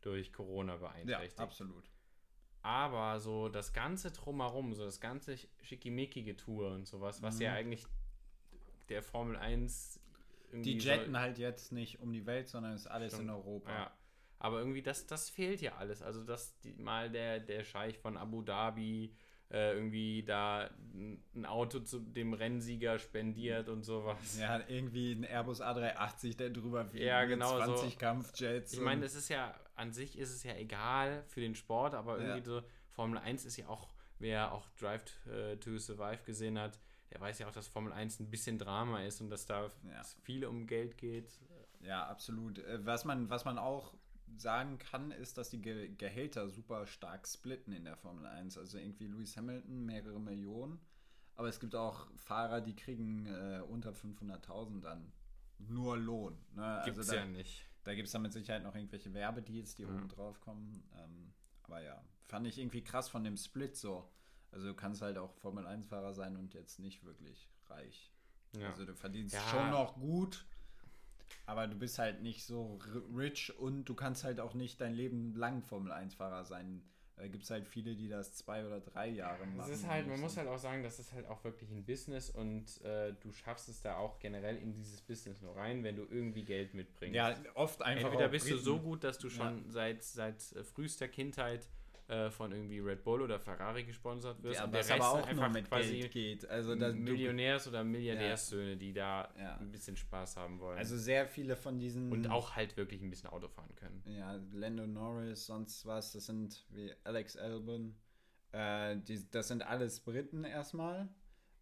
durch 0.00 0.32
Corona 0.32 0.72
ja, 0.74 0.78
beeinträchtigt. 0.78 1.38
absolut. 1.38 1.90
Aber 2.62 3.18
so 3.18 3.48
das 3.48 3.72
ganze 3.72 4.12
Drumherum, 4.12 4.72
so 4.74 4.84
das 4.84 5.00
ganze 5.00 5.36
schickimickige 5.62 6.36
Tour 6.36 6.70
und 6.72 6.86
sowas, 6.86 7.20
was 7.22 7.40
ja 7.40 7.50
Mhm. 7.50 7.56
eigentlich 7.56 7.86
der 8.88 9.02
Formel 9.02 9.36
1 9.36 10.00
irgendwie 10.52 10.74
Die 10.74 10.78
jetten 10.78 11.18
halt 11.18 11.38
jetzt 11.38 11.72
nicht 11.72 12.00
um 12.00 12.12
die 12.12 12.26
Welt, 12.26 12.46
sondern 12.48 12.74
ist 12.74 12.86
alles 12.86 13.14
Stimmt. 13.14 13.28
in 13.28 13.34
Europa. 13.34 13.70
Ja. 13.72 13.92
Aber 14.38 14.58
irgendwie, 14.58 14.82
das, 14.82 15.06
das 15.06 15.30
fehlt 15.30 15.60
ja 15.60 15.76
alles. 15.76 16.02
Also, 16.02 16.24
dass 16.24 16.58
die, 16.60 16.72
mal 16.74 17.10
der, 17.10 17.40
der 17.40 17.64
Scheich 17.64 17.98
von 17.98 18.16
Abu 18.16 18.42
Dhabi 18.42 19.14
äh, 19.52 19.74
irgendwie 19.74 20.22
da 20.22 20.70
ein 20.94 21.44
Auto 21.46 21.80
zu 21.80 22.00
dem 22.00 22.32
Rennsieger 22.32 22.98
spendiert 22.98 23.68
und 23.68 23.82
sowas. 23.84 24.38
Ja, 24.40 24.60
irgendwie 24.66 25.12
ein 25.12 25.24
Airbus 25.24 25.60
A380, 25.60 26.36
der 26.38 26.50
drüber 26.50 26.86
fliegt. 26.86 27.04
Ja, 27.04 27.24
genau 27.24 27.58
so. 27.60 27.74
20 27.76 27.98
Kampfjets. 27.98 28.72
Ich 28.72 28.80
meine, 28.80 29.04
es 29.04 29.14
ist 29.14 29.28
ja, 29.28 29.54
an 29.76 29.92
sich 29.92 30.18
ist 30.18 30.30
es 30.30 30.42
ja 30.42 30.54
egal 30.56 31.22
für 31.28 31.40
den 31.40 31.54
Sport, 31.54 31.94
aber 31.94 32.18
Ja. 32.18 32.24
irgendwie 32.28 32.44
so, 32.48 32.62
Formel 32.90 33.18
1 33.18 33.44
ist 33.44 33.56
ja 33.58 33.68
auch, 33.68 33.88
wer 34.18 34.52
auch 34.52 34.68
Drive 34.80 35.04
äh, 35.26 35.56
to 35.56 35.76
Survive 35.78 36.22
gesehen 36.24 36.58
hat, 36.58 36.78
der 37.10 37.20
weiß 37.20 37.38
ja 37.40 37.48
auch, 37.48 37.52
dass 37.52 37.68
Formel 37.68 37.92
1 37.92 38.20
ein 38.20 38.30
bisschen 38.30 38.58
Drama 38.58 39.02
ist 39.04 39.20
und 39.20 39.28
dass 39.28 39.44
da 39.44 39.70
Ja. 39.86 40.02
viel 40.22 40.46
um 40.46 40.66
Geld 40.66 40.96
geht. 40.96 41.30
Ja, 41.80 42.06
absolut. 42.06 42.58
Äh, 42.60 42.86
Was 42.86 43.04
man, 43.04 43.28
was 43.28 43.44
man 43.44 43.58
auch 43.58 43.92
sagen 44.36 44.78
kann, 44.78 45.10
ist, 45.10 45.38
dass 45.38 45.50
die 45.50 45.60
Ge 45.60 45.88
Gehälter 45.96 46.48
super 46.48 46.86
stark 46.86 47.26
splitten 47.28 47.72
in 47.72 47.84
der 47.84 47.96
Formel 47.96 48.26
1. 48.26 48.58
Also 48.58 48.78
irgendwie 48.78 49.06
Lewis 49.06 49.36
Hamilton 49.36 49.84
mehrere 49.84 50.20
Millionen. 50.20 50.80
Aber 51.34 51.48
es 51.48 51.60
gibt 51.60 51.74
auch 51.74 52.06
Fahrer, 52.16 52.60
die 52.60 52.76
kriegen 52.76 53.26
äh, 53.26 53.62
unter 53.68 53.92
500.000 53.92 54.80
dann 54.80 55.12
nur 55.58 55.96
Lohn. 55.96 56.36
Ne? 56.54 56.82
Gibt's 56.84 56.98
also 56.98 57.12
da, 57.12 57.18
ja 57.18 57.26
nicht. 57.26 57.64
da 57.84 57.94
gibt 57.94 58.06
es 58.06 58.12
dann 58.12 58.22
mit 58.22 58.32
Sicherheit 58.32 58.62
noch 58.62 58.74
irgendwelche 58.74 59.14
Werbedeals, 59.14 59.74
die 59.76 59.82
Ja. 59.82 59.88
oben 59.88 60.08
drauf 60.08 60.40
kommen. 60.40 60.82
Ähm, 60.98 61.32
aber 61.62 61.80
ja, 61.80 62.02
fand 62.24 62.46
ich 62.46 62.58
irgendwie 62.58 62.82
krass 62.84 63.08
von 63.08 63.24
dem 63.24 63.36
Split 63.36 63.76
so. 63.76 64.10
Also 64.50 64.66
du 64.66 64.74
kannst 64.74 65.00
halt 65.00 65.16
auch 65.16 65.32
Formel 65.36 65.66
1-Fahrer 65.66 66.12
sein 66.12 66.36
und 66.36 66.52
jetzt 66.52 66.78
nicht 66.78 67.02
wirklich 67.04 67.48
reich. 67.68 68.12
Ja. 68.54 68.68
Also 68.68 68.84
du 68.84 68.94
verdienst 68.94 69.34
Ja. 69.34 69.40
schon 69.48 69.70
noch 69.70 69.94
gut, 69.94 70.44
aber 71.46 71.66
du 71.66 71.76
bist 71.76 71.98
halt 71.98 72.22
nicht 72.22 72.44
so 72.44 72.78
rich 73.16 73.56
und 73.58 73.84
du 73.84 73.94
kannst 73.94 74.24
halt 74.24 74.40
auch 74.40 74.54
nicht 74.54 74.80
dein 74.80 74.94
Leben 74.94 75.34
lang 75.34 75.62
Formel 75.62 75.92
1-Fahrer 75.92 76.44
sein. 76.44 76.82
Da 77.16 77.28
gibt 77.28 77.44
es 77.44 77.50
halt 77.50 77.68
viele, 77.68 77.94
die 77.94 78.08
das 78.08 78.34
zwei 78.34 78.66
oder 78.66 78.80
drei 78.80 79.08
Jahre 79.08 79.46
machen. 79.46 79.70
Es 79.70 79.80
ist 79.80 79.86
halt, 79.86 80.08
man 80.08 80.18
muss 80.18 80.36
halt 80.36 80.48
auch 80.48 80.58
sagen, 80.58 80.82
das 80.82 80.98
ist 80.98 81.12
halt 81.12 81.26
auch 81.26 81.44
wirklich 81.44 81.70
ein 81.70 81.84
Business 81.84 82.30
und 82.30 82.80
äh, 82.82 83.14
du 83.20 83.30
schaffst 83.32 83.68
es 83.68 83.80
da 83.80 83.96
auch 83.96 84.18
generell 84.18 84.56
in 84.56 84.72
dieses 84.72 85.00
Business 85.02 85.40
nur 85.40 85.54
rein, 85.54 85.84
wenn 85.84 85.94
du 85.94 86.06
irgendwie 86.10 86.42
Geld 86.42 86.74
mitbringst. 86.74 87.14
Ja, 87.14 87.36
oft 87.54 87.82
einfach. 87.82 88.06
Entweder 88.06 88.26
auch 88.26 88.30
bist 88.30 88.46
du 88.46 88.54
Briten. 88.54 88.64
so 88.64 88.78
gut, 88.80 89.04
dass 89.04 89.18
du 89.18 89.28
schon 89.30 89.70
seit, 89.70 90.02
seit 90.02 90.40
äh, 90.52 90.64
frühester 90.64 91.06
Kindheit 91.06 91.68
äh, 92.08 92.30
von 92.30 92.52
irgendwie 92.52 92.80
Red 92.80 93.04
Bull 93.04 93.22
oder 93.22 93.38
Ferrari 93.38 93.84
gesponsert 93.84 94.42
wirst 94.42 94.58
Ja, 94.60 94.64
was 94.64 94.70
der 94.88 94.96
Rest 94.96 95.06
aber 95.06 95.10
auch 95.22 95.26
einfach 95.26 95.50
mit 95.52 95.68
quasi 95.68 95.98
Geld 96.00 96.12
geht. 96.12 96.48
Also 96.48 96.72
Millionärs- 96.72 97.68
oder 97.68 97.84
Milliardärssöhne, 97.84 98.76
die 98.76 98.92
da 98.92 99.32
Ja. 99.38 99.56
ein 99.56 99.70
bisschen 99.70 99.96
Spaß 99.96 100.36
haben 100.36 100.58
wollen. 100.60 100.78
also 100.78 100.96
sehr 100.96 101.26
viele 101.26 101.56
von 101.56 101.78
diesen. 101.78 102.10
und 102.12 102.28
auch 102.30 102.56
halt 102.56 102.76
wirklich 102.76 103.00
ein 103.02 103.10
bisschen 103.10 103.30
Auto 103.30 103.48
fahren 103.48 103.74
können. 103.76 104.02
Ja, 104.06 104.38
Lando 104.52 104.86
Norris, 104.86 105.46
sonst 105.46 105.86
was, 105.86 106.12
das 106.12 106.26
sind 106.26 106.66
wie 106.70 106.92
Alex 107.04 107.36
Albon. 107.36 107.94
Äh, 108.52 108.96
die, 108.98 109.28
das 109.30 109.48
sind 109.48 109.62
alles 109.62 110.00
Briten 110.00 110.44
erstmal. 110.44 111.08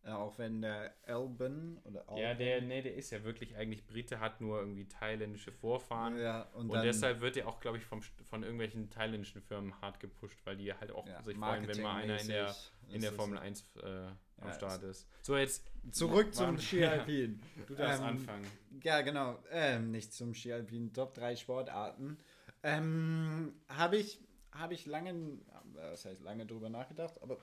Äh, 0.02 0.12
auch 0.12 0.38
wenn 0.38 0.62
der 0.62 0.94
Albon 1.06 1.78
oder 1.84 2.04
Ja, 2.16 2.30
Albon- 2.30 2.38
der, 2.38 2.60
nee, 2.62 2.80
der 2.82 2.94
ist 2.94 3.10
ja 3.10 3.22
wirklich 3.22 3.54
eigentlich 3.56 3.86
Brite, 3.86 4.18
hat 4.18 4.40
nur 4.40 4.58
irgendwie 4.58 4.86
thailändische 4.88 5.52
Vorfahren. 5.52 6.18
Ja, 6.18 6.42
und, 6.54 6.70
Und, 6.70 6.82
deshalb 6.82 7.20
wird 7.20 7.36
er 7.36 7.46
auch, 7.48 7.60
glaube 7.60 7.76
ich, 7.76 7.84
vom, 7.84 8.00
von 8.00 8.42
irgendwelchen 8.42 8.88
thailändischen 8.88 9.42
Firmen 9.42 9.78
hart 9.82 10.00
gepusht, 10.00 10.40
weil 10.44 10.56
die 10.56 10.72
halt 10.72 10.90
auch 10.90 11.06
ja, 11.06 11.22
sich 11.22 11.36
freuen, 11.36 11.68
wenn 11.68 11.82
mal 11.82 11.96
einer 12.02 12.18
in 12.18 12.28
der, 12.28 12.54
in 12.88 13.02
der 13.02 13.12
Formel 13.12 13.36
es- 13.38 13.44
1 13.44 13.64
äh, 13.82 13.86
am 13.86 14.48
Ja, 14.48 14.52
Start 14.54 14.82
ist. 14.84 15.06
So, 15.20 15.36
jetzt 15.36 15.70
Zurück 15.92 16.34
zum 16.34 16.58
Ski 16.58 16.82
Alpin. 16.86 17.42
du 17.66 17.74
darfst 17.74 18.00
Ähm, 18.00 18.06
anfangen. 18.06 18.46
Ja, 18.82 19.02
genau. 19.02 19.38
Ähm, 19.50 19.90
nicht 19.90 20.14
zum 20.14 20.32
Ski 20.34 20.52
Alpin. 20.54 20.94
Top 20.94 21.12
3 21.12 21.36
Sportarten. 21.36 22.16
Ähm, 22.62 23.54
Habe 23.68 23.96
ich, 23.98 24.18
hab 24.52 24.70
ich 24.72 24.86
lange, 24.86 25.10
äh, 25.10 25.36
das 25.74 26.04
heißt 26.04 26.22
lange 26.22 26.46
drüber 26.46 26.68
nachgedacht, 26.68 27.20
aber 27.22 27.38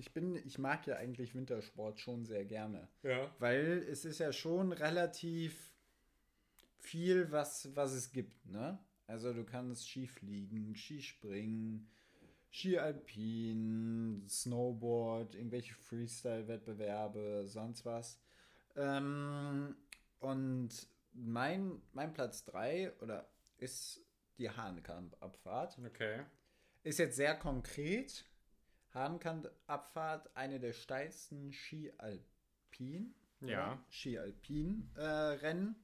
ich 0.00 0.12
bin, 0.12 0.34
ich 0.46 0.58
mag 0.58 0.86
ja 0.86 0.96
eigentlich 0.96 1.34
Wintersport 1.34 2.00
schon 2.00 2.24
sehr 2.24 2.46
gerne. 2.46 2.88
Ja. 3.02 3.30
Weil 3.38 3.84
es 3.86 4.06
ist 4.06 4.18
ja 4.18 4.32
schon 4.32 4.72
relativ 4.72 5.70
viel, 6.78 7.30
was, 7.30 7.68
was 7.76 7.92
es 7.92 8.10
gibt, 8.10 8.46
ne? 8.46 8.78
Also 9.06 9.34
du 9.34 9.44
kannst 9.44 9.90
Skifliegen, 9.90 10.74
Skispringen, 10.74 11.86
Ski 12.50 12.78
Alpin, 12.78 14.24
Snowboard, 14.26 15.34
irgendwelche 15.34 15.74
Freestyle-Wettbewerbe, 15.74 17.42
sonst 17.46 17.84
was. 17.84 18.18
Ähm, 18.76 19.76
und 20.20 20.70
mein, 21.12 21.82
mein 21.92 22.14
Platz 22.14 22.44
3 22.44 22.94
oder 23.00 23.28
ist 23.58 24.00
die 24.38 24.48
Hahnkamp-Abfahrt. 24.48 25.78
Okay. 25.84 26.22
Ist 26.84 26.98
jetzt 26.98 27.16
sehr 27.16 27.34
konkret. 27.34 28.24
Hahnkamp-Abfahrt, 28.94 30.34
eine 30.36 30.58
der 30.60 30.72
steilsten 30.72 31.52
Ski-Alpin. 31.52 33.14
Ja. 33.40 33.82
Ski-Alpin-Rennen. 33.88 35.76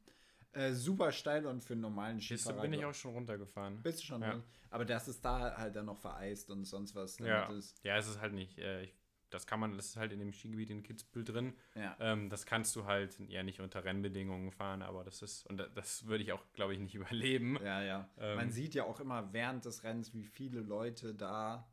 Äh, 0.52 0.72
super 0.72 1.12
steil 1.12 1.46
und 1.46 1.62
für 1.62 1.74
einen 1.74 1.82
normalen 1.82 2.16
Bist 2.16 2.30
du, 2.30 2.36
Skifahrer. 2.36 2.62
bin 2.62 2.72
ich 2.72 2.84
auch 2.84 2.94
schon 2.94 3.12
runtergefahren. 3.12 3.82
Bist 3.82 4.00
du 4.02 4.06
schon 4.06 4.22
Ja. 4.22 4.42
Aber 4.70 4.84
das 4.86 5.06
ist 5.06 5.22
da 5.24 5.56
halt 5.56 5.76
dann 5.76 5.86
noch 5.86 5.98
vereist 5.98 6.50
und 6.50 6.64
sonst 6.64 6.94
was. 6.94 7.18
Ja. 7.18 7.50
es- 7.52 7.74
ja, 7.82 7.96
es 7.96 8.08
ist 8.08 8.20
halt 8.20 8.32
nicht, 8.32 8.58
äh, 8.58 8.84
ich, 8.84 8.94
das 9.30 9.46
kann 9.46 9.60
man, 9.60 9.76
das 9.76 9.86
ist 9.88 9.96
halt 9.96 10.12
in 10.12 10.18
dem 10.18 10.32
Skigebiet 10.32 10.70
in 10.70 10.82
Kitzbühel 10.82 11.24
drin. 11.24 11.52
ja. 11.74 11.94
Ähm, 12.00 12.30
das 12.30 12.46
kannst 12.46 12.74
du 12.76 12.86
halt 12.86 13.18
ja 13.28 13.42
nicht 13.42 13.60
unter 13.60 13.84
Rennbedingungen 13.84 14.50
fahren, 14.50 14.80
aber 14.82 15.04
das 15.04 15.20
ist, 15.22 15.46
und 15.46 15.58
da- 15.58 15.68
das 15.68 16.06
würde 16.06 16.24
ich 16.24 16.32
auch, 16.32 16.42
glaube 16.54 16.72
ich, 16.74 16.80
nicht 16.80 16.94
überleben. 17.52 17.58
Ja, 17.62 17.82
ja. 17.82 18.08
Ähm, 18.18 18.36
Man 18.36 18.50
sieht 18.50 18.74
ja 18.74 18.84
auch 18.84 18.98
immer 19.00 19.32
während 19.34 19.64
des 19.66 19.84
Rennens, 19.84 20.14
wie 20.14 20.24
viele 20.24 20.60
Leute 20.60 21.14
da 21.14 21.66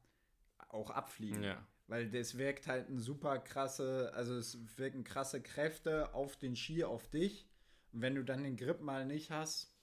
auch 0.73 0.89
abfliegen. 0.89 1.43
Ja. 1.43 1.65
Weil 1.87 2.09
das 2.09 2.37
wirkt 2.37 2.67
halt 2.67 2.89
ein 2.89 2.99
super 2.99 3.39
krasse, 3.39 4.11
also 4.15 4.35
es 4.35 4.57
wirken 4.77 5.03
krasse 5.03 5.41
Kräfte 5.41 6.13
auf 6.13 6.35
den 6.37 6.55
Ski, 6.55 6.83
auf 6.83 7.07
dich. 7.09 7.47
Und 7.91 8.01
wenn 8.01 8.15
du 8.15 8.23
dann 8.23 8.43
den 8.43 8.57
Grip 8.57 8.81
mal 8.81 9.05
nicht 9.05 9.31
hast, 9.31 9.75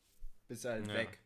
bist 0.48 0.64
du 0.64 0.70
halt 0.70 0.88
Ja. 0.88 0.94
weg. 0.94 1.20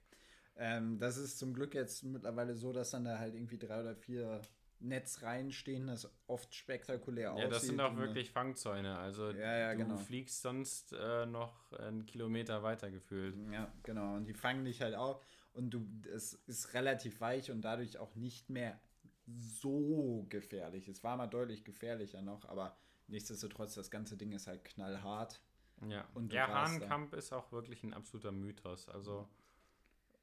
Ähm, 0.56 0.98
das 0.98 1.16
ist 1.16 1.38
zum 1.38 1.54
Glück 1.54 1.74
jetzt 1.74 2.04
mittlerweile 2.04 2.54
so, 2.54 2.72
dass 2.72 2.90
dann 2.90 3.04
da 3.04 3.18
halt 3.18 3.34
irgendwie 3.34 3.58
drei 3.58 3.80
oder 3.80 3.94
vier 3.96 4.40
Netzreihen 4.80 5.50
stehen, 5.50 5.86
das 5.86 6.10
oft 6.26 6.54
spektakulär 6.54 7.32
aussieht. 7.32 7.44
Ja, 7.44 7.50
das 7.50 7.62
sind 7.62 7.80
auch 7.80 7.92
und, 7.92 7.98
wirklich 7.98 8.30
Fangzäune. 8.30 8.98
Also 8.98 9.30
Ja, 9.30 9.56
ja, 9.56 9.72
du 9.72 9.78
genau. 9.78 9.96
fliegst 9.96 10.42
sonst 10.42 10.92
äh, 10.92 11.26
noch 11.26 11.72
einen 11.72 12.04
Kilometer 12.04 12.62
weiter 12.62 12.90
gefühlt. 12.90 13.36
Ja, 13.50 13.72
genau. 13.82 14.14
Und 14.16 14.26
die 14.26 14.34
fangen 14.34 14.64
dich 14.64 14.82
halt 14.82 14.94
auf 14.94 15.24
und 15.52 15.70
du, 15.70 15.86
es 16.12 16.34
ist 16.46 16.74
relativ 16.74 17.20
weich 17.20 17.50
und 17.50 17.62
dadurch 17.62 17.98
auch 17.98 18.14
nicht 18.14 18.50
mehr 18.50 18.78
so 19.26 20.26
gefährlich. 20.28 20.88
Es 20.88 21.02
war 21.02 21.16
mal 21.16 21.26
deutlich 21.26 21.64
gefährlicher 21.64 22.22
noch, 22.22 22.44
aber 22.48 22.76
nichtsdestotrotz, 23.08 23.74
das 23.74 23.90
ganze 23.90 24.16
Ding 24.16 24.32
ist 24.32 24.46
halt 24.46 24.64
knallhart. 24.64 25.40
Ja, 25.88 26.06
Und 26.14 26.32
ja 26.32 26.48
warst 26.48 26.74
Hahnenkamp 26.74 27.14
ist 27.14 27.32
auch 27.32 27.50
wirklich 27.52 27.82
ein 27.82 27.94
absoluter 27.94 28.32
Mythos. 28.32 28.88
Also 28.88 29.28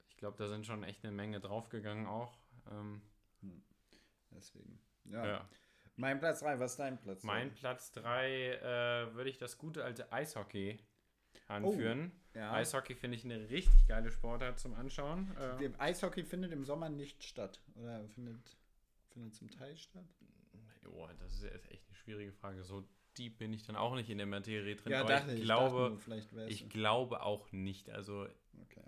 ich 0.10 0.18
glaube, 0.18 0.38
da 0.38 0.48
sind 0.48 0.66
schon 0.66 0.84
echt 0.84 1.04
eine 1.04 1.12
Menge 1.12 1.40
draufgegangen 1.40 2.08
auch. 2.08 2.38
Ähm, 2.72 3.02
Deswegen. 4.32 4.80
Ja. 5.06 5.26
ja. 5.26 5.50
Mein 5.96 6.20
Platz 6.20 6.40
3, 6.40 6.60
was 6.60 6.72
ist 6.72 6.80
dein 6.80 7.00
Platz? 7.00 7.24
Mein 7.24 7.54
Platz 7.54 7.92
3 7.92 8.30
äh, 8.30 9.14
würde 9.14 9.30
ich 9.30 9.38
das 9.38 9.58
gute 9.58 9.84
alte 9.84 10.12
Eishockey 10.12 10.80
anführen. 11.48 12.12
Ja. 12.34 12.54
Eishockey 12.54 12.96
finde 12.96 13.18
ich 13.18 13.26
eine 13.26 13.50
richtig 13.50 13.88
geile 13.88 14.10
Sportart 14.10 14.60
zum 14.60 14.74
Anschauen. 14.74 15.36
Äh, 15.60 15.70
Eishockey 15.78 16.24
findet 16.24 16.54
im 16.54 16.64
Sommer 16.64 16.90
nicht 16.90 17.24
statt. 17.24 17.62
Oder 17.76 18.08
findet, 18.08 18.58
findet 19.12 19.36
zum 19.36 19.50
Teil 19.50 19.76
statt? 19.78 20.06
oh, 20.90 21.08
das 21.20 21.34
ist 21.34 21.44
jetzt 21.44 21.70
echt 21.72 21.86
eine 21.88 21.96
schwierige 21.96 22.32
Frage. 22.34 22.64
So 22.64 22.88
deep 23.18 23.38
bin 23.38 23.54
ich 23.54 23.64
dann 23.64 23.76
auch 23.76 23.96
nicht 23.96 24.10
in 24.10 24.18
der 24.18 24.28
Materie 24.28 24.76
drin. 24.76 24.92
Ja, 24.92 25.04
dachte 25.04 25.32
ich 25.34 25.40
ich. 25.40 25.44
glaube, 25.44 25.98
dachte 25.98 26.36
nur, 26.36 26.48
ich 26.48 26.70
glaube 26.70 27.22
auch 27.24 27.52
nicht. 27.52 27.90
Also, 27.90 28.28
Okay. 28.62 28.84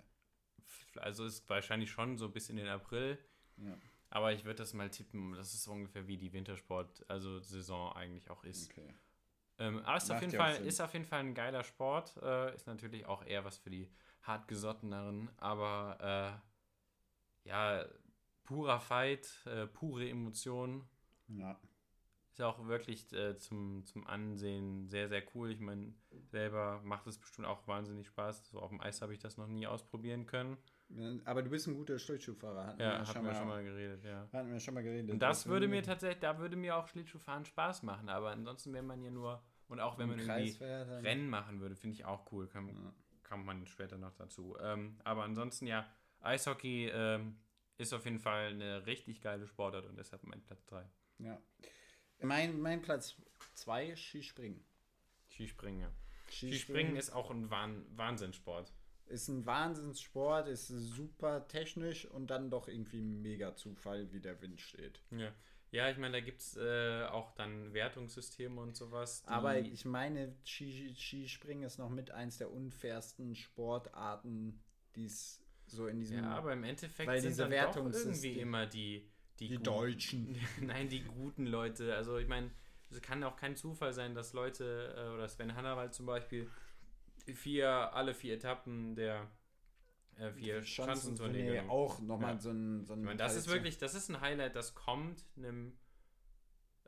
also 0.96 1.24
ist 1.24 1.48
wahrscheinlich 1.48 1.90
schon 1.90 2.16
so 2.16 2.28
bis 2.28 2.48
in 2.50 2.56
den 2.56 2.68
April. 2.68 3.18
Ja. 3.56 3.76
Aber 4.10 4.32
ich 4.32 4.44
würde 4.44 4.58
das 4.58 4.74
mal 4.74 4.90
tippen. 4.90 5.32
Das 5.34 5.54
ist 5.54 5.66
ungefähr 5.66 6.06
wie 6.06 6.16
die 6.16 6.32
Wintersport, 6.32 7.04
also 7.08 7.40
Saison 7.40 7.92
eigentlich 7.94 8.30
auch 8.30 8.44
ist. 8.44 8.70
Okay. 8.70 8.94
Ähm, 9.58 9.78
aber 9.84 9.96
ist 9.96 10.10
auf, 10.10 10.20
jeden 10.20 10.32
Fall, 10.32 10.56
Sinn. 10.56 10.66
ist 10.66 10.80
auf 10.80 10.92
jeden 10.92 11.04
Fall 11.04 11.20
ein 11.20 11.34
geiler 11.34 11.62
Sport. 11.64 12.16
Äh, 12.22 12.54
ist 12.54 12.66
natürlich 12.66 13.06
auch 13.06 13.24
eher 13.24 13.44
was 13.44 13.58
für 13.58 13.70
die 13.70 13.90
hartgesotteneren. 14.22 15.30
Aber 15.38 16.42
äh, 17.44 17.48
ja, 17.48 17.84
purer 18.44 18.80
Fight, 18.80 19.40
äh, 19.46 19.66
pure 19.66 20.08
Emotion. 20.08 20.86
Ja. 21.28 21.58
Ist 22.32 22.42
auch 22.42 22.66
wirklich 22.66 23.12
äh, 23.12 23.36
zum, 23.36 23.84
zum 23.84 24.06
Ansehen 24.08 24.88
sehr, 24.88 25.08
sehr 25.08 25.22
cool. 25.34 25.52
Ich 25.52 25.60
meine, 25.60 25.94
selber 26.32 26.80
macht 26.82 27.06
es 27.06 27.16
bestimmt 27.16 27.46
auch 27.46 27.66
wahnsinnig 27.68 28.08
Spaß. 28.08 28.50
So 28.50 28.58
auf 28.58 28.70
dem 28.70 28.80
Eis 28.80 29.02
habe 29.02 29.12
ich 29.12 29.20
das 29.20 29.36
noch 29.36 29.46
nie 29.46 29.66
ausprobieren 29.68 30.26
können. 30.26 30.56
Ja, 30.88 31.12
Aber 31.26 31.42
du 31.42 31.50
bist 31.50 31.68
ein 31.68 31.74
guter 31.76 31.96
Schlittschuhfahrer. 31.98 32.66
Hatten 32.66 32.80
Ja, 32.80 33.00
wir 33.00 33.06
hatten 33.06 33.24
wir 33.24 33.34
schon 33.34 33.48
mal 33.48 33.62
geredet, 33.62 34.04
ja. 34.04 34.28
Hatten 34.32 34.52
wir 34.52 34.58
schon 34.60 34.74
mal 34.74 34.82
geredet. 34.82 35.10
Und 35.12 35.20
das 35.20 35.46
würde 35.46 35.68
mir 35.68 35.82
tatsächlich, 35.84 36.20
da 36.20 36.38
würde 36.38 36.56
mir 36.56 36.76
auch 36.76 36.88
Schlittschuhfahren 36.88 37.44
Spaß 37.44 37.84
machen. 37.84 38.08
Aber 38.08 38.30
ansonsten, 38.30 38.72
wenn 38.72 38.86
man 38.86 39.02
ja 39.02 39.10
nur, 39.12 39.40
und 39.68 39.78
auch 39.78 39.96
wenn 39.98 40.08
man 40.08 40.18
irgendwie 40.18 40.50
fährt, 40.50 40.88
Rennen 41.04 41.28
machen 41.30 41.60
würde, 41.60 41.76
finde 41.76 41.94
ich 41.94 42.04
auch 42.04 42.30
cool. 42.32 42.48
Kann, 42.48 42.66
Ja. 42.68 42.74
kommt 43.22 43.46
man 43.46 43.64
später 43.66 43.96
noch 43.96 44.12
dazu. 44.12 44.56
Ähm, 44.60 44.98
aber 45.04 45.22
ansonsten, 45.22 45.68
ja, 45.68 45.86
Eishockey 46.20 46.90
ähm, 46.92 47.36
ist 47.76 47.92
auf 47.92 48.04
jeden 48.04 48.18
Fall 48.18 48.48
eine 48.48 48.86
richtig 48.86 49.20
geile 49.20 49.46
Sportart 49.46 49.86
und 49.86 49.96
deshalb 49.96 50.22
mein 50.24 50.42
Platz 50.42 50.64
3. 50.66 50.88
Ja. 51.18 51.40
Mein, 52.20 52.60
mein 52.60 52.82
Platz 52.82 53.16
2 53.54 53.90
ist 53.90 54.00
Skispringen. 54.00 54.64
Skispringen, 55.28 55.80
ja. 55.80 55.90
Skispringen 56.30 56.96
ist 56.96 57.10
auch 57.10 57.30
ein 57.30 57.50
Wahn 57.50 57.84
Wahnsinnssport. 57.96 58.72
ist 59.06 59.28
ein 59.28 59.44
Wahnsinnssport, 59.46 60.48
ist 60.48 60.68
super 60.68 61.46
technisch 61.48 62.06
und 62.06 62.28
dann 62.28 62.50
doch 62.50 62.68
irgendwie 62.68 63.02
mega 63.02 63.54
Zufall, 63.54 64.12
wie 64.12 64.20
der 64.20 64.40
Wind 64.40 64.60
steht. 64.60 65.00
Ja, 65.10 65.32
ja 65.70 65.90
ich 65.90 65.98
meine, 65.98 66.12
da 66.12 66.20
gibt 66.20 66.40
es 66.40 66.56
äh, 66.56 67.04
auch 67.10 67.32
dann 67.32 67.74
Wertungssysteme 67.74 68.60
und 68.60 68.76
sowas. 68.76 69.22
Aber 69.26 69.58
ich 69.58 69.84
meine, 69.84 70.34
Ski, 70.44 70.94
Skispringen 70.96 71.64
ist 71.64 71.78
noch 71.78 71.90
mit 71.90 72.10
eins 72.10 72.38
der 72.38 72.50
unfairsten 72.50 73.34
Sportarten, 73.34 74.62
die 74.96 75.06
es 75.06 75.43
so 75.74 75.86
in 75.86 76.00
diesem. 76.00 76.18
ja, 76.18 76.30
aber 76.30 76.52
im 76.52 76.64
Endeffekt 76.64 77.08
weil 77.08 77.20
sind 77.20 77.30
diese 77.30 77.48
dann 77.48 77.72
doch 77.72 77.76
irgendwie 77.92 78.38
immer 78.38 78.66
die, 78.66 79.08
die, 79.38 79.48
die 79.48 79.58
Deutschen. 79.58 80.36
Nein, 80.60 80.88
die 80.88 81.02
guten 81.02 81.46
Leute. 81.46 81.94
Also 81.94 82.18
ich 82.18 82.28
meine, 82.28 82.50
es 82.90 83.02
kann 83.02 83.22
auch 83.24 83.36
kein 83.36 83.56
Zufall 83.56 83.92
sein, 83.92 84.14
dass 84.14 84.32
Leute, 84.32 84.94
äh, 84.96 85.14
oder 85.14 85.28
Sven 85.28 85.54
Hannawald 85.54 85.94
zum 85.94 86.06
Beispiel, 86.06 86.48
vier, 87.34 87.68
alle 87.68 88.14
vier 88.14 88.34
Etappen 88.34 88.94
der 88.94 89.30
äh, 90.16 90.30
vier 90.32 90.62
Schanzentournee 90.62 91.60
auch 91.68 92.00
nochmal 92.00 92.34
Ja. 92.34 92.40
so 92.40 92.50
ein. 92.50 92.84
So 92.84 92.92
ein 92.92 93.00
Ich 93.00 93.04
meine, 93.04 93.16
das 93.16 93.36
ist 93.36 93.48
wirklich, 93.48 93.78
das 93.78 93.94
ist 93.94 94.08
ein 94.10 94.20
Highlight, 94.20 94.54
das 94.54 94.74
kommt 94.74 95.24
einem, 95.36 95.76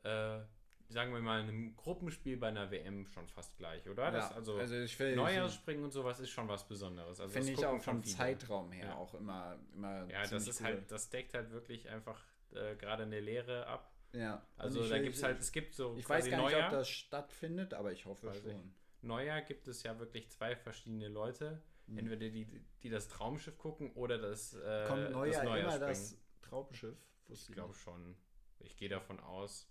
äh, 0.04 0.40
sagen 0.88 1.12
wir 1.12 1.20
mal, 1.20 1.40
einem 1.40 1.74
Gruppenspiel 1.76 2.36
bei 2.36 2.48
einer 2.48 2.70
WM 2.70 3.06
schon 3.06 3.26
fast 3.28 3.56
gleich, 3.58 3.88
oder? 3.88 4.10
Das, 4.10 4.30
Ja, 4.30 4.36
also, 4.36 4.56
also 4.56 4.76
ich 4.76 4.98
will. 4.98 5.16
Neujahrspringen 5.16 5.84
und 5.84 5.90
sowas 5.90 6.20
ist 6.20 6.30
schon 6.30 6.48
was 6.48 6.66
Besonderes. 6.66 7.20
Also 7.20 7.32
Finde 7.32 7.52
das 7.52 7.60
ich 7.60 7.66
auch 7.66 7.80
vom. 7.82 8.04
Zeitraum 8.04 8.70
her 8.72 8.86
Ja. 8.86 8.94
auch 8.96 9.14
immer. 9.14 9.58
immer 9.74 10.08
Ja, 10.10 10.26
das 10.26 10.46
ist 10.46 10.60
cool. 10.60 10.66
halt, 10.66 10.90
das 10.90 11.10
deckt 11.10 11.34
halt 11.34 11.50
wirklich 11.50 11.88
einfach 11.88 12.22
äh, 12.52 12.76
gerade 12.76 13.02
eine 13.04 13.20
Lehre 13.20 13.66
ab. 13.66 13.92
Ja. 14.12 14.46
Also 14.56 14.82
ich 14.82 14.88
da 14.90 14.98
gibt 14.98 15.16
es 15.16 15.22
halt, 15.22 15.40
es 15.40 15.52
gibt 15.52 15.74
so 15.74 15.94
Ich 15.98 16.08
weiß 16.08 16.30
gar 16.30 16.36
nicht, 16.38 16.52
Neujahr. 16.52 16.66
ob 16.68 16.72
das 16.72 16.88
stattfindet, 16.88 17.74
aber 17.74 17.92
ich 17.92 18.06
hoffe 18.06 18.30
ich. 18.32 18.40
schon. 18.42 18.72
Neujahr 19.02 19.42
gibt 19.42 19.68
es 19.68 19.82
ja 19.82 19.98
wirklich 19.98 20.30
zwei 20.30 20.56
verschiedene 20.56 21.08
Leute. 21.08 21.62
Mhm. 21.88 21.98
Entweder 21.98 22.28
die, 22.30 22.46
die 22.82 22.88
das 22.88 23.08
Traumschiff 23.08 23.58
gucken 23.58 23.92
oder 23.92 24.18
das, 24.18 24.54
äh, 24.54 24.84
Kommt 24.88 25.10
Neujahr 25.10 25.42
immer 25.42 25.50
Neujahrspringen. 25.52 25.88
das 25.88 26.18
Traumschiff? 26.42 26.96
Ich 27.28 27.46
glaube 27.48 27.74
schon. 27.74 28.16
Ich 28.60 28.76
gehe 28.76 28.88
davon 28.88 29.20
aus. 29.20 29.68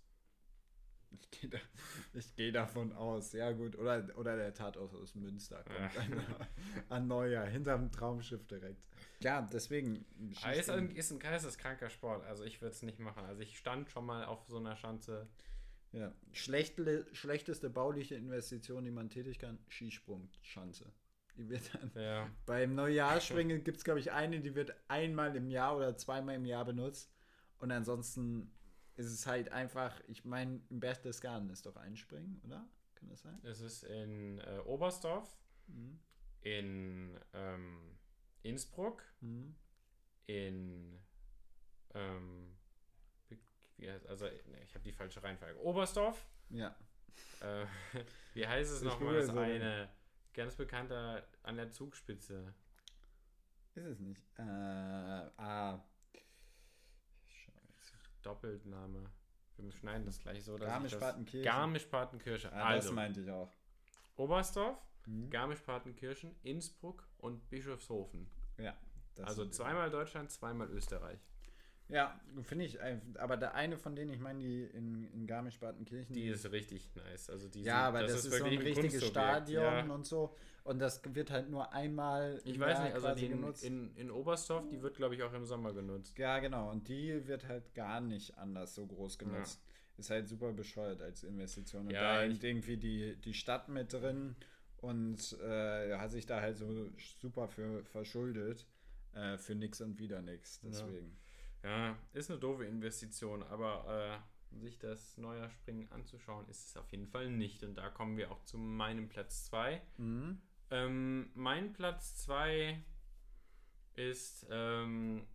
Ich 1.20 1.40
gehe 1.40 1.50
da, 1.50 1.58
geh 2.36 2.52
davon 2.52 2.92
aus. 2.92 3.32
Ja, 3.32 3.52
gut. 3.52 3.76
Oder, 3.76 4.06
oder 4.16 4.36
der 4.36 4.54
Tatort 4.54 4.94
aus 4.94 5.14
Münster 5.14 5.62
kommt 5.64 5.96
an, 5.96 6.24
an 6.88 7.06
Neujahr, 7.06 7.46
hinterm 7.46 7.90
Traumschiff 7.92 8.46
direkt. 8.46 8.82
Ja, 9.20 9.42
deswegen. 9.42 10.04
Aber 10.42 10.54
ist 10.54 10.70
ein, 10.70 10.90
ist 10.90 11.10
ein 11.10 11.18
geisteskranker 11.18 11.90
Sport. 11.90 12.24
Also 12.24 12.44
ich 12.44 12.60
würde 12.60 12.74
es 12.74 12.82
nicht 12.82 12.98
machen. 12.98 13.24
Also 13.24 13.42
ich 13.42 13.56
stand 13.58 13.90
schon 13.90 14.06
mal 14.06 14.24
auf 14.24 14.46
so 14.46 14.58
einer 14.58 14.76
Schanze. 14.76 15.28
Ja. 15.92 16.12
Schlechtle, 16.32 17.06
schlechteste 17.14 17.70
bauliche 17.70 18.16
Investition, 18.16 18.84
die 18.84 18.90
man 18.90 19.08
tätigen 19.08 19.38
kann: 19.38 19.58
Skisprungschanze. 19.68 20.92
Die 21.36 21.48
wird 21.48 21.74
dann. 21.74 21.90
Ja. 21.94 22.30
Beim 22.46 22.74
Neujahrsspringen 22.74 23.62
gibt 23.64 23.78
es, 23.78 23.84
glaube 23.84 24.00
ich, 24.00 24.12
eine, 24.12 24.40
die 24.40 24.54
wird 24.54 24.74
einmal 24.88 25.34
im 25.36 25.50
Jahr 25.50 25.76
oder 25.76 25.96
zweimal 25.96 26.34
im 26.34 26.44
Jahr 26.44 26.64
benutzt. 26.64 27.12
Und 27.58 27.70
ansonsten 27.72 28.50
ist 28.96 29.06
es 29.06 29.26
halt 29.26 29.50
einfach, 29.52 30.00
ich 30.08 30.24
meine, 30.24 30.60
im 30.70 30.80
Berchtesgaden 30.80 31.50
ist 31.50 31.66
doch 31.66 31.76
Einspringen, 31.76 32.40
oder? 32.44 32.66
Kann 32.94 33.08
das 33.10 33.22
sein? 33.22 33.38
Es 33.44 33.60
ist 33.60 33.82
in 33.84 34.38
äh, 34.40 34.58
Oberstdorf, 34.64 35.36
Mhm. 35.68 35.98
in 36.42 37.20
ähm, 37.34 37.98
Innsbruck, 38.42 39.02
Mhm. 39.20 39.54
in 40.26 40.98
ähm, 41.94 42.56
wie- 43.76 43.90
heißt, 43.90 44.06
also 44.06 44.26
nee, 44.26 44.62
ich 44.64 44.74
habe 44.74 44.84
die 44.84 44.92
falsche 44.92 45.22
Reihenfolge. 45.22 45.60
Oberstdorf, 45.60 46.24
Ja. 46.50 46.74
äh, 47.40 47.66
wie 48.34 48.46
heißt 48.46 48.72
es 48.72 48.82
nochmal? 48.82 49.14
Das 49.16 49.26
so. 49.26 49.38
eine 49.38 49.88
ganz 50.32 50.54
bekannter 50.56 51.26
an 51.42 51.56
der 51.56 51.70
Zugspitze. 51.70 52.54
Ist 53.74 53.84
es 53.84 53.98
nicht. 54.00 54.22
Äh, 54.38 54.42
ah. 54.42 55.84
Doppelname. 58.26 59.10
Wir 59.56 59.72
schneiden 59.72 60.04
das 60.04 60.20
gleich 60.20 60.44
so, 60.44 60.58
das... 60.58 60.68
Garmisch-Partenkirchen. 60.68 61.44
Garmisch-Partenkirchen. 61.44 62.50
Ah, 62.52 62.74
das 62.74 62.84
also, 62.84 62.92
meinte 62.92 63.20
ich 63.22 63.30
auch. 63.30 63.50
Oberstdorf, 64.16 64.78
Mhm. 65.06 65.30
Garmisch-Partenkirchen, 65.30 66.34
Innsbruck 66.42 67.06
und 67.18 67.48
Bischofshofen. 67.48 68.26
Ja. 68.58 68.74
das 69.14 69.28
also 69.28 69.46
zweimal 69.48 69.90
Deutschland, 69.90 70.30
zweimal 70.30 70.68
Österreich. 70.70 71.20
Ja, 71.88 72.20
finde 72.42 72.64
ich. 72.64 72.80
ein- 72.80 73.00
Aber 73.18 73.36
der 73.36 73.54
eine 73.54 73.76
von 73.76 73.94
denen, 73.94 74.12
ich 74.12 74.18
meine, 74.20 74.40
die 74.40 74.64
in, 74.64 75.04
in 75.12 75.26
Garmisch-Partenkirchen. 75.26 76.14
Die 76.14 76.26
ist 76.28 76.50
richtig 76.50 76.90
nice. 76.96 77.30
Also 77.30 77.48
die 77.48 77.62
ja, 77.62 77.76
sind, 77.76 77.84
aber 77.84 78.02
das, 78.02 78.24
ist, 78.24 78.32
so 78.32 78.44
ein 78.44 78.58
richtiges. 78.58 79.06
Stadion 79.06 79.62
Ja. 79.88 79.94
und 79.94 80.04
so. 80.04 80.34
Und 80.64 80.80
das 80.80 81.00
wird 81.14 81.30
halt 81.30 81.48
nur 81.48 81.72
einmal 81.72 82.40
Ich 82.44 82.58
weiß 82.58 82.80
nicht, 82.80 82.94
also 82.94 83.14
die 83.14 83.26
in, 83.26 83.32
genutzt. 83.32 83.62
in, 83.64 83.94
in 83.96 84.10
Oberstdorf, 84.10 84.66
die 84.68 84.82
wird 84.82 84.96
glaube 84.96 85.14
ich 85.14 85.22
auch 85.22 85.32
im 85.32 85.44
Sommer 85.46 85.72
genutzt. 85.72 86.18
ja, 86.18 86.40
genau. 86.40 86.70
Und 86.72 86.88
die 86.88 87.26
wird 87.28 87.46
halt 87.46 87.72
gar 87.74 88.00
nicht 88.00 88.36
anders 88.36 88.74
so 88.74 88.84
groß 88.84 89.16
genutzt. 89.18 89.62
Ist 89.96 90.10
halt 90.10 90.28
super 90.28 90.52
bescheuert 90.52 91.00
als 91.00 91.22
Investition. 91.22 91.86
Und 91.86 91.92
Ja, 91.92 92.16
da 92.16 92.20
hängt 92.22 92.42
irgendwie 92.42 92.76
die, 92.76 93.14
die 93.16 93.32
Stadt 93.32 93.68
mit 93.68 93.92
drin 93.92 94.34
und 94.78 95.38
äh, 95.40 95.96
hat 95.96 96.10
sich 96.10 96.26
da 96.26 96.40
halt 96.40 96.58
so 96.58 96.90
super 97.20 97.46
für 97.48 97.84
verschuldet. 97.84 98.66
Äh, 99.14 99.38
für 99.38 99.54
nix 99.54 99.80
und 99.80 99.98
wieder 100.00 100.20
nix. 100.20 100.60
Deswegen. 100.62 101.16
Ja, 101.66 101.96
ist 102.12 102.30
eine 102.30 102.38
doofe 102.38 102.64
Investition, 102.64 103.42
aber 103.42 104.22
äh, 104.52 104.56
sich 104.56 104.78
das 104.78 105.18
Neujahrspringen 105.18 105.90
anzuschauen, 105.90 106.48
ist 106.48 106.68
es 106.68 106.76
auf 106.76 106.90
jeden 106.92 107.08
Fall 107.08 107.28
nicht. 107.28 107.64
Und 107.64 107.74
da 107.74 107.90
kommen 107.90 108.16
wir 108.16 108.30
auch 108.30 108.44
zu 108.44 108.56
meinem 108.56 109.08
Platz 109.08 109.46
2. 109.46 109.82
Mhm. 109.96 110.40
Ähm, 110.70 111.30
mein 111.34 111.72
Platz 111.72 112.16
2 112.18 112.82
ist 113.94 114.46
ähm, 114.50 115.26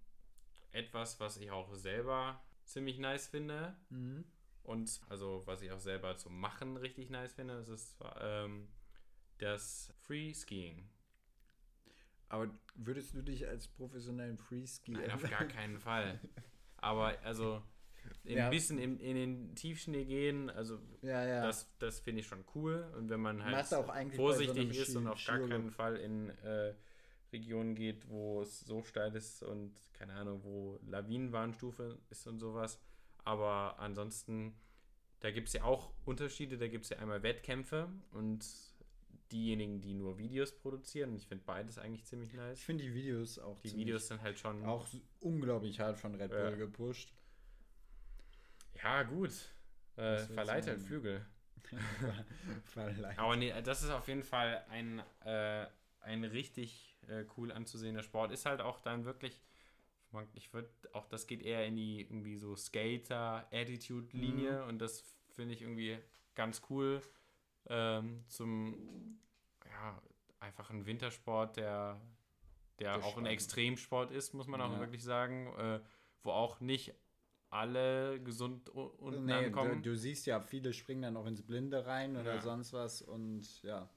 etwas, 0.71 1.19
was 1.19 1.37
ich 1.37 1.51
auch 1.51 1.73
selber 1.73 2.41
ziemlich 2.63 2.97
nice 2.97 3.27
finde. 3.27 3.75
Mhm. 3.89 4.23
Und 4.63 5.01
also, 5.09 5.43
was 5.45 5.61
ich 5.61 5.71
auch 5.71 5.79
selber 5.79 6.15
zum 6.17 6.39
Machen 6.39 6.77
richtig 6.77 7.09
nice 7.09 7.33
finde, 7.33 7.55
das 7.55 7.67
ist 7.67 7.97
zwar, 7.97 8.21
ähm, 8.21 8.69
das 9.39 9.93
Free 9.97 10.33
Skiing. 10.33 10.87
Aber 12.31 12.49
würdest 12.75 13.13
du 13.13 13.21
dich 13.21 13.45
als 13.45 13.67
professionellen 13.67 14.37
Freeski 14.37 14.93
Nein, 14.93 15.11
auf 15.11 15.29
gar 15.29 15.43
keinen 15.45 15.77
Fall. 15.79 16.17
Aber 16.77 17.19
also 17.23 17.61
ein 18.25 18.37
Ja. 18.37 18.49
bisschen 18.49 18.77
in, 18.79 18.99
in 19.01 19.15
den 19.15 19.55
Tiefschnee 19.55 20.05
gehen, 20.05 20.49
also 20.49 20.79
Ja, 21.01 21.25
ja. 21.27 21.41
das, 21.41 21.69
das 21.77 21.99
finde 21.99 22.21
ich 22.21 22.27
schon 22.27 22.45
cool. 22.55 22.89
Und 22.97 23.09
wenn 23.09 23.19
man 23.19 23.43
halt 23.43 23.67
so 23.67 23.83
vorsichtig 24.15 24.57
einem 24.61 24.71
ist 24.71 24.95
und 24.95 25.07
auf 25.07 25.23
gar 25.25 25.39
keinen 25.39 25.71
Fall 25.71 25.97
in 25.97 26.29
äh, 26.29 26.73
Regionen 27.33 27.75
geht, 27.75 28.07
wo 28.07 28.41
es 28.41 28.61
so 28.61 28.81
steil 28.83 29.13
ist 29.15 29.43
und 29.43 29.75
keine 29.91 30.13
Ahnung, 30.13 30.41
wo 30.43 30.79
Lawinenwarnstufe 30.83 31.99
ist 32.09 32.25
und 32.27 32.39
sowas. 32.39 32.79
Aber 33.25 33.77
ansonsten, 33.77 34.55
da 35.19 35.31
gibt 35.31 35.47
es 35.49 35.53
ja 35.53 35.63
auch 35.65 35.91
Unterschiede. 36.05 36.57
Da 36.57 36.69
gibt 36.69 36.85
es 36.85 36.91
ja 36.91 36.97
einmal 36.99 37.23
Wettkämpfe 37.23 37.89
und 38.11 38.45
diejenigen, 39.31 39.81
die 39.81 39.93
nur 39.93 40.17
Videos 40.17 40.53
produzieren. 40.55 41.15
Ich 41.15 41.27
finde 41.27 41.43
beides 41.45 41.77
eigentlich 41.77 42.05
ziemlich 42.05 42.31
Ich 42.31 42.37
nice. 42.37 42.59
finde 42.61 42.83
die 42.83 42.93
Videos 42.93 43.39
auch 43.39 43.59
Die 43.61 43.69
ziemlich- 43.69 43.87
Videos 43.87 44.07
sind 44.07 44.21
halt 44.21 44.37
schon. 44.39 44.63
auch 44.65 44.87
unglaublich 45.19 45.79
hart 45.79 45.97
von 45.97 46.15
Red 46.15 46.31
Bull 46.31 46.39
Ja. 46.51 46.55
gepusht. 46.55 47.13
Ja, 48.81 49.03
gut. 49.03 49.31
Äh, 49.97 50.17
verleiht 50.19 50.65
halt? 50.67 50.81
Flügel. 50.81 51.25
Verleiht. 52.65 53.19
Aber 53.19 53.35
nee, 53.35 53.53
das 53.63 53.83
ist 53.83 53.89
auf 53.91 54.07
jeden 54.07 54.23
Fall 54.23 54.63
ein, 54.69 55.01
äh, 55.25 55.65
ein 56.01 56.23
richtig 56.23 56.97
äh, 57.07 57.25
cool 57.37 57.51
anzusehender 57.51 58.01
Sport. 58.03 58.31
Ist 58.31 58.45
halt 58.45 58.61
auch 58.61 58.79
dann 58.79 59.03
wirklich, 59.05 59.41
ich 60.33 60.53
würde 60.53 60.69
auch, 60.93 61.05
das 61.07 61.27
geht 61.27 61.41
eher 61.43 61.65
in 61.67 61.75
die 61.75 62.01
irgendwie 62.01 62.37
so 62.37 62.55
Skater-Attitude-Linie 62.55 64.63
und 64.65 64.79
das 64.79 65.03
finde 65.29 65.53
ich 65.53 65.61
irgendwie 65.61 65.97
ganz 66.35 66.61
cool 66.69 67.01
ähm, 67.71 68.23
zum, 68.27 69.19
ja, 69.65 70.01
einfach 70.39 70.69
ein 70.69 70.85
Wintersport, 70.85 71.55
der, 71.57 71.99
der 72.79 73.03
auch 73.03 73.17
ein. 73.17 73.25
Extremsport 73.25 74.11
ist, 74.11 74.33
muss 74.33 74.47
man 74.47 74.61
auch 74.61 74.71
Ja. 74.73 74.79
wirklich 74.79 75.03
sagen, 75.03 75.47
äh, 75.57 75.79
wo 76.23 76.31
auch 76.31 76.59
nicht 76.59 76.93
alle 77.49 78.21
gesund 78.21 78.69
unten 78.69 79.25
Nee, 79.25 79.33
du, 79.43 79.45
ankommen. 79.47 79.83
du 79.83 79.95
siehst 79.95 80.25
ja, 80.25 80.39
viele 80.39 80.73
springen 80.73 81.01
dann 81.01 81.17
auch 81.17 81.25
ins 81.25 81.41
Blinde 81.41 81.85
rein 81.85 82.15
oder 82.15 82.35
Ja. 82.35 82.41
sonst 82.41 82.73
was 82.73 83.01
und 83.01 83.63
ja. 83.63 83.89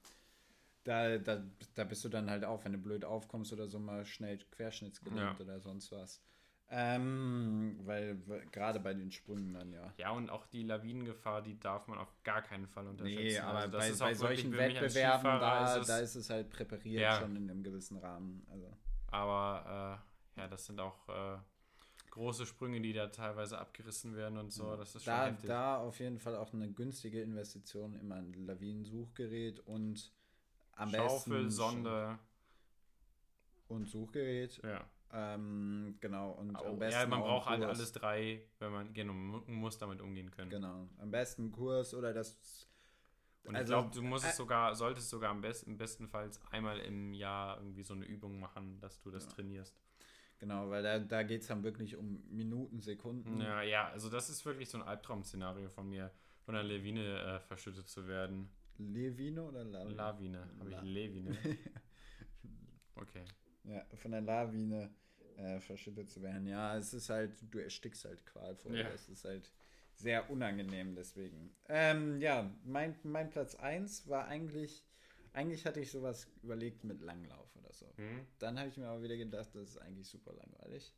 Da, 0.84 1.16
da, 1.18 1.42
da 1.74 1.84
bist 1.84 2.04
du 2.04 2.08
dann 2.10 2.28
halt 2.28 2.44
auch, 2.44 2.64
wenn 2.64 2.72
du 2.72 2.78
blöd 2.78 3.04
aufkommst 3.04 3.52
oder 3.52 3.68
so, 3.68 3.78
mal 3.78 4.04
schnell 4.04 4.38
querschnittsgelähmt 4.50 5.38
Ja. 5.38 5.40
oder 5.40 5.60
sonst 5.60 5.90
was. 5.92 6.20
Ähm, 6.70 7.78
weil 7.84 8.18
weil 8.26 8.46
gerade 8.46 8.80
bei 8.80 8.94
den 8.94 9.10
Sprüngen 9.12 9.52
dann 9.54 9.72
ja. 9.72 9.92
Ja, 9.98 10.10
und 10.10 10.30
auch 10.30 10.46
die 10.46 10.62
Lawinengefahr, 10.62 11.42
die 11.42 11.58
darf 11.60 11.86
man 11.86 11.98
auf 11.98 12.12
gar 12.24 12.42
keinen 12.42 12.66
Fall 12.66 12.86
unterschätzen. 12.88 13.22
Nee, 13.22 13.38
aber 13.38 13.58
Also 13.58 13.78
das 13.78 13.98
bei, 13.98 14.06
bei 14.06 14.14
solchen 14.14 14.52
Wettbewerben, 14.52 15.24
da, 15.24 15.74
ist 15.76 15.80
es- 15.82 15.86
da 15.86 15.98
ist 15.98 16.14
es 16.16 16.30
halt 16.30 16.50
präpariert 16.50 17.02
Ja. 17.02 17.20
schon 17.20 17.36
in 17.36 17.50
einem 17.50 17.62
gewissen 17.62 17.98
Rahmen. 17.98 18.44
Also. 18.50 18.72
Aber 19.08 20.00
äh, 20.36 20.40
ja, 20.40 20.48
das 20.48 20.64
sind 20.66 20.80
auch 20.80 21.06
äh, 21.08 21.36
große 22.10 22.46
Sprünge, 22.46 22.80
die 22.80 22.92
da 22.92 23.06
teilweise 23.08 23.58
abgerissen 23.58 24.16
werden 24.16 24.38
und 24.38 24.50
so. 24.50 24.74
Das 24.76 24.94
ist 24.96 25.04
schon 25.04 25.12
Da, 25.14 25.26
heftig. 25.26 25.46
da 25.48 25.76
auf 25.78 26.00
jeden 26.00 26.18
Fall 26.18 26.34
auch 26.34 26.52
eine 26.54 26.68
günstige 26.72 27.20
Investition 27.22 27.94
immer 27.94 28.16
ein 28.16 28.32
Lawinensuchgerät 28.32 29.60
und 29.60 30.12
am 30.72 30.90
Schaufel, 30.90 31.34
besten 31.44 31.50
Sonde. 31.50 32.18
und 33.68 33.86
Suchgerät. 33.86 34.60
Ja. 34.64 34.84
Ähm, 35.16 35.96
genau, 36.00 36.32
und 36.32 36.56
Oh, 36.60 36.66
am 36.70 36.78
besten 36.80 37.00
ja, 37.00 37.06
man 37.06 37.20
auch 37.20 37.44
braucht 37.44 37.46
halt 37.46 37.62
alles 37.62 37.92
drei, 37.92 38.42
wenn 38.58 38.72
man, 38.72 38.92
genau, 38.92 39.12
man 39.12 39.44
muss 39.46 39.78
damit 39.78 40.00
umgehen 40.00 40.30
können. 40.32 40.50
Genau, 40.50 40.88
am 40.98 41.10
besten 41.12 41.52
Kurs 41.52 41.94
oder 41.94 42.12
das. 42.12 42.68
Und 43.44 43.54
Also, 43.54 43.74
ich 43.74 43.80
glaube, 43.80 43.94
du 43.94 44.02
musst 44.02 44.24
äh, 44.24 44.30
es 44.30 44.36
sogar, 44.36 44.74
solltest 44.74 45.08
sogar 45.10 45.30
am 45.30 45.40
besten, 45.40 45.70
im 45.70 45.76
bestenfalls 45.78 46.40
einmal 46.50 46.80
im 46.80 47.12
Jahr 47.12 47.58
irgendwie 47.58 47.84
so 47.84 47.94
eine 47.94 48.06
Übung 48.06 48.40
machen, 48.40 48.80
dass 48.80 49.00
du 49.00 49.10
das 49.12 49.24
Ja. 49.26 49.30
trainierst. 49.30 49.78
Genau, 50.40 50.68
weil 50.68 50.82
da, 50.82 50.98
da 50.98 51.22
geht 51.22 51.42
es 51.42 51.46
dann 51.46 51.62
wirklich 51.62 51.96
um 51.96 52.22
Minuten, 52.28 52.80
Sekunden. 52.80 53.40
Ja, 53.40 53.62
ja, 53.62 53.88
also 53.88 54.10
das 54.10 54.28
ist 54.30 54.44
wirklich 54.44 54.68
so 54.68 54.78
ein 54.78 54.82
Albtraum-Szenario 54.82 55.68
von 55.68 55.88
mir, 55.88 56.10
von 56.44 56.56
einer 56.56 56.64
Lawine 56.64 57.20
äh, 57.20 57.40
verschüttet 57.40 57.86
zu 57.88 58.08
werden. 58.08 58.50
Levine 58.78 59.44
oder 59.44 59.62
Lawine? 59.62 59.94
Lawine, 59.94 60.48
habe 60.58 60.70
ich 60.70 60.82
Levine. 60.82 61.38
Okay. 62.96 63.24
Ja, 63.64 63.84
von 63.96 64.12
der 64.12 64.20
Lawine 64.20 64.94
äh, 65.38 65.60
verschüttet 65.60 66.10
zu 66.10 66.22
werden. 66.22 66.46
Ja, 66.46 66.76
es 66.76 66.94
ist 66.94 67.10
halt, 67.10 67.32
du 67.50 67.58
erstickst 67.58 68.04
halt 68.04 68.24
qualvoll. 68.26 68.78
Ja. 68.78 68.88
Es 68.90 69.08
ist 69.08 69.24
halt 69.24 69.50
sehr 69.96 70.30
unangenehm 70.30 70.94
deswegen. 70.94 71.54
Ähm, 71.68 72.20
ja, 72.20 72.50
mein, 72.64 72.96
mein 73.02 73.30
Platz 73.30 73.54
1 73.54 74.08
war 74.08 74.26
eigentlich, 74.26 74.84
eigentlich 75.32 75.66
hatte 75.66 75.80
ich 75.80 75.90
sowas 75.90 76.28
überlegt 76.42 76.84
mit 76.84 77.00
Langlauf 77.00 77.54
oder 77.56 77.72
so. 77.72 77.86
Hm? 77.96 78.26
Dann 78.38 78.58
habe 78.58 78.68
ich 78.68 78.76
mir 78.76 78.88
aber 78.88 79.02
wieder 79.02 79.16
gedacht, 79.16 79.54
das 79.54 79.70
ist 79.70 79.78
eigentlich 79.78 80.08
super 80.08 80.32
langweilig. 80.32 80.94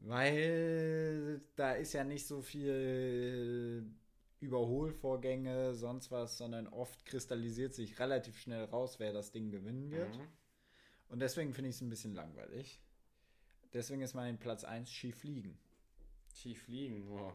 Weil 0.00 1.42
da 1.56 1.72
ist 1.72 1.92
ja 1.92 2.04
nicht 2.04 2.26
so 2.26 2.40
viel 2.40 3.84
Überholvorgänge, 4.40 5.74
sonst 5.74 6.10
was, 6.10 6.38
sondern 6.38 6.66
oft 6.68 7.04
kristallisiert 7.04 7.74
sich 7.74 7.98
relativ 7.98 8.38
schnell 8.38 8.64
raus, 8.64 8.98
wer 8.98 9.12
das 9.12 9.30
Ding 9.30 9.50
gewinnen 9.50 9.90
wird. 9.90 10.16
Mhm. 10.16 10.28
Und 11.08 11.18
deswegen 11.20 11.52
finde 11.52 11.70
ich 11.70 11.76
es 11.76 11.82
ein 11.82 11.90
bisschen 11.90 12.14
langweilig. 12.14 12.80
Deswegen 13.72 14.02
ist 14.02 14.14
mein 14.14 14.38
Platz 14.38 14.64
1 14.64 14.90
Skifliegen. 14.90 15.56
Tief 16.34 16.66
liegen, 16.68 17.08
oh. 17.08 17.32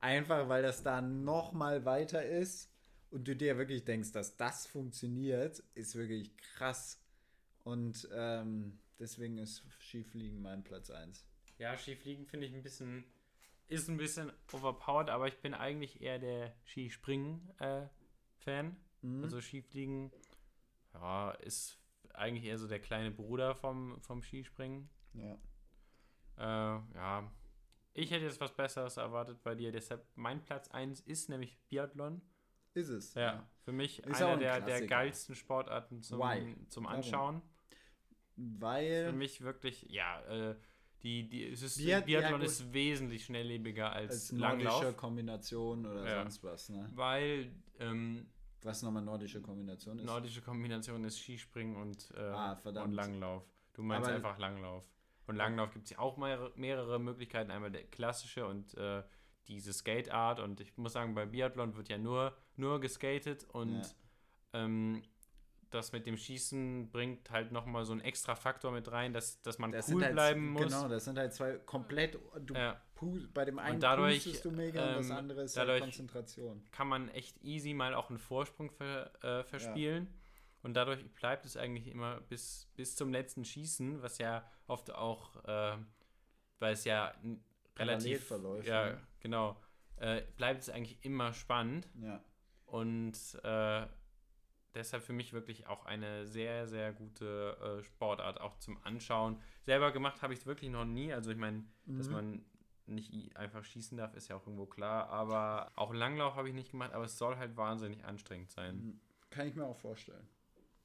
Einfach 0.00 0.48
weil 0.48 0.62
das 0.62 0.82
da 0.82 1.00
noch 1.00 1.52
mal 1.52 1.84
weiter 1.84 2.24
ist 2.24 2.70
und 3.10 3.28
du 3.28 3.36
dir 3.36 3.58
wirklich 3.58 3.84
denkst, 3.84 4.12
dass 4.12 4.36
das 4.36 4.66
funktioniert, 4.66 5.62
ist 5.74 5.96
wirklich 5.96 6.36
krass. 6.36 7.00
Und 7.64 8.08
ähm, 8.12 8.78
deswegen 8.98 9.38
ist 9.38 9.64
Skifliegen 9.80 10.42
mein 10.42 10.62
Platz 10.62 10.90
1. 10.90 11.26
Ja, 11.58 11.76
Skifliegen 11.76 12.26
finde 12.26 12.46
ich 12.46 12.54
ein 12.54 12.62
bisschen, 12.62 13.04
ist 13.68 13.88
ein 13.88 13.96
bisschen 13.96 14.32
overpowered, 14.52 15.10
aber 15.10 15.28
ich 15.28 15.40
bin 15.40 15.54
eigentlich 15.54 16.00
eher 16.00 16.18
der 16.18 16.54
Skispringen-Fan. 16.66 18.76
Mhm. 19.02 19.24
Also 19.24 19.40
Skifliegen, 19.40 20.12
ja, 20.94 21.30
ist 21.32 21.78
eigentlich 22.12 22.44
eher 22.44 22.58
so 22.58 22.68
der 22.68 22.80
kleine 22.80 23.10
Bruder 23.10 23.54
vom, 23.54 24.00
vom 24.02 24.22
Skispringen. 24.22 24.88
Ja. 25.14 25.38
Äh, 26.38 26.42
ja, 26.42 27.30
ich 27.94 28.10
hätte 28.10 28.24
jetzt 28.26 28.40
was 28.40 28.54
Besseres 28.54 28.96
erwartet 28.98 29.42
bei 29.42 29.54
dir, 29.54 29.72
deshalb 29.72 30.06
mein 30.16 30.42
Platz 30.42 30.68
1 30.70 31.00
ist 31.00 31.28
nämlich 31.28 31.58
Biathlon. 31.68 32.20
Ist 32.74 32.88
es. 32.90 33.14
Ja, 33.14 33.48
für 33.64 33.72
mich 33.72 34.00
Ist 34.04 34.20
einer 34.20 34.32
ein 34.34 34.38
der, 34.40 34.60
der 34.60 34.86
geilsten 34.86 35.34
Sportarten 35.34 36.02
zum, 36.02 36.18
Why? 36.20 36.54
zum 36.68 36.84
Warum? 36.84 36.96
Anschauen. 36.96 37.42
Für 38.34 38.60
Weil. 38.60 39.12
mich 39.14 39.40
wirklich, 39.40 39.82
ja, 39.88 40.20
äh, 40.26 40.56
die, 41.02 41.26
die, 41.26 41.44
es 41.48 41.62
ist, 41.62 41.78
Biat- 41.78 41.86
ja, 41.88 42.00
Biathlon 42.00 42.40
gut. 42.40 42.48
ist 42.48 42.70
wesentlich 42.74 43.24
schnelllebiger 43.24 43.92
als, 43.92 44.10
Als 44.12 44.32
nordische 44.32 44.68
Langlauf, 44.68 44.96
Kombination 44.98 45.86
oder 45.86 46.06
Ja. 46.06 46.22
sonst 46.22 46.42
was, 46.44 46.68
ne? 46.68 46.90
weil 46.94 47.50
ähm, 47.78 48.26
Was 48.62 48.82
nochmal 48.82 49.02
nordische 49.02 49.40
Kombination 49.40 49.98
ist. 49.98 50.04
nordische 50.04 50.42
Kombination 50.42 51.02
ist 51.04 51.18
Skispringen 51.18 51.76
und, 51.76 52.10
äh, 52.14 52.20
Ah, 52.20 52.60
und 52.64 52.92
Langlauf. 52.92 53.44
Du 53.72 53.82
meinst 53.82 54.06
Aber- 54.06 54.16
einfach 54.16 54.38
Langlauf. 54.38 54.84
Und 55.26 55.36
Langlauf 55.36 55.72
gibt 55.72 55.84
es 55.86 55.90
ja 55.90 55.98
auch 55.98 56.16
mehrere, 56.16 56.52
mehrere 56.56 56.98
Möglichkeiten. 57.00 57.50
Einmal 57.50 57.70
der 57.70 57.84
klassische 57.84 58.46
und 58.46 58.74
äh, 58.76 59.02
diese 59.48 59.72
Skate-Art. 59.72 60.40
Und 60.40 60.60
ich 60.60 60.76
muss 60.76 60.92
sagen, 60.92 61.14
bei 61.14 61.26
Biathlon 61.26 61.76
wird 61.76 61.88
ja 61.88 61.98
nur, 61.98 62.36
nur 62.56 62.80
geskatet 62.80 63.44
und 63.52 63.80
Ja. 63.82 63.88
ähm, 64.64 65.02
das 65.70 65.90
mit 65.90 66.06
dem 66.06 66.16
Schießen 66.16 66.90
bringt 66.90 67.28
halt 67.30 67.50
nochmal 67.50 67.84
so 67.84 67.92
einen 67.92 68.00
extra 68.00 68.36
Faktor 68.36 68.70
mit 68.70 68.90
rein, 68.92 69.12
dass, 69.12 69.42
dass 69.42 69.58
man 69.58 69.72
Das 69.72 69.90
cool 69.90 70.02
halt, 70.04 70.12
bleiben 70.12 70.50
muss. 70.52 70.62
Genau, 70.62 70.88
das 70.88 71.04
sind 71.04 71.18
halt 71.18 71.34
zwei 71.34 71.54
komplett. 71.58 72.18
Du 72.40 72.54
Ja. 72.54 72.80
bei 73.34 73.44
dem 73.44 73.58
einen 73.58 73.80
dadurch, 73.80 74.22
pustest 74.22 74.44
du 74.44 74.52
mega 74.52 74.88
und 74.90 74.96
das 74.98 75.10
ähm, 75.10 75.16
andere 75.16 75.42
ist 75.42 75.56
dadurch- 75.56 75.80
halt 75.82 75.90
Konzentration. 75.90 76.62
kann 76.70 76.86
man 76.86 77.08
echt 77.08 77.42
easy 77.42 77.74
mal 77.74 77.94
auch 77.94 78.10
einen 78.10 78.18
Vorsprung 78.20 78.70
ver, 78.70 79.10
äh, 79.24 79.42
verspielen. 79.42 80.06
Und 80.66 80.74
dadurch 80.74 81.08
bleibt 81.14 81.46
es 81.46 81.56
eigentlich 81.56 81.86
immer 81.86 82.20
bis, 82.22 82.68
bis 82.74 82.96
zum 82.96 83.12
letzten 83.12 83.44
Schießen, 83.44 84.02
was 84.02 84.18
ja 84.18 84.44
oft 84.66 84.92
auch, 84.92 85.36
äh, 85.44 85.76
weil 86.58 86.72
es 86.72 86.84
ja 86.84 87.14
relativ 87.78 88.24
verläuft, 88.26 88.66
Ja, 88.66 88.86
ne? 88.90 89.00
genau. 89.20 89.56
Äh, 89.98 90.22
bleibt 90.36 90.62
es 90.62 90.68
eigentlich 90.68 91.04
immer 91.04 91.32
spannend. 91.32 91.88
Ja. 92.02 92.20
Und 92.64 93.14
äh, 93.44 93.86
deshalb 94.74 95.04
für 95.04 95.12
mich 95.12 95.32
wirklich 95.32 95.68
auch 95.68 95.84
eine 95.86 96.26
sehr, 96.26 96.66
sehr 96.66 96.92
gute 96.92 97.78
äh, 97.78 97.84
Sportart, 97.84 98.40
auch 98.40 98.58
zum 98.58 98.76
Anschauen. 98.82 99.40
Selber 99.62 99.92
gemacht 99.92 100.20
habe 100.20 100.32
ich 100.34 100.40
es 100.40 100.46
wirklich 100.46 100.70
noch 100.72 100.84
nie. 100.84 101.12
Also 101.12 101.30
ich 101.30 101.38
meine, 101.38 101.62
dass 101.84 102.08
Mhm. 102.08 102.12
man 102.12 102.44
nicht 102.86 103.36
einfach 103.36 103.62
schießen 103.64 103.96
darf, 103.96 104.14
ist 104.14 104.26
ja 104.28 104.34
auch 104.36 104.42
irgendwo 104.48 104.66
klar. 104.66 105.10
Aber 105.10 105.70
auch 105.76 105.94
Langlauf 105.94 106.34
habe 106.34 106.48
ich 106.48 106.54
nicht 106.56 106.72
gemacht, 106.72 106.92
aber 106.92 107.04
es 107.04 107.16
soll 107.18 107.36
halt 107.36 107.56
wahnsinnig 107.56 108.04
anstrengend 108.04 108.50
sein. 108.50 109.00
Kann 109.30 109.46
ich 109.46 109.54
mir 109.54 109.64
auch 109.64 109.76
vorstellen. 109.76 110.26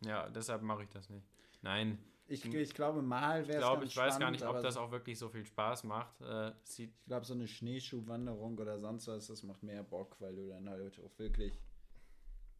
Ja, 0.04 0.30
deshalb 0.30 0.62
mache 0.62 0.84
ich 0.84 0.90
das 0.90 1.10
nicht. 1.10 1.26
Nein, 1.62 2.00
Ich, 2.28 2.46
ich 2.46 2.74
glaube, 2.74 3.02
mal 3.02 3.42
ich 3.42 3.48
wäre 3.48 3.58
es 3.60 3.64
glaube, 3.64 3.82
ganz 3.82 3.92
ich 3.92 3.98
weiß 3.98 4.14
gar 4.14 4.20
spannend, 4.22 4.40
nicht, 4.40 4.48
ob 4.48 4.62
das 4.62 4.78
auch 4.78 4.92
wirklich 4.92 5.20
so 5.20 5.30
viel 5.30 5.46
Spaß 5.46 5.84
macht. 5.84 6.20
Äh, 6.22 6.52
sieht, 6.64 6.92
Ich 7.00 7.06
glaube, 7.06 7.26
so 7.26 7.34
eine 7.34 7.48
Schneeschuhwanderung 7.48 8.58
oder 8.58 8.80
sonst 8.80 9.08
was, 9.08 9.28
das 9.28 9.44
macht 9.44 9.64
mehr 9.64 9.84
Bock, 9.84 10.16
weil 10.20 10.36
du 10.36 10.48
dann 10.50 10.68
halt 10.70 11.00
auch 11.00 11.18
wirklich 11.20 11.54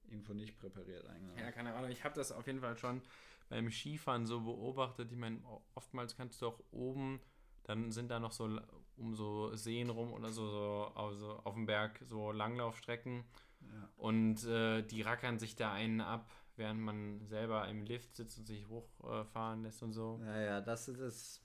irgendwo 0.10 0.34
nicht 0.34 0.58
präpariert 0.60 1.08
eigentlich. 1.08 1.38
Ja, 1.40 1.52
keine 1.52 1.74
Ahnung. 1.74 1.90
Ich 1.90 2.04
habe 2.04 2.16
das 2.16 2.32
auf 2.32 2.46
jeden 2.48 2.60
Fall 2.60 2.78
schon 2.78 3.02
beim 3.50 3.72
Skifahren 3.72 4.26
so 4.26 4.42
beobachtet. 4.42 5.12
Ich 5.12 5.18
meine, 5.18 5.40
oftmals 5.74 6.16
kannst 6.16 6.42
du 6.42 6.48
auch 6.48 6.60
oben, 6.72 7.22
dann 7.64 7.92
sind 7.92 8.10
da 8.12 8.20
noch 8.20 8.32
so 8.32 8.60
um 8.98 9.16
so 9.16 9.56
Seen 9.56 9.90
rum 9.90 10.14
oder 10.14 10.32
so, 10.32 10.48
so 10.50 10.92
also 10.96 11.40
auf 11.44 11.54
dem 11.56 11.66
Berg 11.66 12.02
so 12.08 12.32
Langlaufstrecken 12.32 13.24
Ja. 13.62 13.90
und 13.98 14.44
äh, 14.46 14.84
die 14.84 15.02
rackern 15.02 15.40
sich 15.40 15.56
da 15.56 15.72
einen 15.72 16.02
ab, 16.02 16.30
während 16.62 16.80
man 16.80 17.26
selber 17.26 17.68
im 17.68 17.84
Lift 17.84 18.16
sitzt 18.16 18.38
und 18.38 18.46
sich 18.46 18.68
hochfahren 18.70 19.64
lässt 19.64 19.82
und 19.82 19.94
so. 19.94 20.22
Ja, 20.24 20.40
ja, 20.42 20.62
das 20.62 20.88
ist, 20.88 21.00
ist, 21.00 21.42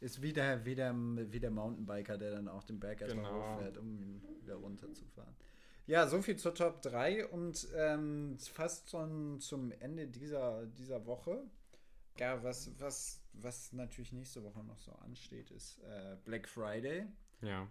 ist 0.00 0.20
wie, 0.22 0.32
der, 0.34 0.64
wie, 0.66 0.74
der, 0.74 0.94
wie 0.94 1.40
der 1.40 1.50
Mountainbiker, 1.50 2.18
der 2.18 2.32
dann 2.32 2.48
auch 2.48 2.62
den 2.62 2.78
Berg 2.78 3.00
erstmal 3.00 3.24
Genau. 3.32 3.54
hochfährt, 3.54 3.78
um 3.78 3.96
ihn 3.96 4.22
wieder 4.42 4.56
runterzufahren. 4.56 5.34
Ja, 5.86 6.06
so 6.06 6.20
viel 6.22 6.36
zur 6.36 6.54
Top 6.54 6.82
3 6.82 7.26
und 7.28 7.66
ähm, 7.74 8.36
fast 8.38 8.90
schon 8.90 9.40
zum 9.40 9.72
Ende 9.80 10.06
dieser, 10.06 10.66
dieser 10.66 11.04
Woche. 11.06 11.42
Ja, 12.18 12.42
was, 12.42 12.70
was, 12.78 13.22
was 13.32 13.72
natürlich 13.72 14.12
nächste 14.12 14.42
Woche 14.44 14.62
noch 14.62 14.78
so 14.78 14.92
ansteht, 14.92 15.50
ist 15.50 15.78
äh, 15.82 16.16
Black 16.24 16.46
Friday. 16.48 17.06
Ja. 17.40 17.66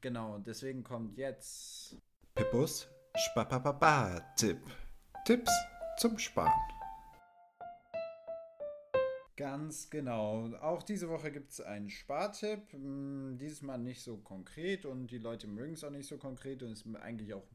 Genau, 0.00 0.38
deswegen 0.38 0.82
kommt 0.84 1.16
jetzt 1.18 1.96
Pippus 2.34 2.88
Spapapapa-Tipp. 3.16 4.58
Tipps 5.24 5.50
zum 5.98 6.18
Sparen. 6.18 6.52
Ganz 9.36 9.90
genau. 9.90 10.48
Auch 10.60 10.82
diese 10.82 11.08
Woche 11.10 11.30
gibt 11.30 11.52
es 11.52 11.60
einen 11.60 11.90
Spartipp. 11.90 12.72
Hm, 12.72 13.36
Dieses 13.38 13.60
Mal 13.62 13.78
nicht 13.78 14.02
so 14.02 14.16
konkret 14.16 14.86
und 14.86 15.08
die 15.08 15.18
Leute 15.18 15.46
mögen 15.46 15.74
es 15.74 15.84
auch 15.84 15.90
nicht 15.90 16.08
so 16.08 16.16
konkret 16.16 16.62
und 16.62 16.72
es 16.72 16.82
ist 16.82 16.96
eigentlich 16.96 17.34
auch 17.34 17.46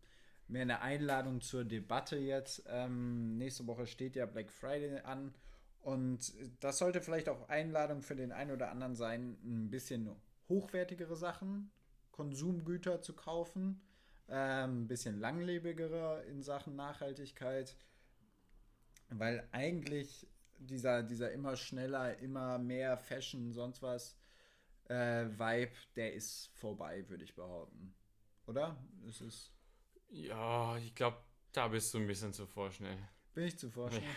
mehr 0.48 0.62
eine 0.62 0.82
Einladung 0.82 1.42
zur 1.42 1.64
Debatte 1.64 2.18
jetzt. 2.18 2.64
Ähm, 2.68 3.38
nächste 3.38 3.66
Woche 3.66 3.88
steht 3.88 4.16
ja 4.16 4.26
Black 4.26 4.52
Friday 4.52 5.00
an 5.00 5.34
und 5.82 6.34
das 6.60 6.78
sollte 6.78 7.02
vielleicht 7.02 7.30
auch 7.30 7.50
Einladung 7.50 8.02
für 8.02 8.16
den 8.16 8.32
einen 8.32 8.52
oder 8.52 8.70
anderen 8.70 8.96
sein, 8.96 9.38
ein 9.44 9.72
bisschen 9.72 10.10
hochwertigere 10.50 11.16
Sachen, 11.16 11.72
Konsumgüter 12.12 13.02
zu 13.02 13.14
kaufen, 13.14 13.82
ähm, 14.30 14.84
ein 14.84 14.88
bisschen 14.88 15.20
langlebigere 15.20 16.24
in 16.30 16.44
Sachen 16.44 16.76
Nachhaltigkeit, 16.76 17.76
weil 19.12 19.48
eigentlich 19.52 20.28
dieser, 20.60 21.04
dieser 21.04 21.32
immer 21.32 21.56
schneller, 21.56 22.18
immer 22.20 22.58
mehr 22.58 22.98
Fashion, 22.98 23.52
sonst 23.52 23.82
was 23.82 24.18
äh, 24.90 25.26
Vibe, 25.26 25.72
der 25.96 26.14
ist 26.14 26.50
vorbei, 26.54 27.08
würde 27.10 27.24
ich 27.24 27.36
behaupten. 27.36 27.94
Oder? 28.48 28.78
Es 29.08 29.22
ist. 29.22 29.52
Ja, 30.10 30.78
ich 30.78 30.94
glaube, 30.94 31.18
da 31.54 31.68
bist 31.70 31.94
du 31.94 32.00
ein 32.00 32.08
bisschen 32.08 32.34
zu 32.34 32.46
vorschnell. 32.46 32.98
Bin 33.34 33.46
ich 33.46 33.58
zu 33.58 33.70
vorstellen. 33.70 34.06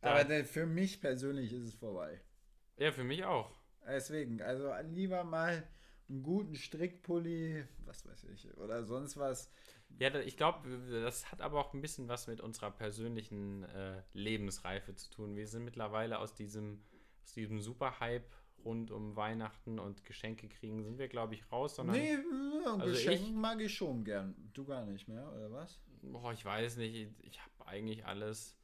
Da- 0.00 0.12
Aber 0.12 0.22
der, 0.24 0.44
für 0.44 0.64
mich 0.64 1.00
persönlich 1.00 1.52
ist 1.52 1.64
es 1.64 1.74
vorbei. 1.74 2.20
Ja, 2.76 2.92
für 2.92 3.02
mich 3.02 3.24
auch. 3.24 3.50
Deswegen, 3.84 4.40
also 4.40 4.72
lieber 4.92 5.24
mal 5.24 5.66
einen 6.08 6.22
guten 6.22 6.54
Strickpulli, 6.54 7.64
was 7.84 8.06
weiß 8.06 8.24
ich, 8.24 8.56
oder 8.58 8.84
sonst 8.84 9.16
was. 9.16 9.50
Ja, 9.98 10.14
ich 10.20 10.36
glaube, 10.36 10.68
das 11.02 11.32
hat 11.32 11.40
aber 11.40 11.58
auch 11.60 11.74
ein 11.74 11.80
bisschen 11.80 12.08
was 12.08 12.26
mit 12.28 12.40
unserer 12.40 12.70
persönlichen 12.70 13.64
äh, 13.64 14.02
Lebensreife 14.12 14.94
zu 14.94 15.10
tun. 15.10 15.34
Wir 15.34 15.46
sind 15.48 15.64
mittlerweile 15.64 16.18
aus 16.18 16.34
diesem, 16.34 16.82
aus 17.24 17.32
diesem 17.32 17.60
Superhype 17.60 18.24
rund 18.64 18.90
um 18.90 19.16
Weihnachten 19.16 19.78
und 19.78 20.04
Geschenke 20.04 20.48
kriegen, 20.48 20.82
sind 20.84 20.98
wir, 20.98 21.08
glaube 21.08 21.34
ich, 21.34 21.50
raus, 21.50 21.76
sondern. 21.76 21.96
Nee, 21.96 22.12
äh, 22.14 22.66
Also 22.66 22.86
Geschenken 22.92 23.26
ich- 23.28 23.34
mag 23.34 23.60
ich 23.60 23.74
schon 23.74 24.04
gern. 24.04 24.34
Du 24.52 24.64
gar 24.64 24.84
nicht 24.84 25.08
mehr, 25.08 25.32
oder 25.32 25.50
was? 25.52 25.80
Boah, 26.02 26.32
ich 26.32 26.44
weiß 26.44 26.76
nicht, 26.76 26.94
ich, 26.94 27.08
ich 27.24 27.40
habe 27.40 27.66
eigentlich 27.66 28.04
alles. 28.06 28.56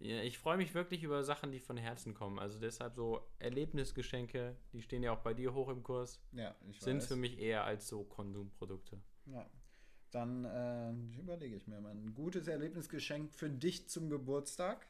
Ja, 0.00 0.22
Ich 0.22 0.38
freue 0.38 0.56
mich 0.58 0.74
wirklich 0.74 1.02
über 1.02 1.24
Sachen, 1.24 1.50
die 1.50 1.58
von 1.60 1.76
Herzen 1.76 2.14
kommen. 2.14 2.38
Also 2.38 2.58
deshalb 2.58 2.94
so 2.94 3.20
Erlebnisgeschenke, 3.40 4.56
die 4.72 4.80
stehen 4.80 5.02
ja 5.02 5.12
auch 5.12 5.20
bei 5.22 5.34
dir 5.34 5.52
hoch 5.54 5.68
im 5.68 5.82
Kurs, 5.82 6.22
Ja, 6.32 6.54
ich 6.70 6.80
sind 6.80 6.98
weiß. 6.98 7.08
für 7.08 7.16
mich 7.16 7.38
eher 7.38 7.64
als 7.64 7.88
so 7.88 8.04
Konsumprodukte. 8.04 9.00
Ja. 9.26 9.44
Dann 10.10 10.44
äh, 10.44 11.20
überlege 11.20 11.56
ich 11.56 11.66
mir 11.66 11.80
mal 11.80 11.92
ein 11.92 12.14
gutes 12.14 12.48
Erlebnisgeschenk 12.48 13.32
für 13.32 13.50
dich 13.50 13.88
zum 13.88 14.08
Geburtstag. 14.08 14.86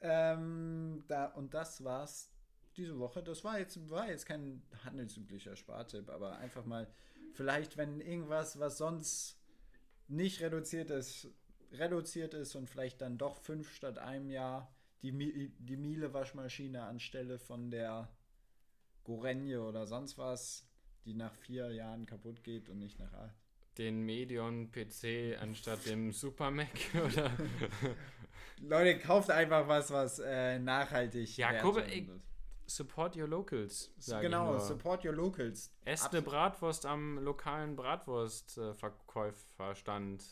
Ähm, 0.00 1.04
da, 1.08 1.26
und 1.26 1.52
das 1.52 1.84
war's 1.84 2.30
diese 2.76 2.98
Woche. 2.98 3.22
Das 3.22 3.44
war 3.44 3.58
jetzt, 3.58 3.90
war 3.90 4.08
jetzt 4.08 4.26
kein 4.26 4.62
handelsüblicher 4.84 5.56
Spartipp, 5.56 6.08
aber 6.08 6.38
einfach 6.38 6.64
mal, 6.64 6.86
vielleicht, 7.32 7.76
wenn 7.76 8.00
irgendwas, 8.00 8.58
was 8.58 8.78
sonst 8.78 9.38
nicht 10.08 10.40
reduziert 10.40 10.90
ist, 10.90 11.28
reduziert 11.72 12.34
ist 12.34 12.54
und 12.56 12.68
vielleicht 12.68 13.00
dann 13.00 13.18
doch 13.18 13.36
fünf 13.36 13.72
statt 13.72 13.98
einem 13.98 14.30
Jahr 14.30 14.72
die, 15.02 15.52
die 15.58 15.76
Miele-Waschmaschine 15.76 16.82
anstelle 16.82 17.38
von 17.38 17.70
der 17.70 18.08
Gorenje 19.04 19.62
oder 19.62 19.86
sonst 19.86 20.18
was, 20.18 20.66
die 21.04 21.14
nach 21.14 21.34
vier 21.34 21.70
Jahren 21.72 22.06
kaputt 22.06 22.42
geht 22.42 22.68
und 22.68 22.78
nicht 22.78 22.98
nach 22.98 23.12
acht. 23.12 23.49
Den 23.78 24.02
Medion 24.02 24.70
PC 24.70 25.38
anstatt 25.40 25.86
dem 25.86 26.12
Super 26.12 26.50
Mac 26.50 26.68
oder. 26.94 27.30
Leute, 28.60 28.98
kauft 28.98 29.30
einfach 29.30 29.66
was, 29.68 29.90
was 29.90 30.18
äh, 30.18 30.58
nachhaltig 30.58 31.38
Ja, 31.38 31.62
guck. 31.62 31.82
Support 32.66 33.16
your 33.16 33.26
locals. 33.26 33.92
Sag 33.98 34.22
Genau, 34.22 34.56
support 34.58 35.04
your 35.04 35.12
locals. 35.12 35.72
Esst 35.84 36.12
eine 36.12 36.22
Bratwurst 36.22 36.86
am 36.86 37.18
lokalen 37.18 37.74
Bratwurstverkäuferstand. 37.74 40.24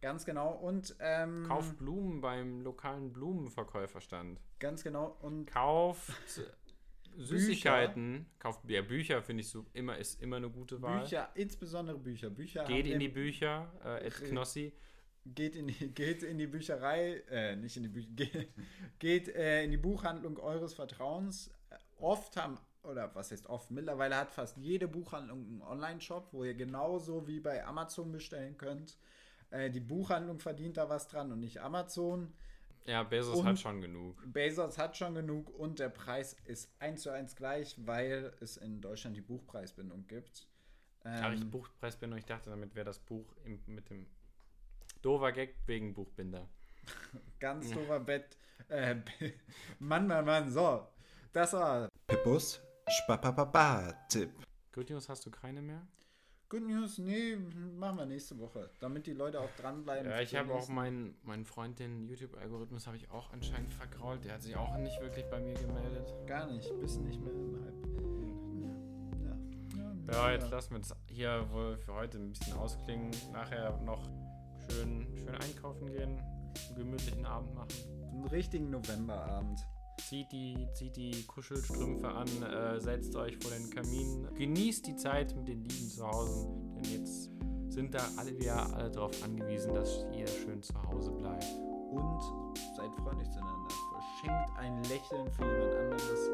Ganz 0.00 0.24
genau. 0.24 0.50
Und 0.52 0.96
ähm, 1.00 1.44
Kauft 1.46 1.78
Blumen 1.78 2.20
beim 2.20 2.62
lokalen 2.62 3.12
Blumenverkäuferstand. 3.12 4.40
ganz 4.58 4.82
genau. 4.82 5.16
Und 5.20 5.46
Kauft 5.46 6.12
Süßigkeiten. 7.18 8.26
Kauft 8.38 8.68
ja, 8.70 8.82
Bücher, 8.82 9.22
finde 9.22 9.42
ich 9.42 9.48
so 9.48 9.66
immer, 9.72 9.96
ist 9.98 10.20
immer 10.22 10.36
eine 10.36 10.50
gute 10.50 10.80
Wahl. 10.82 11.00
Bücher, 11.02 11.28
insbesondere 11.34 11.98
Bücher. 11.98 12.30
Bücher 12.30 12.64
Geht 12.64 12.86
in 12.86 12.98
die 13.00 13.08
Bücher, 13.08 13.72
äh, 13.84 13.88
Re- 13.88 14.10
Knossi. 14.10 14.72
geht 15.26 15.56
in 15.56 15.68
die, 15.68 15.88
geht 15.94 16.22
in 16.22 16.38
die 16.38 16.46
Bücherei, 16.46 17.22
äh, 17.30 17.56
nicht 17.56 17.76
in 17.76 17.82
die 17.84 17.88
Bücher, 17.88 18.08
geht, 18.14 18.48
geht 18.98 19.28
äh, 19.28 19.64
in 19.64 19.70
die 19.70 19.76
Buchhandlung 19.76 20.38
eures 20.38 20.74
Vertrauens. 20.74 21.50
Oft 22.00 22.36
haben, 22.36 22.58
oder 22.84 23.12
was 23.14 23.32
heißt 23.32 23.48
oft, 23.48 23.70
mittlerweile 23.72 24.16
hat 24.16 24.30
fast 24.30 24.56
jede 24.56 24.86
Buchhandlung 24.86 25.44
einen 25.46 25.62
Online-Shop, 25.62 26.28
wo 26.32 26.44
ihr 26.44 26.54
genauso 26.54 27.26
wie 27.26 27.40
bei 27.40 27.64
Amazon 27.66 28.12
bestellen 28.12 28.56
könnt. 28.56 28.96
Äh, 29.50 29.70
die 29.70 29.80
Buchhandlung 29.80 30.38
verdient 30.38 30.76
da 30.76 30.88
was 30.88 31.08
dran 31.08 31.32
und 31.32 31.40
nicht 31.40 31.60
Amazon. 31.60 32.32
Ja, 32.88 33.02
Bezos 33.02 33.38
Und- 33.40 33.46
hat 33.46 33.58
schon 33.58 33.82
genug. 33.82 34.16
Bezos 34.32 34.78
hat 34.78 34.96
schon 34.96 35.14
genug 35.14 35.50
und 35.50 35.78
der 35.78 35.90
Preis 35.90 36.34
ist 36.46 36.70
eins 36.78 37.02
zu 37.02 37.10
eins 37.10 37.36
gleich, 37.36 37.76
weil 37.86 38.32
es 38.40 38.56
in 38.56 38.80
Deutschland 38.80 39.14
die 39.14 39.20
Buchpreisbindung 39.20 40.06
gibt. 40.06 40.48
Aber 41.04 41.34
ich 41.34 41.42
Ähm, 41.42 41.50
Buchpreisbindung, 41.50 42.18
ich 42.18 42.24
dachte, 42.24 42.48
damit 42.48 42.74
wäre 42.74 42.86
das 42.86 42.98
Buch 42.98 43.34
im, 43.44 43.60
mit 43.66 43.90
dem 43.90 44.06
Dover 45.02 45.32
Gag 45.32 45.54
wegen 45.66 45.92
Buchbinder. 45.92 46.48
ganz 47.40 47.70
doofer 47.70 48.00
Bett. 48.00 48.38
Äh, 48.68 48.96
Mann, 49.78 50.06
Mann, 50.06 50.24
Mann, 50.24 50.50
so. 50.50 50.88
Das 51.34 51.52
war 51.52 51.90
Pippus 52.06 52.58
Spapapapa-Tipp. 52.88 54.30
Good 54.72 54.88
News 54.88 55.10
hast 55.10 55.26
du 55.26 55.30
keine 55.30 55.60
mehr? 55.60 55.86
Good 56.50 56.62
News. 56.62 56.96
Nee, 56.98 57.36
machen 57.78 57.98
wir 57.98 58.06
nächste 58.06 58.38
Woche, 58.38 58.70
damit 58.80 59.06
die 59.06 59.12
Leute 59.12 59.38
auch 59.38 59.50
dranbleiben. 59.60 60.10
Ja, 60.10 60.20
ich 60.20 60.34
habe 60.34 60.54
auch 60.54 60.68
meinen 60.68 61.14
meinen 61.22 61.44
Freund, 61.44 61.78
den 61.78 62.06
YouTube-Algorithmus, 62.06 62.86
habe 62.86 62.96
ich 62.96 63.10
auch 63.10 63.30
anscheinend 63.32 63.72
vergrault. 63.74 64.24
Der 64.24 64.34
hat 64.34 64.42
sich 64.42 64.56
auch 64.56 64.76
nicht 64.78 64.98
wirklich 65.00 65.26
bei 65.26 65.40
mir 65.40 65.52
gemeldet. 65.54 66.14
Gar 66.26 66.46
nicht, 66.50 66.70
bist 66.80 67.02
nicht 67.02 67.20
mehr 67.20 67.34
im 67.34 67.64
Hype. 67.64 67.74
Ja, 70.08 70.14
Ja, 70.14 70.32
jetzt 70.32 70.50
lassen 70.50 70.72
wir 70.72 70.80
es 70.80 70.94
hier 71.06 71.46
wohl 71.52 71.76
für 71.76 71.92
heute 71.92 72.16
ein 72.18 72.30
bisschen 72.30 72.54
ausklingen. 72.54 73.10
Nachher 73.32 73.76
noch 73.82 74.08
schön, 74.70 75.06
schön 75.18 75.34
einkaufen 75.34 75.86
gehen, 75.92 76.18
einen 76.18 76.76
gemütlichen 76.76 77.26
Abend 77.26 77.54
machen. 77.54 77.68
Einen 78.10 78.24
richtigen 78.24 78.70
Novemberabend. 78.70 79.66
Zieht 80.08 80.32
die, 80.32 80.66
zieht 80.72 80.96
die 80.96 81.26
Kuschelstrümpfe 81.26 82.08
an, 82.08 82.26
äh, 82.42 82.80
setzt 82.80 83.14
euch 83.14 83.36
vor 83.36 83.50
den 83.50 83.68
Kamin, 83.68 84.26
genießt 84.36 84.86
die 84.86 84.96
Zeit 84.96 85.36
mit 85.36 85.48
den 85.48 85.62
Lieben 85.62 85.90
zu 85.90 86.08
Hause, 86.08 86.48
denn 86.76 86.84
jetzt 86.84 87.30
sind 87.68 87.92
da 87.92 88.08
alle 88.16 88.34
wieder 88.38 88.74
alle 88.74 88.90
darauf 88.90 89.22
angewiesen, 89.22 89.74
dass 89.74 90.06
jeder 90.10 90.28
schön 90.28 90.62
zu 90.62 90.72
Hause 90.82 91.10
bleibt. 91.10 91.44
Und 91.90 92.22
seid 92.74 92.90
freundlich 92.94 93.28
zueinander. 93.32 93.68
Verschenkt 93.92 94.58
ein 94.58 94.82
Lächeln 94.84 95.30
für 95.30 95.44
jemand 95.44 95.74
anderes. 95.74 96.30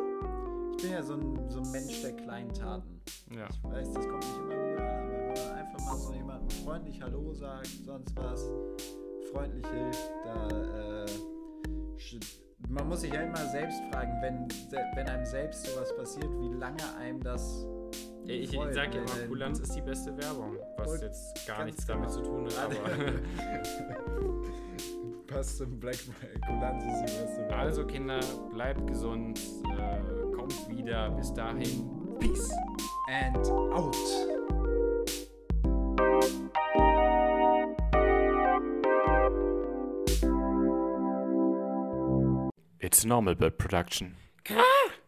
Ich 0.76 0.82
bin 0.84 0.92
ja 0.92 1.02
so 1.02 1.14
ein, 1.14 1.50
so 1.50 1.58
ein 1.58 1.70
Mensch 1.72 2.00
der 2.00 2.12
kleinen 2.12 2.54
Taten. 2.54 3.00
Ja. 3.34 3.48
Ich 3.50 3.64
weiß, 3.64 3.92
das 3.92 4.06
kommt 4.06 4.24
nicht 4.24 4.36
immer 4.36 4.54
gut 4.54 4.78
an, 4.78 5.10
aber 5.10 5.18
wenn 5.18 5.46
man 5.48 5.58
einfach 5.58 5.84
mal 5.84 5.98
so 5.98 6.12
jemandem 6.14 6.50
freundlich 6.64 7.02
Hallo 7.02 7.32
sagt, 7.32 7.70
sonst 7.84 8.14
was, 8.14 8.48
freundlich 9.32 9.66
hilft, 9.66 10.12
da, 10.24 10.48
äh, 10.48 11.06
man 12.68 12.88
muss 12.88 13.02
sich 13.02 13.12
ja 13.12 13.20
immer 13.20 13.44
selbst 13.46 13.80
fragen, 13.90 14.12
wenn, 14.20 14.48
wenn 14.94 15.08
einem 15.08 15.24
selbst 15.24 15.66
sowas 15.66 15.94
passiert, 15.96 16.30
wie 16.40 16.54
lange 16.58 16.82
einem 16.98 17.22
das 17.22 17.66
Ja, 18.24 18.34
Ich, 18.34 18.54
freut, 18.54 18.74
sage 18.74 18.98
immer, 18.98 19.26
Kulanz 19.28 19.60
ist 19.60 19.74
die 19.74 19.82
beste 19.82 20.16
Werbung, 20.16 20.56
was 20.76 21.00
jetzt 21.02 21.46
gar 21.46 21.64
nichts 21.64 21.86
damit 21.86 22.08
genau. 22.10 22.22
zu 22.22 22.22
tun 22.22 22.48
hat. 22.56 22.70
Passt 25.26 25.56
zum 25.58 25.78
Black. 25.78 25.98
Kulanz 26.46 26.84
ist 26.84 27.00
die 27.00 27.20
beste 27.20 27.40
Werbung. 27.42 27.58
also 27.58 27.86
Kinder, 27.86 28.20
bleibt 28.52 28.86
gesund, 28.86 29.40
äh, 29.78 30.34
kommt 30.34 30.68
wieder. 30.68 31.10
Bis 31.10 31.32
dahin, 31.34 31.88
Peace. 32.18 32.50
And 33.08 33.36
out. 33.72 33.96
It's 42.84 43.02
normal 43.02 43.34
bird 43.34 43.56
production. 43.56 44.16